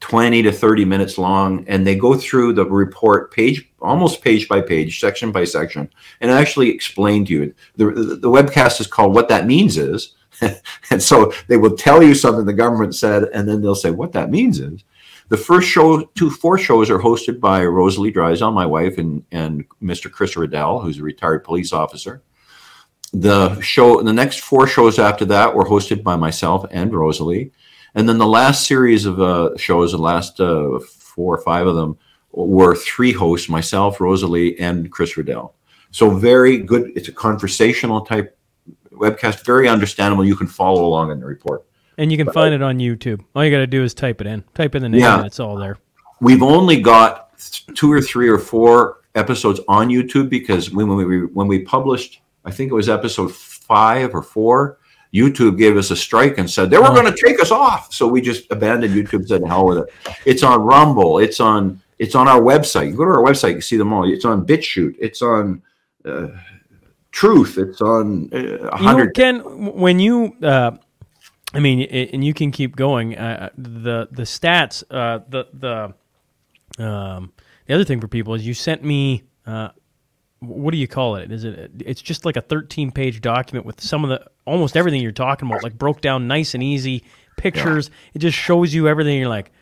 [0.00, 1.64] 20 to 30 minutes long.
[1.68, 5.88] And they go through the report page, almost page by page, section by section,
[6.20, 7.54] and actually explain to you.
[7.76, 10.16] The, the, the webcast is called What That Means Is.
[10.90, 14.12] and so they will tell you something the government said, and then they'll say, What
[14.12, 14.82] that means is.
[15.28, 19.64] The first show, two, four shows are hosted by Rosalie Drysdale, my wife, and, and
[19.80, 20.10] Mr.
[20.10, 22.22] Chris Riddell, who's a retired police officer
[23.12, 27.52] the show the next four shows after that were hosted by myself and rosalie.
[27.94, 31.76] And then the last series of uh, shows the last uh, four or five of
[31.76, 31.98] them
[32.32, 35.54] were three hosts myself rosalie and chris riddell.
[35.90, 38.36] So very good it's a conversational type
[38.92, 41.66] webcast very understandable you can follow along in the report.
[41.98, 43.22] And you can but, find it on youtube.
[43.34, 44.42] All you got to do is type it in.
[44.54, 45.78] Type in the name yeah, and it's all there.
[46.20, 47.38] We've only got
[47.74, 52.50] two or three or four episodes on youtube because when we when we published I
[52.50, 54.78] think it was episode five or four.
[55.12, 57.92] YouTube gave us a strike and said they were going to take us off.
[57.92, 59.20] So we just abandoned YouTube.
[59.20, 59.88] And said hell with it.
[60.24, 61.18] It's on Rumble.
[61.18, 61.80] It's on.
[61.98, 62.88] It's on our website.
[62.88, 64.10] You go to our website, you see them all.
[64.10, 64.96] It's on BitChute.
[64.98, 65.62] It's on
[66.04, 66.28] uh,
[67.12, 67.58] Truth.
[67.58, 69.16] It's on uh, hundred.
[69.16, 70.72] You know, Ken, when you, uh,
[71.52, 73.16] I mean, and you can keep going.
[73.16, 74.82] Uh, the the stats.
[74.90, 77.32] Uh, the the um,
[77.66, 79.68] the other thing for people is you sent me uh,
[80.42, 81.30] what do you call it?
[81.30, 81.70] Is it?
[81.78, 85.48] It's just like a 13 page document with some of the almost everything you're talking
[85.48, 87.04] about, like broke down nice and easy
[87.36, 87.88] pictures.
[87.88, 88.10] Yeah.
[88.14, 89.18] It just shows you everything.
[89.18, 89.52] You're like,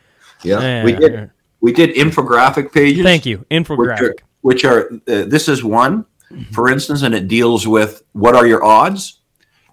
[0.43, 0.83] yeah, eh.
[0.83, 1.31] we did.
[1.61, 3.03] We did infographic pages.
[3.03, 4.21] Thank you, infographic.
[4.41, 6.05] Which are, which are uh, this is one,
[6.51, 9.19] for instance, and it deals with what are your odds.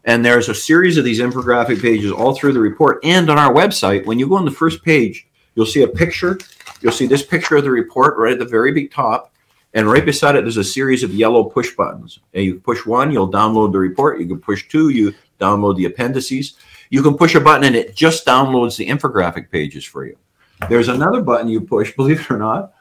[0.04, 3.00] And there's a series of these infographic pages all through the report.
[3.02, 6.38] And on our website, when you go on the first page, you'll see a picture.
[6.80, 9.34] You'll see this picture of the report right at the very big top.
[9.74, 12.20] And right beside it, there's a series of yellow push buttons.
[12.32, 14.20] And you push one, you'll download the report.
[14.20, 16.54] You can push two, you download the appendices.
[16.90, 20.16] You can push a button and it just downloads the infographic pages for you.
[20.68, 22.72] There's another button you push, believe it or not.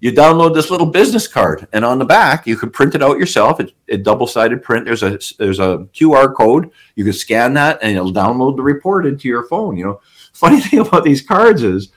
[0.00, 3.18] You download this little business card, and on the back you can print it out
[3.18, 3.60] yourself.
[3.60, 4.84] It's a double-sided print.
[4.84, 6.72] There's a there's a QR code.
[6.96, 9.76] You can scan that, and it'll download the report into your phone.
[9.76, 10.00] You know,
[10.32, 11.92] funny thing about these cards is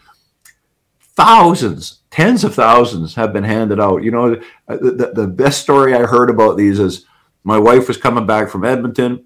[1.15, 4.03] thousands, tens of thousands have been handed out.
[4.03, 4.35] You know,
[4.67, 7.05] the, the, best story I heard about these is
[7.43, 9.25] my wife was coming back from Edmonton.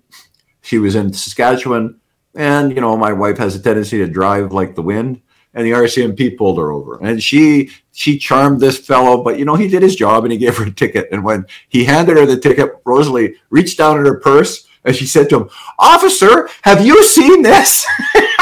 [0.61, 1.99] She was in Saskatchewan,
[2.36, 5.22] and you know, my wife has a tendency to drive like the wind
[5.53, 6.99] and the RCMP pulled her over.
[7.02, 10.38] And she she charmed this fellow, but you know, he did his job and he
[10.38, 11.10] gave her a ticket.
[11.11, 15.06] And when he handed her the ticket, Rosalie reached down in her purse and she
[15.06, 17.86] said to him, Officer, have you seen this?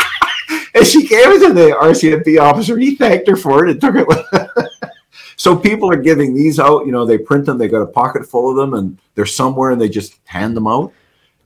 [0.77, 2.77] and she gave it to the RCMP officer.
[2.77, 4.69] He thanked her for it and took it.
[5.35, 6.85] so people are giving these out.
[6.85, 9.71] You know, they print them, they got a pocket full of them, and they're somewhere
[9.71, 10.93] and they just hand them out.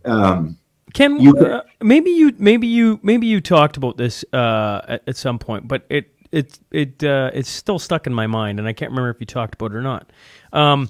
[0.03, 0.57] Um,
[0.93, 5.15] Ken, you, uh, maybe you maybe you maybe you talked about this uh, at, at,
[5.15, 8.73] some point, but it it it uh, it's still stuck in my mind, and I
[8.73, 10.11] can't remember if you talked about it or not.
[10.51, 10.89] Um,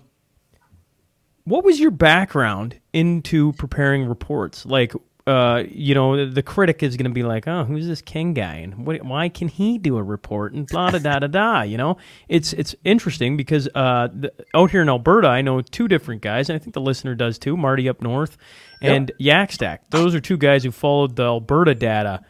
[1.43, 4.65] what was your background into preparing reports?
[4.65, 4.93] Like,
[5.27, 8.55] uh, you know, the critic is going to be like, "Oh, who's this King guy,
[8.55, 11.61] and what, why can he do a report?" And blah da da da da.
[11.61, 15.87] You know, it's it's interesting because uh, the, out here in Alberta, I know two
[15.87, 17.55] different guys, and I think the listener does too.
[17.55, 18.37] Marty up north,
[18.81, 19.49] and yep.
[19.49, 19.79] Yakstack.
[19.91, 22.21] Those are two guys who followed the Alberta data,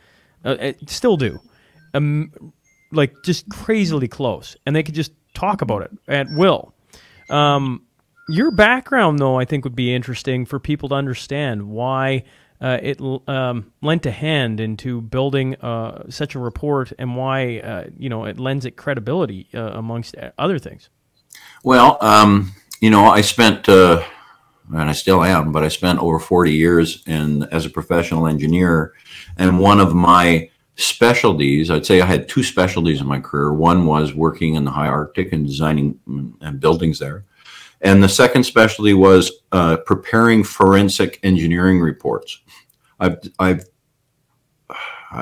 [0.43, 1.39] uh, uh, still do,
[1.93, 2.53] um,
[2.91, 6.73] like just crazily close, and they could just talk about it at will.
[7.29, 7.83] Um,
[8.27, 12.23] your background, though, I think would be interesting for people to understand why
[12.61, 17.85] uh, it um, lent a hand into building uh, such a report and why uh,
[17.97, 20.89] you know it lends it credibility uh, amongst other things.
[21.63, 24.03] Well, um, you know, I spent uh,
[24.73, 28.93] and I still am, but I spent over 40 years in as a professional engineer.
[29.37, 33.53] And one of my specialties, I'd say I had two specialties in my career.
[33.53, 35.99] One was working in the high Arctic and designing
[36.41, 37.25] and buildings there.
[37.81, 42.39] And the second specialty was uh, preparing forensic engineering reports.
[42.99, 43.65] I've, I've,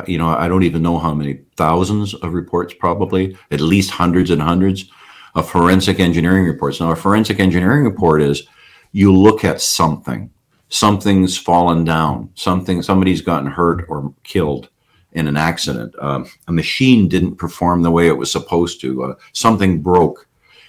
[0.06, 4.30] you know, I don't even know how many thousands of reports, probably at least hundreds
[4.30, 4.90] and hundreds
[5.36, 6.80] of forensic engineering reports.
[6.80, 8.48] Now, a forensic engineering report is
[8.92, 10.30] you look at something.
[10.70, 12.30] Something's fallen down.
[12.36, 14.70] Something somebody's gotten hurt or killed
[15.14, 15.96] in an accident.
[16.00, 19.04] Um, a machine didn't perform the way it was supposed to.
[19.04, 20.28] Uh, something broke.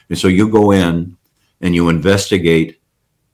[0.08, 1.16] And so you go in
[1.60, 2.79] and you investigate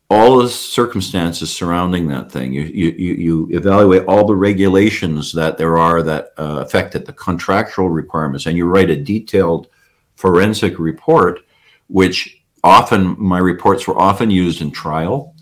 [0.08, 2.52] all the circumstances surrounding that thing.
[2.52, 7.12] You you, you evaluate all the regulations that there are that uh, affect it the
[7.12, 8.46] contractual requirements.
[8.46, 9.68] And you write a detailed
[10.14, 11.40] forensic report
[11.88, 15.34] which often my reports were often used in trial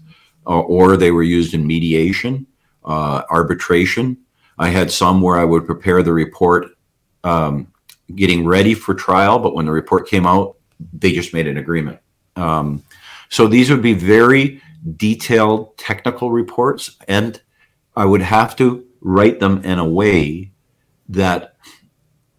[0.46, 2.46] uh, or they were used in mediation
[2.84, 4.18] uh, arbitration.
[4.58, 6.76] I had some where i would prepare the report
[7.22, 7.72] um,
[8.14, 10.56] getting ready for trial but when the report came out
[10.92, 11.98] they just made an agreement.
[12.36, 12.82] Um,
[13.28, 14.60] so these would be very
[14.96, 17.40] detailed technical reports and
[17.96, 20.50] i would have to write them in a way
[21.08, 21.56] that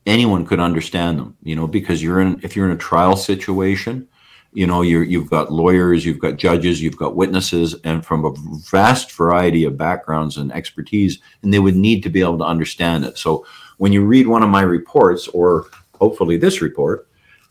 [0.06, 4.08] anyone could understand them you know because you're in if you're in a trial situation
[4.56, 8.34] you know you you've got lawyers you've got judges you've got witnesses and from a
[8.72, 13.06] vast variety of backgrounds and expertise and they would need to be able to understand
[13.06, 13.18] it.
[13.18, 13.46] So
[13.78, 15.68] when you read one of my reports or
[16.00, 17.08] hopefully this report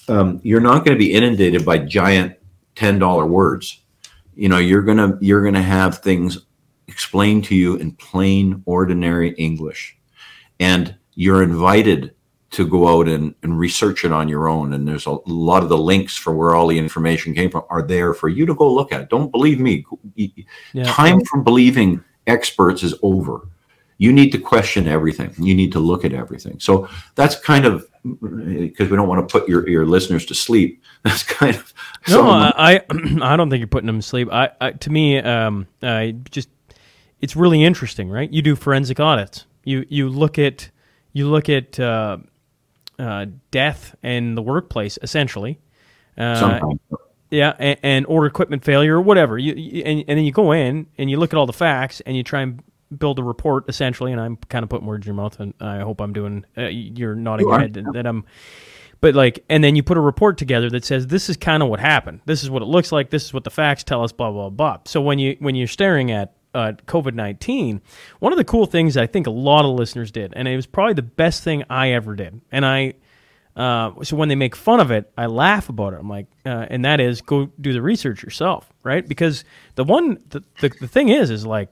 [0.08, 2.36] um, you're not going to be inundated by giant
[2.76, 3.80] $10 words
[4.34, 6.38] you know you're going to you're going to have things
[6.88, 9.96] explained to you in plain ordinary english
[10.60, 12.14] and you're invited
[12.54, 14.74] to go out and, and research it on your own.
[14.74, 17.82] And there's a lot of the links for where all the information came from are
[17.82, 19.10] there for you to go look at.
[19.10, 19.84] Don't believe me.
[20.14, 20.84] Yeah.
[20.84, 23.48] Time for believing experts is over.
[23.98, 25.34] You need to question everything.
[25.36, 26.60] You need to look at everything.
[26.60, 30.82] So that's kind of because we don't want to put your, your listeners to sleep.
[31.02, 31.72] That's kind of
[32.08, 32.28] no.
[32.30, 32.82] I
[33.22, 34.28] I don't think you're putting them to sleep.
[34.30, 36.48] I, I to me, um, I just
[37.20, 38.30] it's really interesting, right?
[38.30, 39.46] You do forensic audits.
[39.64, 40.70] You you look at
[41.12, 42.18] you look at uh,
[42.98, 45.58] uh, death in the workplace, essentially.
[46.16, 46.60] Uh,
[47.30, 49.36] yeah, and, and, or equipment failure or whatever.
[49.38, 52.00] You, you and, and, then you go in and you look at all the facts
[52.02, 52.62] and you try and
[52.98, 54.12] build a report essentially.
[54.12, 56.44] And I'm kind of putting words in your mouth, and I hope I'm doing.
[56.56, 58.24] Uh, you're nodding you your head that, that I'm.
[59.00, 61.68] But like, and then you put a report together that says this is kind of
[61.68, 62.20] what happened.
[62.24, 63.10] This is what it looks like.
[63.10, 64.12] This is what the facts tell us.
[64.12, 64.78] Blah blah blah.
[64.86, 67.82] So when you when you're staring at uh, COVID 19,
[68.20, 70.66] one of the cool things I think a lot of listeners did, and it was
[70.66, 72.40] probably the best thing I ever did.
[72.52, 72.94] And I,
[73.56, 76.00] uh, so when they make fun of it, I laugh about it.
[76.00, 79.06] I'm like, uh, and that is go do the research yourself, right?
[79.06, 79.44] Because
[79.74, 81.68] the one, the, the, the thing is, is like,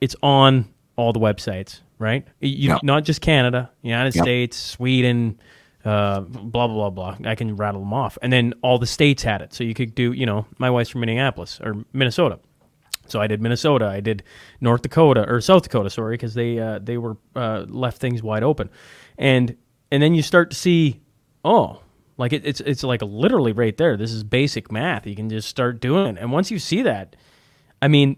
[0.00, 0.66] it's on
[0.96, 2.26] all the websites, right?
[2.40, 2.78] You, Yeah.
[2.82, 4.22] Not just Canada, United Yeah.
[4.22, 5.38] States, Sweden,
[5.84, 7.30] uh, blah blah blah blah.
[7.30, 9.94] I can rattle them off, and then all the states had it, so you could
[9.94, 10.12] do.
[10.12, 12.40] You know, my wife's from Minneapolis or Minnesota,
[13.06, 14.22] so I did Minnesota, I did
[14.60, 18.42] North Dakota or South Dakota, sorry, because they uh, they were uh, left things wide
[18.42, 18.68] open,
[19.16, 19.56] and
[19.90, 21.00] and then you start to see,
[21.44, 21.80] oh,
[22.18, 23.96] like it, it's it's like literally right there.
[23.96, 25.06] This is basic math.
[25.06, 27.14] You can just start doing it, and once you see that,
[27.80, 28.16] I mean,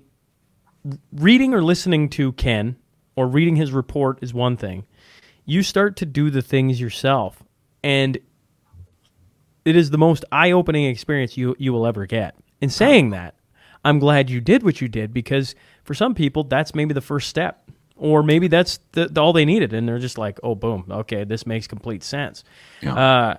[1.12, 2.76] reading or listening to Ken
[3.16, 4.84] or reading his report is one thing.
[5.44, 7.42] You start to do the things yourself,
[7.82, 8.18] and
[9.64, 12.34] it is the most eye-opening experience you you will ever get.
[12.60, 13.34] In saying that,
[13.84, 15.54] I'm glad you did what you did because
[15.84, 19.44] for some people that's maybe the first step, or maybe that's the, the- all they
[19.44, 22.44] needed, and they're just like, oh, boom, okay, this makes complete sense.
[22.82, 22.94] Yeah.
[22.94, 23.36] Uh,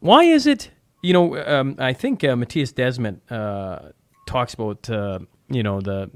[0.00, 0.70] why is it?
[1.02, 3.90] You know, um, I think uh, Mattias Desmet uh,
[4.26, 5.18] talks about uh,
[5.48, 6.10] you know the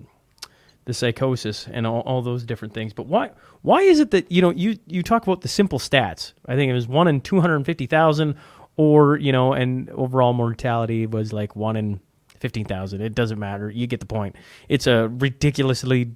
[0.88, 2.94] the psychosis and all, all those different things.
[2.94, 6.32] But why why is it that you know you you talk about the simple stats?
[6.46, 8.36] I think it was one in two hundred fifty thousand,
[8.78, 12.00] or you know, and overall mortality was like one in
[12.40, 13.02] fifteen thousand.
[13.02, 13.70] It doesn't matter.
[13.70, 14.34] You get the point.
[14.70, 16.12] It's a ridiculously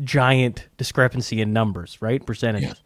[0.00, 2.24] giant discrepancy in numbers, right?
[2.24, 2.68] Percentages.
[2.70, 2.82] Yes.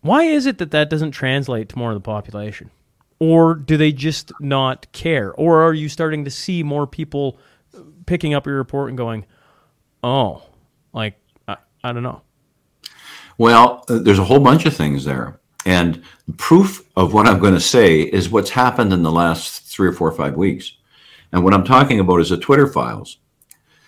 [0.00, 2.72] Why is it that that doesn't translate to more of the population?
[3.20, 5.32] Or do they just not care?
[5.34, 7.38] Or are you starting to see more people
[8.06, 9.24] picking up your report and going,
[10.06, 10.42] oh,
[10.92, 11.18] like,
[11.48, 12.22] I, I don't know.
[13.38, 15.40] Well, uh, there's a whole bunch of things there.
[15.66, 16.02] And
[16.36, 19.92] proof of what I'm going to say is what's happened in the last three or
[19.92, 20.76] four or five weeks.
[21.32, 23.18] And what I'm talking about is the Twitter files.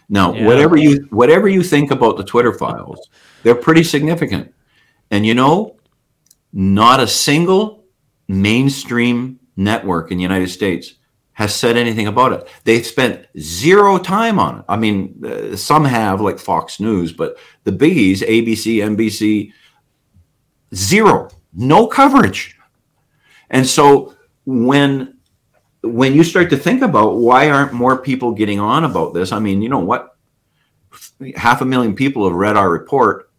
[0.08, 0.46] Now, Yeah.
[0.46, 3.08] whatever you whatever you think about the Twitter files,
[3.42, 4.52] they're pretty significant.
[5.10, 5.76] And you know,
[6.52, 7.84] not a single
[8.26, 10.94] mainstream network in the United States
[11.38, 12.48] has said anything about it.
[12.64, 14.64] They've spent zero time on it.
[14.68, 19.52] I mean, uh, some have, like Fox News, but the biggies, ABC, NBC,
[20.74, 22.58] zero, no coverage.
[23.50, 24.16] And so
[24.46, 25.16] when
[25.82, 29.38] when you start to think about why aren't more people getting on about this, I
[29.38, 30.16] mean, you know what?
[31.36, 33.30] Half a million people have read our report,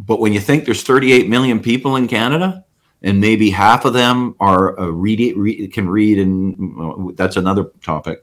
[0.00, 2.64] but when you think there's 38 million people in Canada,
[3.02, 7.64] and maybe half of them are uh, read read, can read, and well, that's another
[7.82, 8.22] topic.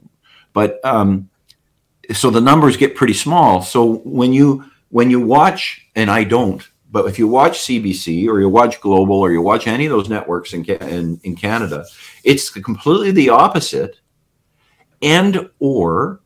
[0.52, 1.28] But um,
[2.12, 3.62] so the numbers get pretty small.
[3.62, 8.40] So when you when you watch, and I don't, but if you watch CBC or
[8.40, 11.84] you watch Global or you watch any of those networks in in, in Canada,
[12.24, 14.00] it's completely the opposite.
[15.00, 16.20] And or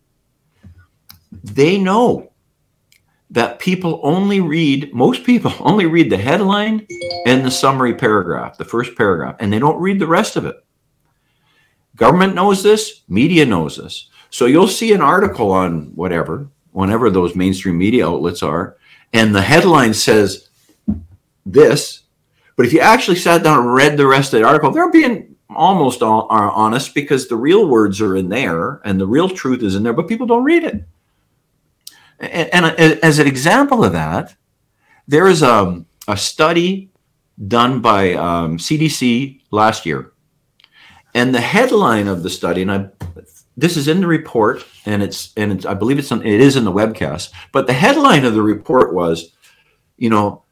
[1.44, 2.31] they know
[3.32, 6.86] that people only read most people only read the headline
[7.26, 10.56] and the summary paragraph, the first paragraph, and they don't read the rest of it.
[11.96, 14.08] Government knows this, media knows this.
[14.30, 18.76] So you'll see an article on whatever, whenever those mainstream media outlets are,
[19.12, 20.48] and the headline says
[21.44, 22.04] this,
[22.56, 25.36] but if you actually sat down and read the rest of the article, they're being
[25.50, 29.74] almost all, honest because the real words are in there and the real truth is
[29.74, 30.84] in there, but people don't read it.
[32.22, 32.66] And, and
[33.02, 34.34] as an example of that,
[35.08, 36.90] there is a, a study
[37.48, 40.12] done by um, CDC last year.
[41.14, 42.88] And the headline of the study, and I,
[43.56, 46.56] this is in the report, and it's and it's, I believe it's on, it is
[46.56, 47.32] in the webcast.
[47.50, 49.32] But the headline of the report was,
[49.98, 50.44] you know,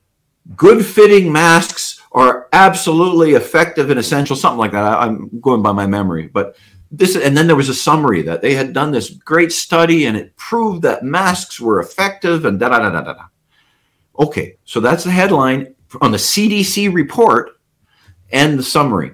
[0.56, 4.84] good fitting masks are absolutely effective and essential, something like that.
[4.84, 6.56] I, I'm going by my memory, but
[6.90, 10.16] this and then there was a summary that they had done this great study and
[10.16, 13.24] it proved that masks were effective and da da da da da.
[14.18, 17.60] Okay, so that's the headline on the CDC report
[18.32, 19.12] and the summary.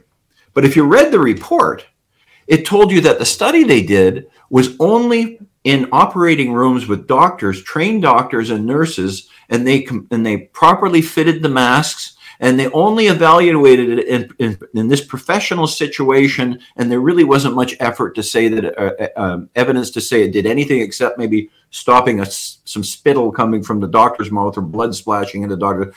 [0.55, 1.87] But if you read the report,
[2.47, 7.63] it told you that the study they did was only in operating rooms with doctors,
[7.63, 13.07] trained doctors and nurses, and they and they properly fitted the masks and they only
[13.07, 18.23] evaluated it in, in, in this professional situation and there really wasn't much effort to
[18.23, 22.27] say that uh, uh, um, evidence to say it did anything except maybe stopping a
[22.27, 25.93] some spittle coming from the doctor's mouth or blood splashing in the doctor.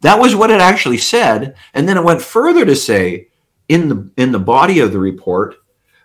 [0.00, 1.54] That was what it actually said.
[1.74, 3.28] And then it went further to say
[3.68, 5.54] in the in the body of the report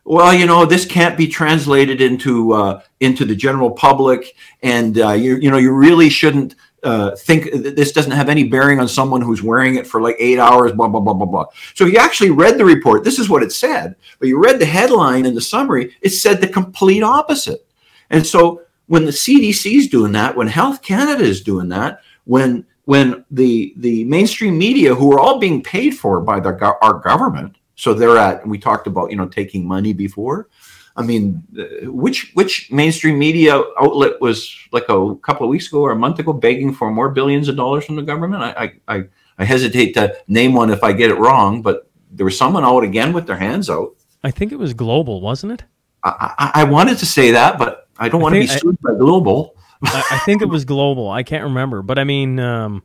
[0.04, 4.36] well you know this can't be translated into uh, into the general public.
[4.62, 8.80] And uh, you, you know you really shouldn't uh, think this doesn't have any bearing
[8.80, 11.46] on someone who's wearing it for like eight hours, blah, blah, blah, blah, blah.
[11.74, 13.04] So you actually read the report.
[13.04, 15.96] This is what it said, but you read the headline and the summary.
[16.02, 17.66] It said the complete opposite.
[18.12, 22.66] And so when the CDC is doing that, when Health Canada is doing that, when
[22.86, 27.56] when the the mainstream media, who are all being paid for by the, our government,
[27.76, 28.48] so they're at.
[28.48, 30.50] We talked about you know taking money before.
[30.98, 31.44] I mean,
[31.84, 36.20] which which mainstream media outlet was like a couple of weeks ago or a month
[36.20, 38.44] ago begging for more billions of dollars from the government?
[38.44, 39.04] I I,
[39.38, 42.84] I hesitate to name one if I get it wrong, but there was someone out
[42.84, 43.96] again with their hands out.
[44.24, 45.66] I think it was Global, wasn't it?
[46.04, 48.94] I, I, I wanted to say that, but I don't want to be sued by
[48.94, 49.56] Global.
[49.84, 51.10] I, I, think it was Global.
[51.10, 52.84] I can't remember, but I mean, um,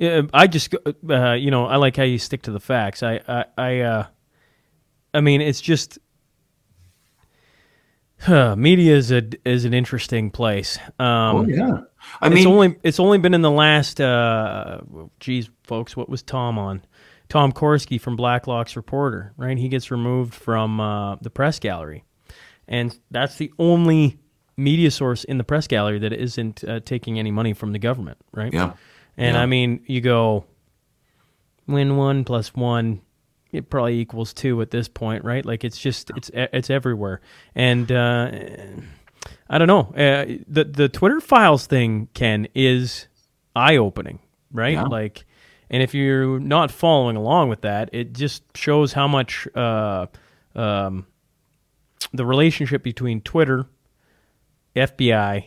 [0.00, 0.74] I just
[1.08, 3.02] uh, you know I like how you stick to the facts.
[3.02, 4.06] I I I, uh,
[5.14, 5.98] I mean, it's just
[8.24, 10.78] huh, media is a is an interesting place.
[10.98, 11.80] Um, oh yeah,
[12.20, 14.00] I mean, it's only it's only been in the last.
[14.00, 14.80] Uh,
[15.20, 16.82] geez, folks, what was Tom on?
[17.28, 19.56] Tom Korski from Blacklock's reporter, right?
[19.56, 22.04] He gets removed from uh, the press gallery,
[22.68, 24.18] and that's the only
[24.56, 28.18] media source in the press gallery that isn't uh, taking any money from the government,
[28.32, 28.52] right?
[28.52, 28.74] Yeah.
[29.16, 29.42] And yeah.
[29.42, 30.44] I mean, you go
[31.66, 33.00] win one plus one,
[33.54, 35.44] it probably equals two at this point, right?
[35.44, 37.20] Like it's just it's it's everywhere,
[37.54, 38.30] and uh,
[39.48, 39.92] I don't know.
[39.96, 43.08] Uh, the the Twitter files thing, Ken, is
[43.54, 44.18] eye opening,
[44.52, 44.74] right?
[44.74, 44.84] Yeah.
[44.84, 45.24] Like,
[45.70, 50.06] and if you're not following along with that, it just shows how much uh,
[50.54, 51.06] um,
[52.12, 53.66] the relationship between Twitter,
[54.76, 55.46] FBI,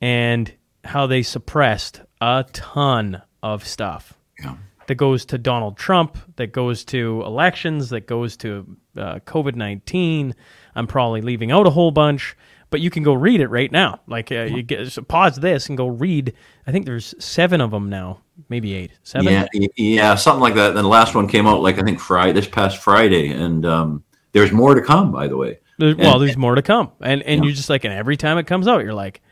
[0.00, 0.52] and
[0.84, 4.14] how they suppressed a ton of stuff.
[4.42, 4.56] Yeah.
[4.86, 10.34] That goes to Donald Trump, that goes to elections, that goes to uh, COVID 19.
[10.74, 12.36] I'm probably leaving out a whole bunch,
[12.70, 14.00] but you can go read it right now.
[14.06, 16.34] Like, uh, you get, so pause this and go read.
[16.66, 18.92] I think there's seven of them now, maybe eight.
[19.04, 19.32] Seven?
[19.32, 20.74] Yeah, yeah, something like that.
[20.74, 23.28] Then the last one came out, like, I think Friday, this past Friday.
[23.28, 25.58] And um, there's more to come, by the way.
[25.78, 27.46] There's, well, there's more to come, and and yeah.
[27.46, 29.22] you're just like, and every time it comes out, you're like,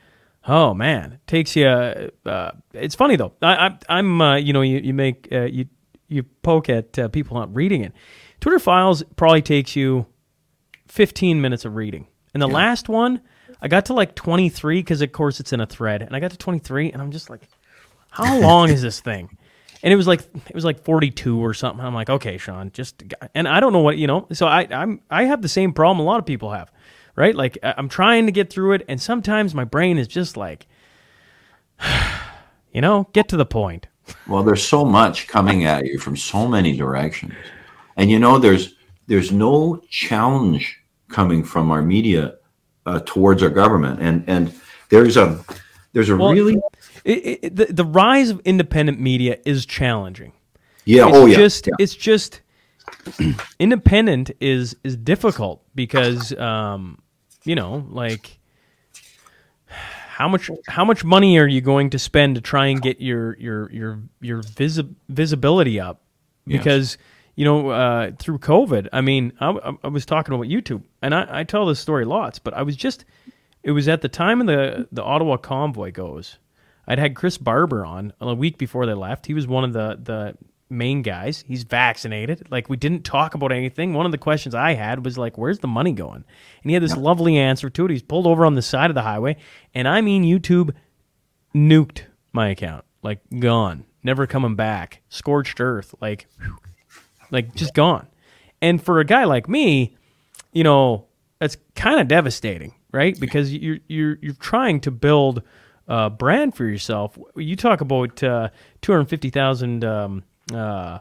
[0.46, 1.66] oh man, it takes you.
[1.66, 3.32] Uh, it's funny though.
[3.42, 5.66] I, I am uh, you know you you make uh, you
[6.08, 7.92] you poke at uh, people not reading it.
[8.40, 10.06] Twitter files probably takes you
[10.88, 12.54] 15 minutes of reading, and the yeah.
[12.54, 13.20] last one
[13.60, 16.32] I got to like 23 because of course it's in a thread, and I got
[16.32, 17.48] to 23, and I'm just like,
[18.10, 19.36] how long is this thing?
[19.82, 21.84] and it was like it was like 42 or something.
[21.84, 23.02] I'm like, okay, Shaun, just
[23.34, 24.26] and I don't know what you know.
[24.32, 26.70] So I I'm I have the same problem a lot of people have,
[27.16, 27.34] right?
[27.34, 30.66] Like I'm trying to get through it, and sometimes my brain is just like,
[32.72, 33.86] you know, get to the point.
[34.26, 37.34] Well, there's so much coming at you from so many directions,
[37.96, 38.74] and you know, there's
[39.06, 42.36] there's no challenge coming from our media
[42.86, 44.54] uh, towards our government, and and
[44.88, 45.44] there's a
[45.92, 46.58] there's a well, really
[47.04, 50.32] it, it, the the rise of independent media is challenging.
[50.84, 51.08] Yeah.
[51.08, 51.36] It's oh yeah.
[51.36, 51.74] Just yeah.
[51.78, 52.41] it's just
[53.58, 56.98] independent is is difficult because um,
[57.44, 58.38] you know like
[59.66, 63.36] how much how much money are you going to spend to try and get your
[63.38, 66.02] your your your visi- visibility up
[66.46, 67.06] because yes.
[67.36, 71.40] you know uh, through covid i mean I, I, was talking about youtube and I,
[71.40, 73.04] I tell this story lots but i was just
[73.62, 76.38] it was at the time of the the ottawa convoy goes
[76.86, 79.26] I'd had Chris Barber on a week before they left.
[79.26, 80.36] He was one of the the
[80.72, 81.44] main guys.
[81.46, 82.48] He's vaccinated.
[82.50, 83.94] Like we didn't talk about anything.
[83.94, 86.24] One of the questions I had was like, "Where's the money going?"
[86.62, 87.90] And he had this lovely answer to it.
[87.90, 89.36] He's pulled over on the side of the highway,
[89.74, 90.74] and I mean, YouTube
[91.54, 96.26] nuked my account, like gone, never coming back, scorched earth, like,
[97.30, 98.08] like just gone.
[98.60, 99.96] And for a guy like me,
[100.52, 101.06] you know,
[101.38, 103.18] that's kind of devastating, right?
[103.18, 105.42] Because you're you're you're trying to build
[105.88, 107.18] uh, brand for yourself.
[107.36, 108.48] You talk about uh,
[108.82, 110.98] 250,000 um, uh,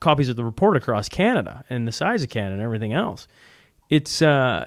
[0.00, 3.28] copies of the report across Canada and the size of Canada and everything else.
[3.90, 4.66] It's uh,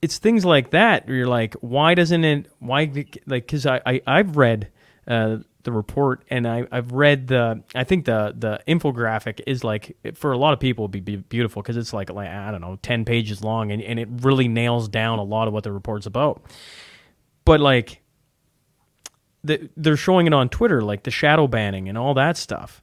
[0.00, 2.50] it's things like that where you're like, why doesn't it?
[2.58, 2.84] Why
[3.26, 3.46] like?
[3.46, 4.70] Because I, I I've read
[5.06, 9.96] uh, the report and I I've read the I think the the infographic is like
[10.14, 12.78] for a lot of people would be beautiful because it's like like I don't know
[12.82, 16.06] ten pages long and and it really nails down a lot of what the report's
[16.06, 16.42] about
[17.44, 18.01] but like
[19.44, 22.82] the, they're showing it on Twitter, like the shadow banning and all that stuff.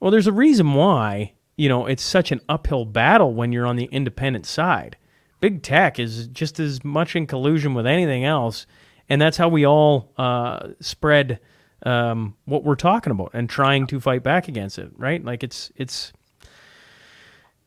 [0.00, 3.76] Well, there's a reason why you know it's such an uphill battle when you're on
[3.76, 4.96] the independent side.
[5.40, 8.66] Big tech is just as much in collusion with anything else,
[9.08, 11.40] and that's how we all uh, spread
[11.84, 14.90] um, what we're talking about and trying to fight back against it.
[14.96, 15.24] Right?
[15.24, 16.12] Like it's it's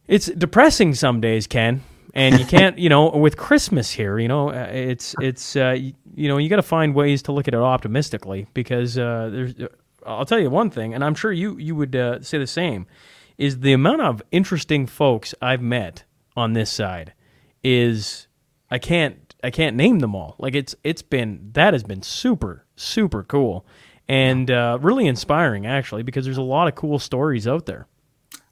[0.07, 1.81] it's depressing some days, Ken
[2.17, 5.77] and you can't, you know, with Christmas here, you know, uh, it's it's uh,
[6.15, 9.53] you, know you got to find ways to look at it optimistically because uh, there's.
[9.55, 9.67] Uh,
[10.05, 12.87] I'll tell you one thing, and I'm sure you you would uh, say the same,
[13.37, 17.13] is the amount of interesting folks I've met on this side
[17.63, 18.27] is
[18.71, 20.35] I can't I can't name them all.
[20.39, 23.65] Like it's it's been that has been super super cool
[24.07, 27.87] and uh, really inspiring actually because there's a lot of cool stories out there.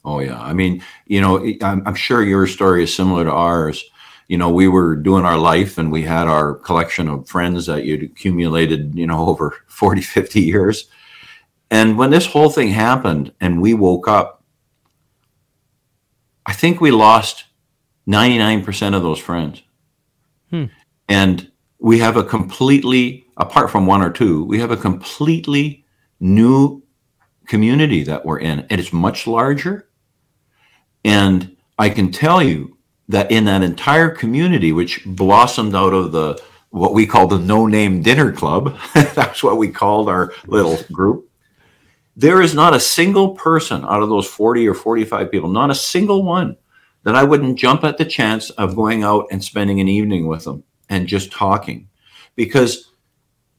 [0.06, 3.84] Oh yeah, I mean, you know, I'm, I'm sure your story is similar to ours.
[4.28, 7.86] You know, we were doing our life and we had our collection of friends that
[7.86, 10.86] you'd accumulated, you know, over 40, 50 years.
[11.72, 14.44] And when this whole thing happened and we woke up,
[16.46, 17.46] I think we lost
[18.08, 19.64] 99% of those friends.
[20.52, 20.66] Hmm.
[21.10, 25.84] And we have a completely, apart from one or two, we have a completely
[26.20, 26.84] new
[27.48, 28.60] community that we're in.
[28.70, 29.88] And it's much larger.
[31.06, 32.78] And I can tell you
[33.10, 36.42] that in that entire community, which blossomed out of the
[36.72, 41.30] what we call the no name dinner club, that's what we called our little group.
[42.18, 45.76] There is not a single person out of those 40 or 45 people, not a
[45.76, 46.58] single one
[47.04, 50.44] that I wouldn't jump at the chance of going out and spending an evening with
[50.44, 51.88] them and just talking
[52.36, 52.92] because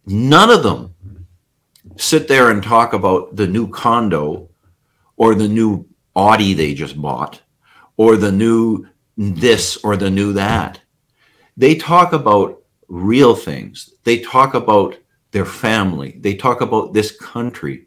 [0.05, 0.94] none of them
[1.97, 4.51] sit there and talk about the new condo
[5.16, 5.86] or the new
[6.16, 7.43] Audi they just bought
[7.97, 8.86] or the new
[9.16, 10.80] this or the new that.
[11.56, 13.94] They talk about real things.
[14.05, 14.97] They talk about
[15.30, 16.16] their family.
[16.20, 17.86] They talk about this country.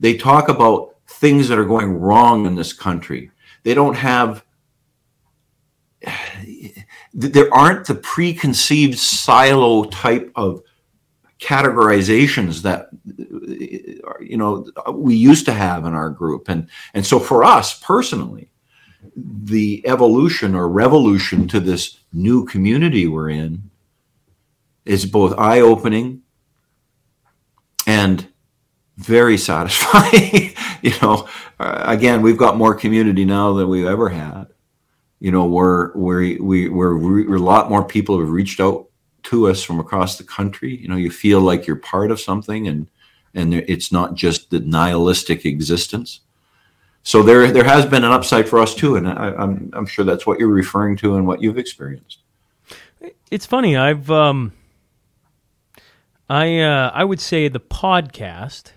[0.00, 3.30] They talk about things that are going wrong in this country.
[3.62, 4.44] They don't have
[7.12, 10.62] there aren't the preconceived silo type of
[11.40, 12.90] categorizations that
[14.20, 16.48] you know we used to have in our group.
[16.48, 18.50] And and so for us personally
[19.16, 23.70] the evolution or revolution to this new community we're in
[24.84, 26.22] is both eye-opening
[27.86, 28.28] and
[28.98, 31.26] very satisfying you know.
[31.58, 34.46] Uh, again we've got more community now than we've ever had.
[35.20, 38.89] You know we're we're we, we're, we're a lot more people have reached out
[39.30, 40.76] to us from across the country.
[40.76, 42.88] You know you feel like you're part of something and
[43.32, 46.20] and it's not just the nihilistic existence.
[47.04, 50.04] So there there has been an upside for us too and I, I'm, I'm sure
[50.04, 52.18] that's what you're referring to and what you've experienced.
[53.30, 54.52] It's funny i've um
[56.28, 58.72] i uh i would say the podcast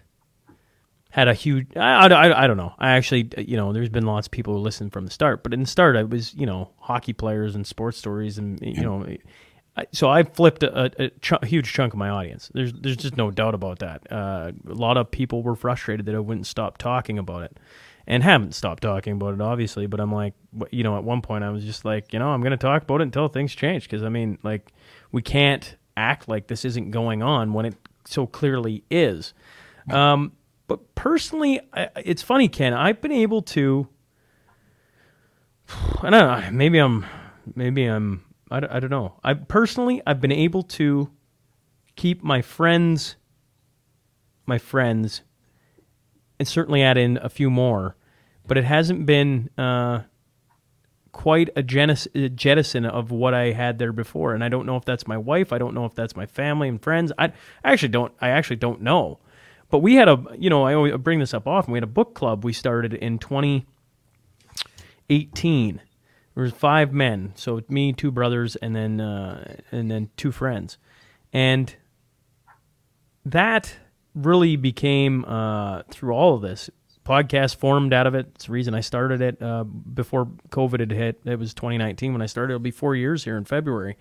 [1.09, 2.73] had a huge I, I, I don't know.
[2.80, 5.53] I actually you know there's been lots of people who listen from the start but
[5.53, 9.05] in the start i was you know hockey players and sports stories and you know
[9.91, 12.51] so I flipped a, a, ch- a, huge chunk of my audience.
[12.53, 14.11] There's there's just no doubt about that.
[14.11, 17.59] Uh, a lot of people were frustrated that I wouldn't stop talking about it,
[18.05, 19.87] and haven't stopped talking about it, obviously.
[19.87, 20.33] But I'm like,
[20.71, 22.83] you know, at one point I was just like, you know, I'm going to talk
[22.83, 24.71] about it until things change, because I mean, like,
[25.11, 27.75] we can't act like this isn't going on when it
[28.05, 29.33] so clearly is.
[29.89, 30.33] Um,
[30.67, 32.73] but personally, I, it's funny, Ken.
[32.73, 33.87] I've been able to.
[36.01, 36.51] I don't know.
[36.51, 37.05] Maybe I'm.
[37.55, 38.23] Maybe I'm.
[38.53, 39.19] I, I don't know.
[39.23, 41.09] I personally, I've been able to
[41.95, 43.15] keep my friends,
[44.45, 45.21] my friends,
[46.39, 47.95] and certainly add in a few more,
[48.47, 50.03] but it hasn't been uh,
[51.11, 54.35] quite a jettison of what I had there before.
[54.35, 55.51] And I don't know if that's my wife.
[55.51, 57.11] I don't know if that's my family and friends.
[57.17, 58.13] I, I actually don't.
[58.21, 59.17] I actually don't know.
[59.71, 61.73] But we had a, you know, I always bring this up often.
[61.73, 65.81] We had a book club we started in 2018.
[66.35, 70.77] There was five men, so me, two brothers, and then uh, and then two friends,
[71.31, 71.76] and
[73.26, 73.76] that
[74.15, 76.69] really became uh, through all of this
[77.05, 78.27] podcast formed out of it.
[78.35, 81.22] It's the reason I started it uh, before COVID had hit.
[81.26, 82.53] It was 2019 when I started.
[82.53, 83.97] It'll be four years here in February,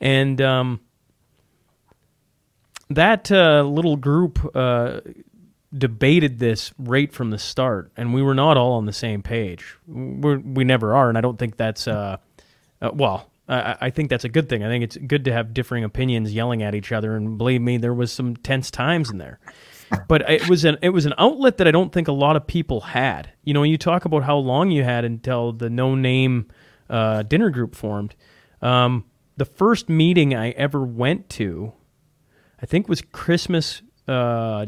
[0.00, 0.80] and um,
[2.90, 5.00] that uh, little group uh,
[5.76, 9.76] debated this right from the start, and we were not all on the same page.
[9.86, 12.18] We're, we never are, and I don't think that's uh,
[12.80, 13.30] uh, well.
[13.48, 14.64] I, I think that's a good thing.
[14.64, 17.76] I think it's good to have differing opinions yelling at each other, and believe me,
[17.76, 19.38] there was some tense times in there.
[20.08, 22.46] But it was an it was an outlet that I don't think a lot of
[22.46, 23.30] people had.
[23.44, 26.48] You know, you talk about how long you had until the no name
[26.88, 28.14] uh, dinner group formed.
[28.62, 29.04] Um,
[29.36, 31.74] the first meeting I ever went to
[32.64, 34.64] I think was Christmas, uh,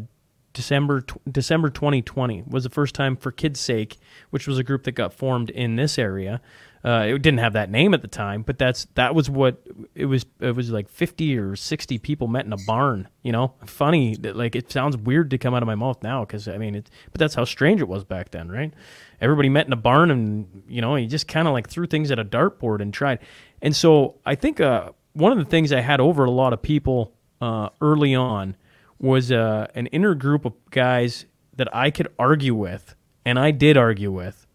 [0.56, 3.98] December December 2020 was the first time for Kids' Sake,
[4.30, 6.40] which was a group that got formed in this area.
[6.82, 9.62] Uh, it didn't have that name at the time, but that's that was what
[9.94, 10.24] it was.
[10.40, 13.06] It was like 50 or 60 people met in a barn.
[13.22, 16.24] You know, funny that like it sounds weird to come out of my mouth now
[16.24, 18.72] because I mean, it, but that's how strange it was back then, right?
[19.20, 22.10] Everybody met in a barn, and you know, you just kind of like threw things
[22.10, 23.18] at a dartboard and tried.
[23.60, 26.62] And so I think uh, one of the things I had over a lot of
[26.62, 27.12] people
[27.42, 28.56] uh, early on
[28.98, 32.94] was uh, an inner group of guys that I could argue with,
[33.24, 34.46] and I did argue with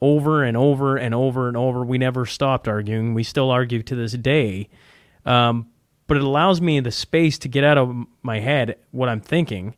[0.00, 1.84] over and over and over and over.
[1.84, 3.14] We never stopped arguing.
[3.14, 4.68] We still argue to this day.
[5.24, 5.68] Um,
[6.08, 9.76] but it allows me the space to get out of my head what I'm thinking.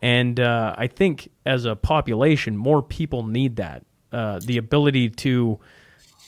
[0.00, 5.60] And uh, I think as a population, more people need that uh, the ability to,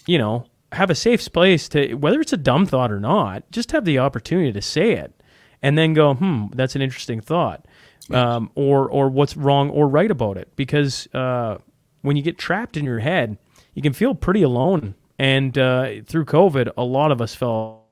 [0.07, 3.73] you know, have a safe place to, whether it's a dumb thought or not, just
[3.73, 5.18] have the opportunity to say it
[5.63, 7.67] and then go, hmm, that's an interesting thought.
[8.11, 10.57] Um, or, or what's wrong or right about it.
[10.57, 11.59] Because uh,
[12.01, 13.37] when you get trapped in your head,
[13.75, 14.95] you can feel pretty alone.
[15.19, 17.83] And uh, through COVID, a lot of us felt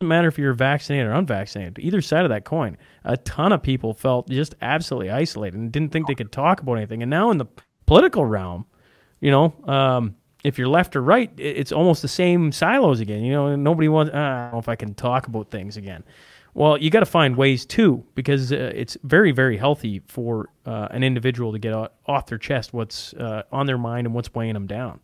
[0.00, 1.78] doesn't matter if you're vaccinated or unvaccinated.
[1.80, 5.90] Either side of that coin, a ton of people felt just absolutely isolated and didn't
[5.90, 7.02] think they could talk about anything.
[7.02, 7.46] And now in the
[7.84, 8.64] political realm,
[9.20, 13.24] you know, um, if you're left or right, it's almost the same silos again.
[13.24, 14.14] You know, nobody wants.
[14.14, 16.04] Uh, I don't know if I can talk about things again.
[16.58, 20.88] Well, you got to find ways too, because uh, it's very, very healthy for uh,
[20.90, 24.54] an individual to get off their chest what's uh, on their mind and what's weighing
[24.54, 24.98] them down.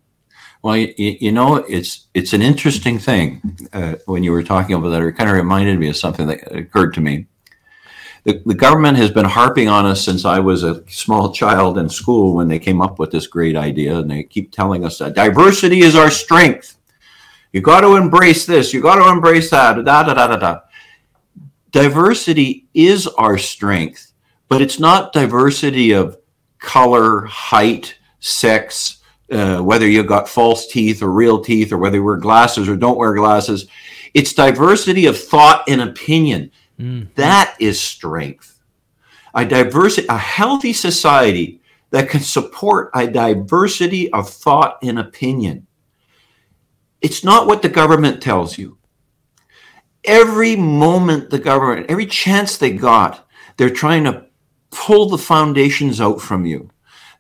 [0.63, 3.41] Well, you, you know, it's it's an interesting thing.
[3.73, 6.53] Uh, when you were talking about that, it kind of reminded me of something that
[6.53, 7.27] occurred to me.
[8.25, 11.89] The, the government has been harping on us since I was a small child in
[11.89, 15.15] school when they came up with this great idea, and they keep telling us that
[15.15, 16.79] diversity is our strength.
[17.53, 18.75] You got to embrace this.
[18.75, 19.85] You got to embrace that.
[19.85, 20.61] Da da da da da.
[21.75, 24.13] Diversity is our strength,
[24.49, 26.17] but it's not diversity of
[26.61, 28.99] color, height, sex,
[29.33, 32.77] uh, whether you've got false teeth or real teeth, or whether you wear glasses or
[32.77, 33.67] don't wear glasses.
[34.15, 36.53] It's diversity of thought and opinion.
[36.79, 37.13] Mm.
[37.17, 38.63] That is strength.
[39.35, 41.61] A diversity, a healthy society
[41.91, 45.67] that can support a diversity of thought and opinion.
[47.03, 48.79] It's not what the government tells you.
[50.05, 53.27] Every moment the government, every chance they got,
[53.57, 54.27] they're trying to
[54.71, 56.71] pull the foundations out from you.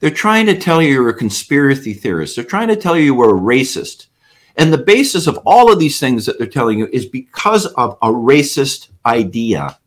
[0.01, 2.36] They're trying to tell you you're a conspiracy theorist.
[2.36, 4.09] They're trying to tell you are a racist.
[4.56, 7.97] And the basis of all of these things that they're telling you is because of
[8.02, 9.78] a racist idea.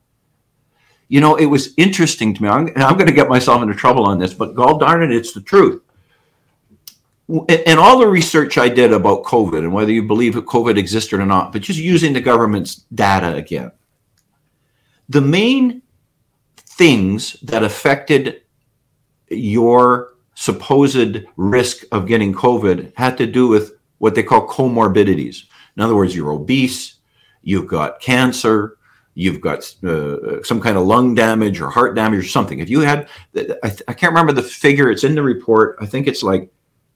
[1.08, 3.76] You know, it was interesting to me, I'm, and I'm going to get myself into
[3.76, 5.82] trouble on this, but God darn it, it's the truth.
[7.30, 11.20] And all the research I did about COVID and whether you believe that COVID existed
[11.20, 13.72] or not, but just using the government's data again,
[15.10, 15.82] the main
[16.56, 18.44] things that affected
[19.30, 25.44] your supposed risk of getting COVID had to do with what they call comorbidities.
[25.76, 26.96] In other words, you're obese,
[27.42, 28.78] you've got cancer,
[29.16, 32.60] you've got uh, some kind of lung damage or heart damage or something.
[32.60, 35.78] If you had, I, I can't remember the figure, it's in the report.
[35.82, 36.52] I think it's like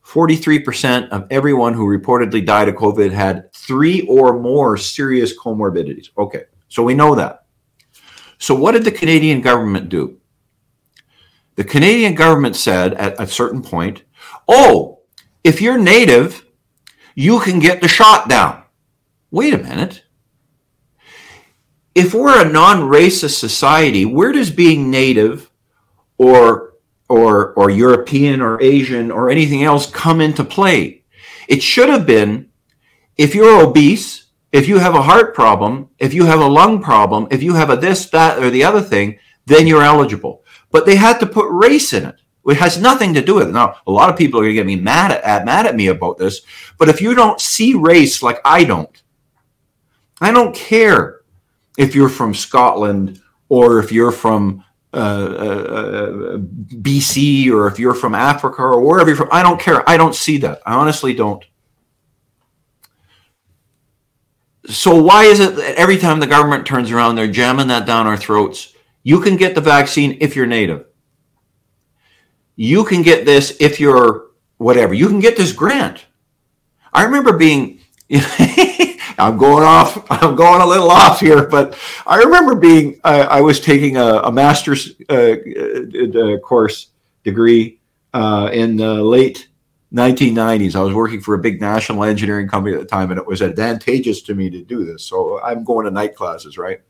[0.05, 6.09] 43% of everyone who reportedly died of COVID had three or more serious comorbidities.
[6.17, 7.45] Okay, so we know that.
[8.37, 10.17] So, what did the Canadian government do?
[11.55, 14.03] The Canadian government said at a certain point,
[14.47, 15.01] oh,
[15.43, 16.45] if you're native,
[17.15, 18.63] you can get the shot down.
[19.29, 20.03] Wait a minute.
[21.93, 25.51] If we're a non-racist society, where does being native
[26.17, 26.70] or
[27.11, 31.03] or or European or Asian or anything else come into play?
[31.47, 32.49] It should have been
[33.17, 37.27] if you're obese, if you have a heart problem, if you have a lung problem,
[37.29, 40.95] if you have a this, that, or the other thing, then you're eligible but they
[40.95, 42.15] had to put race in it.
[42.47, 43.51] It has nothing to do with it.
[43.51, 45.87] Now, a lot of people are going to get me mad at, mad at me
[45.87, 46.41] about this,
[46.79, 49.03] but if you don't see race like I don't,
[50.19, 51.21] I don't care
[51.77, 54.63] if you're from Scotland or if you're from
[54.93, 59.29] uh, uh, uh BC or if you're from Africa or wherever you're from.
[59.31, 59.87] I don't care.
[59.89, 60.61] I don't see that.
[60.65, 61.43] I honestly don't.
[64.67, 68.07] So why is it that every time the government turns around, they're jamming that down
[68.07, 68.73] our throats?
[69.03, 70.85] You can get the vaccine if you're native.
[72.55, 74.27] You can get this if you're
[74.57, 74.93] whatever.
[74.93, 76.05] You can get this grant.
[76.93, 77.79] I remember being,
[79.21, 83.41] I'm going off, I'm going a little off here, but I remember being, I, I
[83.41, 86.87] was taking a, a master's uh, uh, course
[87.23, 87.79] degree
[88.13, 89.47] uh, in the late
[89.93, 90.75] 1990s.
[90.75, 93.41] I was working for a big national engineering company at the time, and it was
[93.41, 95.05] advantageous to me to do this.
[95.05, 96.81] So I'm going to night classes, right?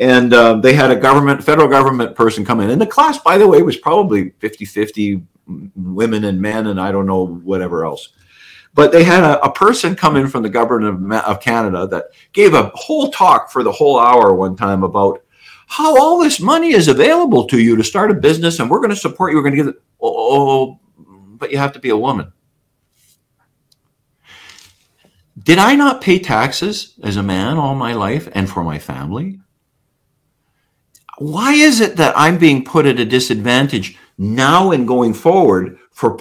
[0.00, 3.38] and uh, they had a government federal government person come in and the class by
[3.38, 5.24] the way was probably 50-50
[5.76, 8.10] women and men and i don't know whatever else
[8.74, 12.06] but they had a, a person come in from the government of, of canada that
[12.32, 15.22] gave a whole talk for the whole hour one time about
[15.66, 18.90] how all this money is available to you to start a business and we're going
[18.90, 20.78] to support you we're going to give it oh, oh, oh,
[21.42, 22.32] but you have to be a woman.
[25.36, 29.40] Did i not pay taxes as a man all my life and for my family?
[31.18, 36.16] Why is it that I'm being put at a disadvantage now and going forward for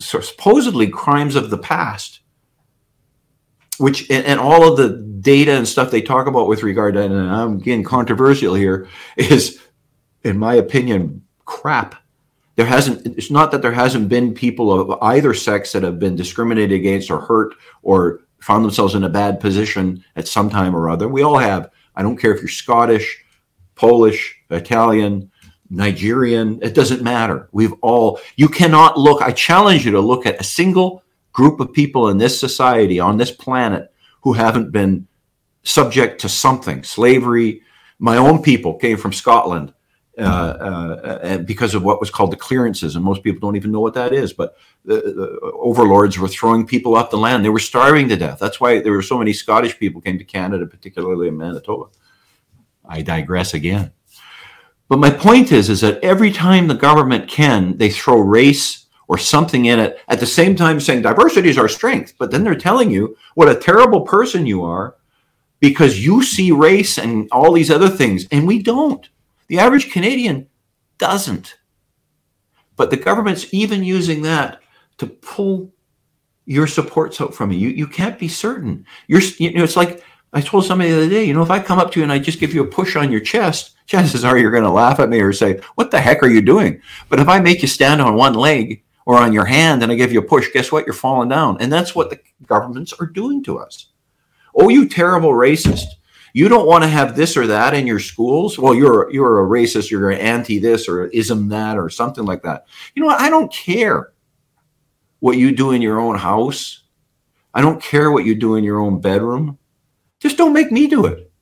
[0.00, 2.22] supposedly crimes of the past?
[3.82, 4.90] which and, and, all of the
[5.20, 8.86] data and stuff they talk about with regard to, and I'm getting controversial here,
[9.16, 9.60] is,
[10.22, 11.96] in my opinion, crap.
[12.54, 13.06] There hasn't.
[13.18, 17.10] It's not that there hasn't been people of either sex that have been discriminated against
[17.10, 21.08] or hurt or found themselves in a bad position at some time or other.
[21.08, 21.70] We all have.
[21.96, 23.24] I don't care if you're Scottish,
[23.74, 25.31] Polish, Italian,
[25.72, 26.58] Nigerian.
[26.62, 27.48] It doesn't matter.
[27.52, 28.20] We've all.
[28.36, 29.22] You cannot look.
[29.22, 33.16] I challenge you to look at a single group of people in this society on
[33.16, 35.06] this planet who haven't been
[35.62, 37.62] subject to something slavery
[37.98, 39.72] my own people came from scotland
[40.18, 43.80] uh, uh, because of what was called the clearances and most people don't even know
[43.80, 47.58] what that is but the, the, overlords were throwing people off the land they were
[47.60, 51.28] starving to death that's why there were so many scottish people came to canada particularly
[51.28, 51.86] in manitoba
[52.84, 53.92] i digress again
[54.88, 59.18] but my point is is that every time the government can they throw race or
[59.18, 62.54] something in it at the same time saying diversity is our strength but then they're
[62.54, 64.96] telling you what a terrible person you are
[65.62, 69.08] because you see race and all these other things and we don't.
[69.46, 70.48] The average canadian
[70.98, 71.56] doesn't.
[72.76, 74.60] But the government's even using that
[74.98, 75.72] to pull
[76.46, 77.58] your supports out from you.
[77.60, 78.84] You, you can't be certain.
[79.06, 80.02] You're you know it's like
[80.32, 82.12] i told somebody the other day you know if i come up to you and
[82.12, 85.00] i just give you a push on your chest chances are you're going to laugh
[85.00, 87.68] at me or say what the heck are you doing but if i make you
[87.68, 90.70] stand on one leg or on your hand and I give you a push, guess
[90.70, 90.86] what?
[90.86, 91.58] You're falling down.
[91.60, 93.86] And that's what the governments are doing to us.
[94.54, 95.86] Oh, you terrible racist.
[96.34, 98.58] You don't want to have this or that in your schools.
[98.58, 102.42] Well, you're you're a racist, you're an anti this or ism that or something like
[102.42, 102.66] that.
[102.94, 103.20] You know what?
[103.20, 104.12] I don't care
[105.20, 106.84] what you do in your own house.
[107.52, 109.58] I don't care what you do in your own bedroom.
[110.22, 111.32] Just don't make me do it.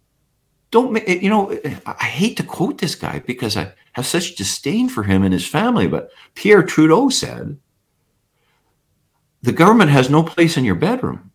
[0.70, 4.06] Don't make eh, you know, eh, I hate to quote this guy because I have
[4.06, 5.86] such disdain for him and his family.
[5.86, 7.58] But Pierre Trudeau said,
[9.42, 11.30] the government has no place in your bedroom.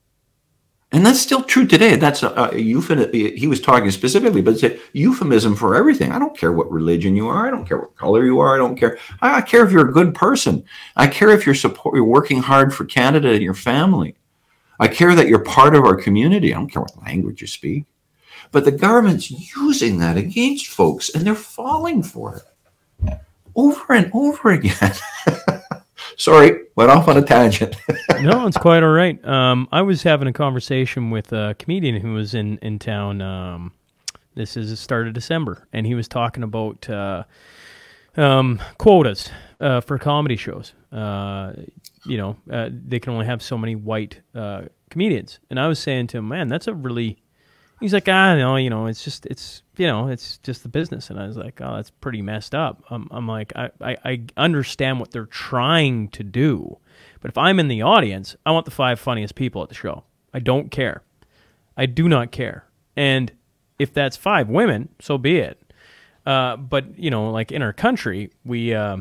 [0.91, 1.97] And that's still true today.
[1.97, 3.11] That's uh, uh, a, a euphemism.
[3.13, 6.11] Eh, he was talking specifically, but it's a euphemism for everything.
[6.11, 7.45] I don't care what religion you are.
[7.47, 8.55] I don't care what color you are.
[8.55, 8.97] I don't care.
[9.21, 10.63] I, care if you're a good person.
[10.95, 14.15] I care if you're support, you're working hard for Canada and your family.
[14.79, 16.53] I care that you're part of our community.
[16.53, 17.85] I don't care what language you speak.
[18.51, 22.43] But the government's using that against folks and they're falling for it
[23.55, 24.91] over and over again.
[26.17, 27.75] Sorry, went off on a tangent.
[28.21, 29.23] no, it's quite all right.
[29.25, 33.21] Um, I was having a conversation with a comedian who was in, in town.
[33.21, 33.73] Um,
[34.35, 37.23] this is the start of December, and he was talking about uh,
[38.15, 39.29] um, quotas
[39.59, 40.73] uh, for comedy shows.
[40.91, 41.53] Uh,
[42.05, 45.39] you know, uh, they can only have so many white uh, comedians.
[45.49, 47.17] And I was saying to him, man, that's a really
[47.81, 51.09] He's like, ah, no, you know, it's just, it's, you know, it's just the business.
[51.09, 52.83] And I was like, oh, that's pretty messed up.
[52.89, 56.77] I'm, I'm like, I, I, I understand what they're trying to do,
[57.19, 60.05] but if I'm in the audience, I want the five funniest people at the show.
[60.33, 61.03] I don't care.
[61.75, 62.65] I do not care.
[62.95, 63.33] And
[63.77, 65.61] if that's five women, so be it.
[66.25, 68.97] Uh, but you know, like in our country, we, uh,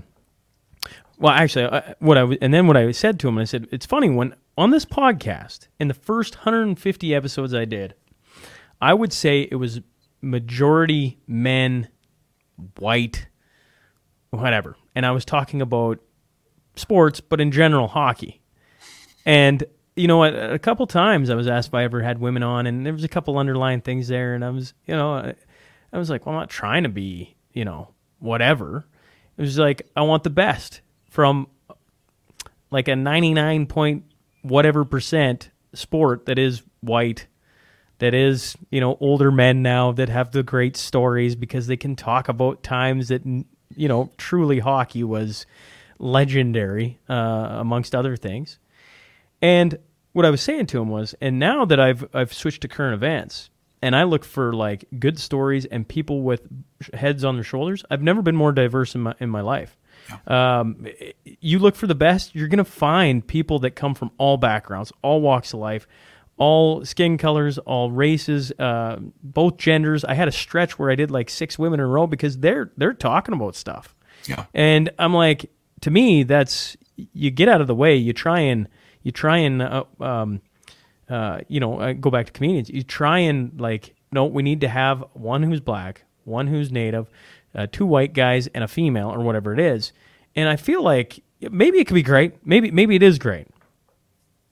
[1.19, 3.87] well, actually, uh, what I and then what I said to him, I said, it's
[3.87, 7.95] funny when on this podcast in the first 150 episodes I did,
[8.81, 9.81] I would say it was
[10.21, 11.89] majority men,
[12.79, 13.29] white,
[14.31, 14.77] whatever.
[14.95, 15.99] And I was talking about
[16.77, 18.43] sports, but in general, hockey.
[19.25, 19.65] And
[19.97, 22.67] you know, a, a couple times I was asked if I ever had women on,
[22.67, 25.35] and there was a couple underlying things there, and I was, you know, I,
[25.93, 28.87] I was like, well, I'm not trying to be, you know, whatever.
[29.37, 30.81] It was like I want the best
[31.15, 31.47] from
[32.73, 34.03] like a 99 point
[34.43, 37.29] whatever percent sport that is white
[38.01, 41.95] that is, you know, older men now that have the great stories because they can
[41.95, 45.47] talk about times that, you know, truly hockey was
[46.01, 48.59] legendary, uh, amongst other things.
[49.41, 49.79] And
[50.15, 52.95] what I was saying to him was, and now that I've I've switched to current
[52.95, 53.51] events,
[53.81, 56.49] and I look for like good stories and people with
[56.93, 59.79] heads on their shoulders, I've never been more diverse in my in my life.
[60.27, 60.87] Um,
[61.25, 65.21] you look for the best, you're gonna find people that come from all backgrounds, all
[65.21, 65.87] walks of life,
[66.37, 70.05] all skin colors, all races, uh, both genders.
[70.05, 72.73] I had a stretch where I did like six women in a row because they're
[72.77, 73.95] they're talking about stuff.
[74.27, 74.47] Yeah.
[74.55, 75.51] And I'm like,
[75.83, 77.97] to me, that's you get out of the way.
[77.97, 78.69] You try and
[79.03, 80.41] you try and uh, um,
[81.09, 82.69] uh, you know uh, go back to comedians.
[82.71, 87.09] You try and like, no, we need to have one who's black, one who's native,
[87.55, 89.93] uh, two white guys, and a female or whatever it is.
[90.37, 92.47] And I feel like maybe it could be great.
[92.47, 93.47] Maybe maybe it is great.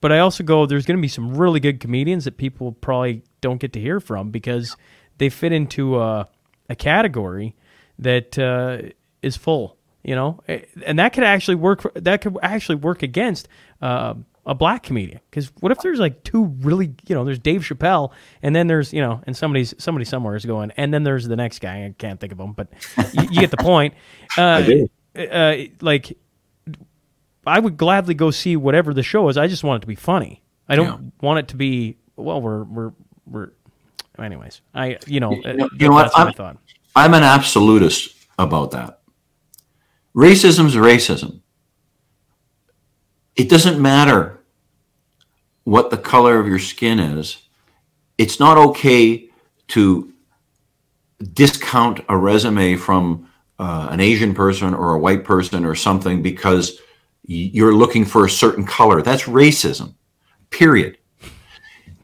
[0.01, 3.23] But I also go, there's going to be some really good comedians that people probably
[3.39, 4.75] don't get to hear from because
[5.17, 6.27] they fit into a,
[6.69, 7.55] a category
[7.99, 8.89] that uh,
[9.21, 10.41] is full, you know,
[10.85, 11.89] and that could actually work.
[11.95, 13.47] That could actually work against
[13.81, 14.15] uh,
[14.45, 15.19] a black comedian?
[15.29, 18.11] Because what if there's like two really, you know, there's Dave Chappelle,
[18.41, 21.35] and then there's, you know, and somebody's somebody somewhere is going, and then there's the
[21.35, 21.85] next guy.
[21.85, 22.67] I can't think of him, but
[23.13, 23.93] you, you get the point.
[24.37, 24.89] Uh, I do.
[25.15, 26.17] Uh, like,
[27.45, 29.37] I would gladly go see whatever the show is.
[29.37, 30.41] I just want it to be funny.
[30.67, 31.09] I don't Yeah.
[31.21, 32.41] want it to be well.
[32.41, 32.91] We're we're
[33.25, 33.49] we're.
[34.19, 36.17] Anyways, I you know, You know- uh, you know what?
[36.17, 36.57] I'm- thought.
[36.95, 38.99] I'm an absolutist about that.
[40.15, 41.41] Racism's racism.
[43.35, 44.39] It doesn't matter
[45.63, 47.37] what the color of your skin is.
[48.17, 49.29] It's not okay
[49.69, 50.13] to
[51.33, 56.79] discount a resume from uh, an Asian person or a white person or something because
[57.25, 59.01] you're looking for a certain color.
[59.01, 59.93] That's racism,
[60.49, 60.97] period.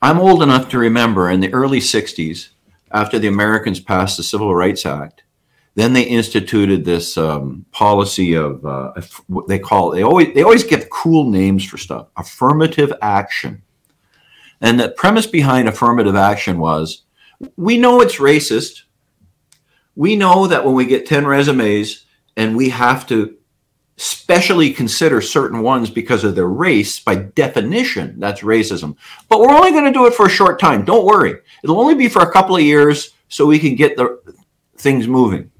[0.01, 2.49] I'm old enough to remember in the early 60s,
[2.91, 5.23] after the Americans passed the Civil Rights Act,
[5.75, 8.93] then they instituted this um, policy of uh,
[9.27, 13.61] what they call they always they always give cool names for stuff affirmative action.
[14.61, 17.03] And the premise behind affirmative action was
[17.55, 18.83] we know it's racist.
[19.95, 22.05] We know that when we get 10 resumes
[22.35, 23.37] and we have to
[23.95, 28.95] specially consider certain ones because of their race by definition that's racism.
[29.29, 31.35] But we're only going to do it for a short time don't worry.
[31.63, 34.19] It'll only be for a couple of years so we can get the
[34.77, 35.51] things moving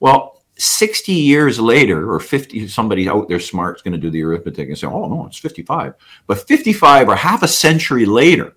[0.00, 4.22] well, 60 years later, or 50, somebody out there smart is going to do the
[4.22, 5.94] arithmetic and say, oh, no, it's 55.
[6.26, 8.54] But 55 or half a century later,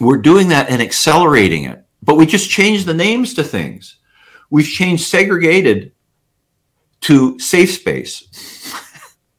[0.00, 1.84] we're doing that and accelerating it.
[2.02, 3.96] But we just changed the names to things.
[4.50, 5.92] We've changed segregated
[7.02, 8.74] to safe space.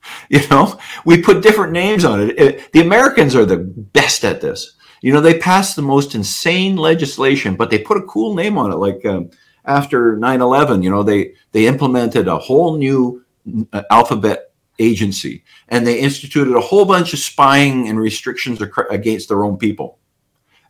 [0.30, 2.40] you know, we put different names on it.
[2.40, 4.76] It- The Americans are the best at this.
[5.02, 8.72] You know, they passed the most insane legislation, but they put a cool name on
[8.72, 9.30] it, like um,
[9.70, 13.24] after 9-11 you know they they implemented a whole new
[13.72, 19.44] uh, alphabet agency and they instituted a whole bunch of spying and restrictions against their
[19.44, 20.00] own people.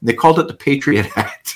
[0.02, 1.56] They called it the patriot act.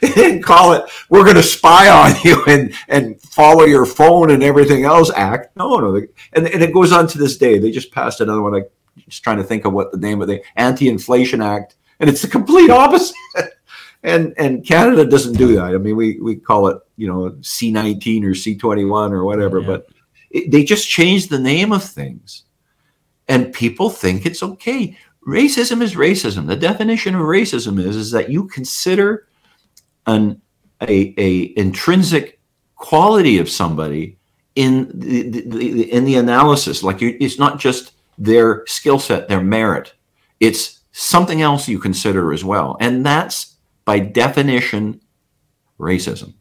[0.00, 4.30] They didn't call it we're going to spy on you and and follow your phone
[4.30, 5.56] and everything else act.
[5.56, 5.94] No no
[6.32, 7.58] and, and it goes on to this day.
[7.58, 8.54] They just passed another one.
[8.54, 8.62] I
[9.08, 12.28] just trying to think of what the name of the anti-inflation act and it's the
[12.28, 13.14] complete opposite
[14.02, 15.74] and and Canada doesn't do that.
[15.74, 19.24] I mean, we we call it you know C nineteen or C twenty one or
[19.24, 19.66] whatever, Yeah.
[19.66, 19.86] but
[20.30, 22.44] it, they just change the name of things,
[23.28, 24.96] and people think it's okay.
[25.26, 26.46] Racism is racism.
[26.46, 29.28] The definition of racism is is that you consider
[30.06, 30.40] an
[30.82, 32.40] a, a intrinsic
[32.76, 34.16] quality of somebody
[34.54, 36.82] in the, the, the in the analysis.
[36.82, 39.92] Like you, it's not just their skill set, their merit.
[40.40, 43.49] It's something else you consider as well, and that's
[43.84, 45.00] by definition
[45.78, 46.34] racism.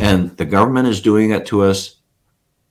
[0.00, 1.96] And the government is doing it to us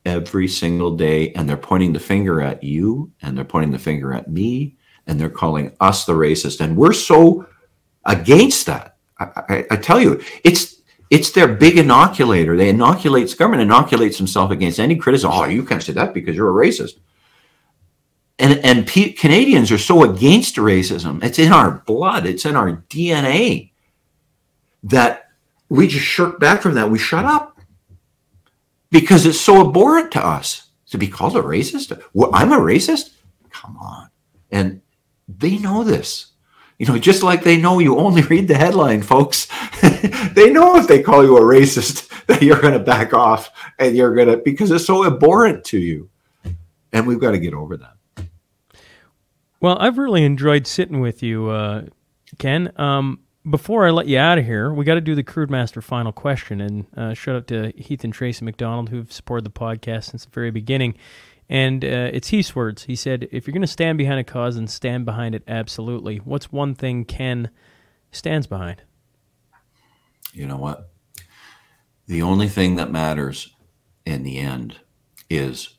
[0.06, 4.14] every single day, and they're pointing the finger at you, and they're pointing the finger
[4.14, 6.62] at me, and they're calling us the racist.
[6.62, 7.46] And we're so
[8.06, 8.98] against that.
[9.20, 12.56] I, I, I tell you, it's it's their big inoculator.
[12.56, 15.32] They inoculates government inoculates himself against any criticism.
[15.34, 17.00] Oh, you can't say that because you're a racist.
[18.40, 21.22] And and P- Canadians are so against racism.
[21.24, 22.26] It's in our blood.
[22.26, 23.72] It's in our DNA
[24.84, 25.30] that
[25.68, 26.90] we just shirk back from that.
[26.90, 27.60] We shut up
[28.92, 32.02] because it's so abhorrent to us to be called a racist.
[32.14, 33.12] Well, I'm a racist.
[33.50, 34.10] Come on,
[34.52, 34.82] and
[35.28, 36.28] they know this.
[36.78, 39.48] You know, just like they know you only read the headline, folks.
[40.32, 43.98] they know if they call you a racist that you're going to back off and
[43.98, 46.10] you're going to because it's so abhorrent to you.
[46.94, 47.99] And we've got to get over that.
[49.62, 51.84] Well, I've really enjoyed sitting with you, uh,
[52.38, 52.72] Ken.
[52.78, 53.20] Um,
[53.50, 56.12] before I let you out of here, we got to do the Crude Master final
[56.12, 56.62] question.
[56.62, 60.32] And uh, shout out to Heath and Tracy McDonald, who've supported the podcast since the
[60.32, 60.96] very beginning.
[61.50, 62.84] And uh, it's Heath's words.
[62.84, 66.18] He said, If you're going to stand behind a cause, and stand behind it absolutely.
[66.18, 67.50] What's one thing Ken
[68.12, 68.84] stands behind?
[70.32, 70.90] You know what?
[72.08, 73.56] The only thing that matters
[74.06, 74.78] in the end
[75.30, 75.76] is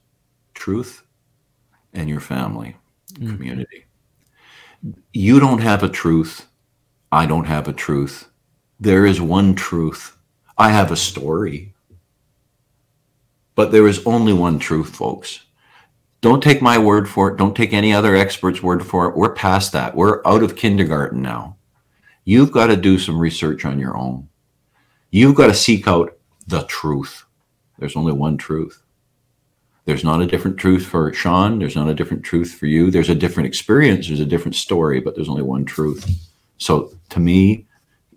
[0.54, 1.02] truth
[1.92, 2.76] and your family,
[3.20, 3.36] Mm-hmm.
[3.36, 3.84] community.
[5.12, 6.46] You don't have a truth.
[7.12, 8.30] I don't have a truth.
[8.78, 10.16] There is one truth.
[10.56, 11.74] I have a story.
[13.54, 15.44] But there is only one truth, folks.
[16.22, 17.36] Don't take my word for it.
[17.36, 19.16] Don't take any other expert's word for it.
[19.16, 19.94] We're past that.
[19.94, 21.56] We're out of kindergarten now.
[22.24, 24.28] You've got to do some research on your own.
[25.10, 26.16] You've got to seek out
[26.46, 27.24] the truth.
[27.78, 28.82] There's only one truth.
[29.90, 31.58] There's not a different truth for Shaun.
[31.58, 32.92] There's not a different truth for you.
[32.92, 34.06] There's a different experience.
[34.06, 36.08] There's a different story, but there's only one truth.
[36.58, 37.66] So to me,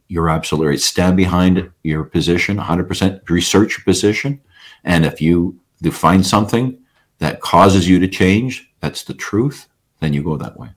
[0.08, 0.80] you're absolutely right.
[0.80, 3.28] Stand behind your position, 100%.
[3.28, 4.40] Research your position.
[4.84, 5.60] And if you
[5.92, 6.78] find something
[7.18, 9.68] that causes you to change, that's the truth,
[10.00, 10.70] then you go that way.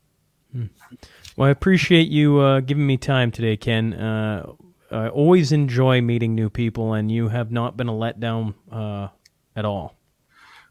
[1.36, 3.93] Well, I appreciate you uh, giving me time today, Ken.
[3.93, 4.51] Uh,
[4.90, 9.09] I always enjoy meeting new people, and you have not been a letdown uh,
[9.55, 9.95] at all.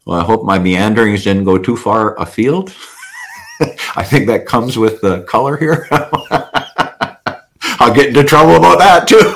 [0.06, 2.72] Well, I hope my meanderings didn't go too far afield.
[3.96, 5.88] I think that comes with the color here.
[7.78, 9.32] I'll get into trouble about that too.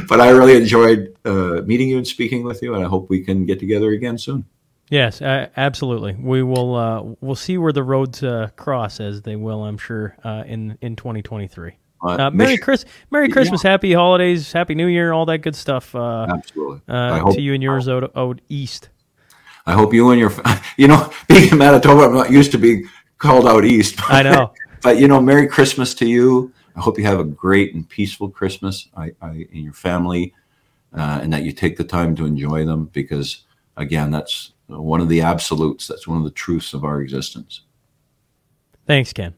[0.08, 3.22] but I really enjoyed uh, meeting you and speaking with you, and I hope we
[3.22, 4.46] can get together again soon.
[4.90, 6.14] Yes, uh, absolutely.
[6.14, 6.74] We will.
[6.74, 10.78] Uh, we'll see where the roads uh, cross, as they will, I'm sure, uh, in
[10.80, 11.76] in 2023.
[12.00, 13.72] Uh, Merry Chris, Merry Christmas, yeah.
[13.72, 15.94] Happy Holidays, Happy New Year, all that good stuff.
[15.94, 16.80] Uh, absolutely.
[16.88, 18.88] Hope, to you and yours out, out east.
[19.68, 20.32] I hope you and your,
[20.78, 22.88] you know, being in Manitoba, I'm not used to being
[23.18, 23.96] called out east.
[24.08, 24.52] But, I know.
[24.82, 26.52] But you know, Merry Christmas to you.
[26.74, 30.32] I hope you have a great and peaceful Christmas, I, I and your family,
[30.96, 33.44] uh, and that you take the time to enjoy them because,
[33.76, 35.88] again, that's one of the absolutes.
[35.88, 37.62] That's one of the truths of our existence.
[38.86, 39.34] Thanks, Ken.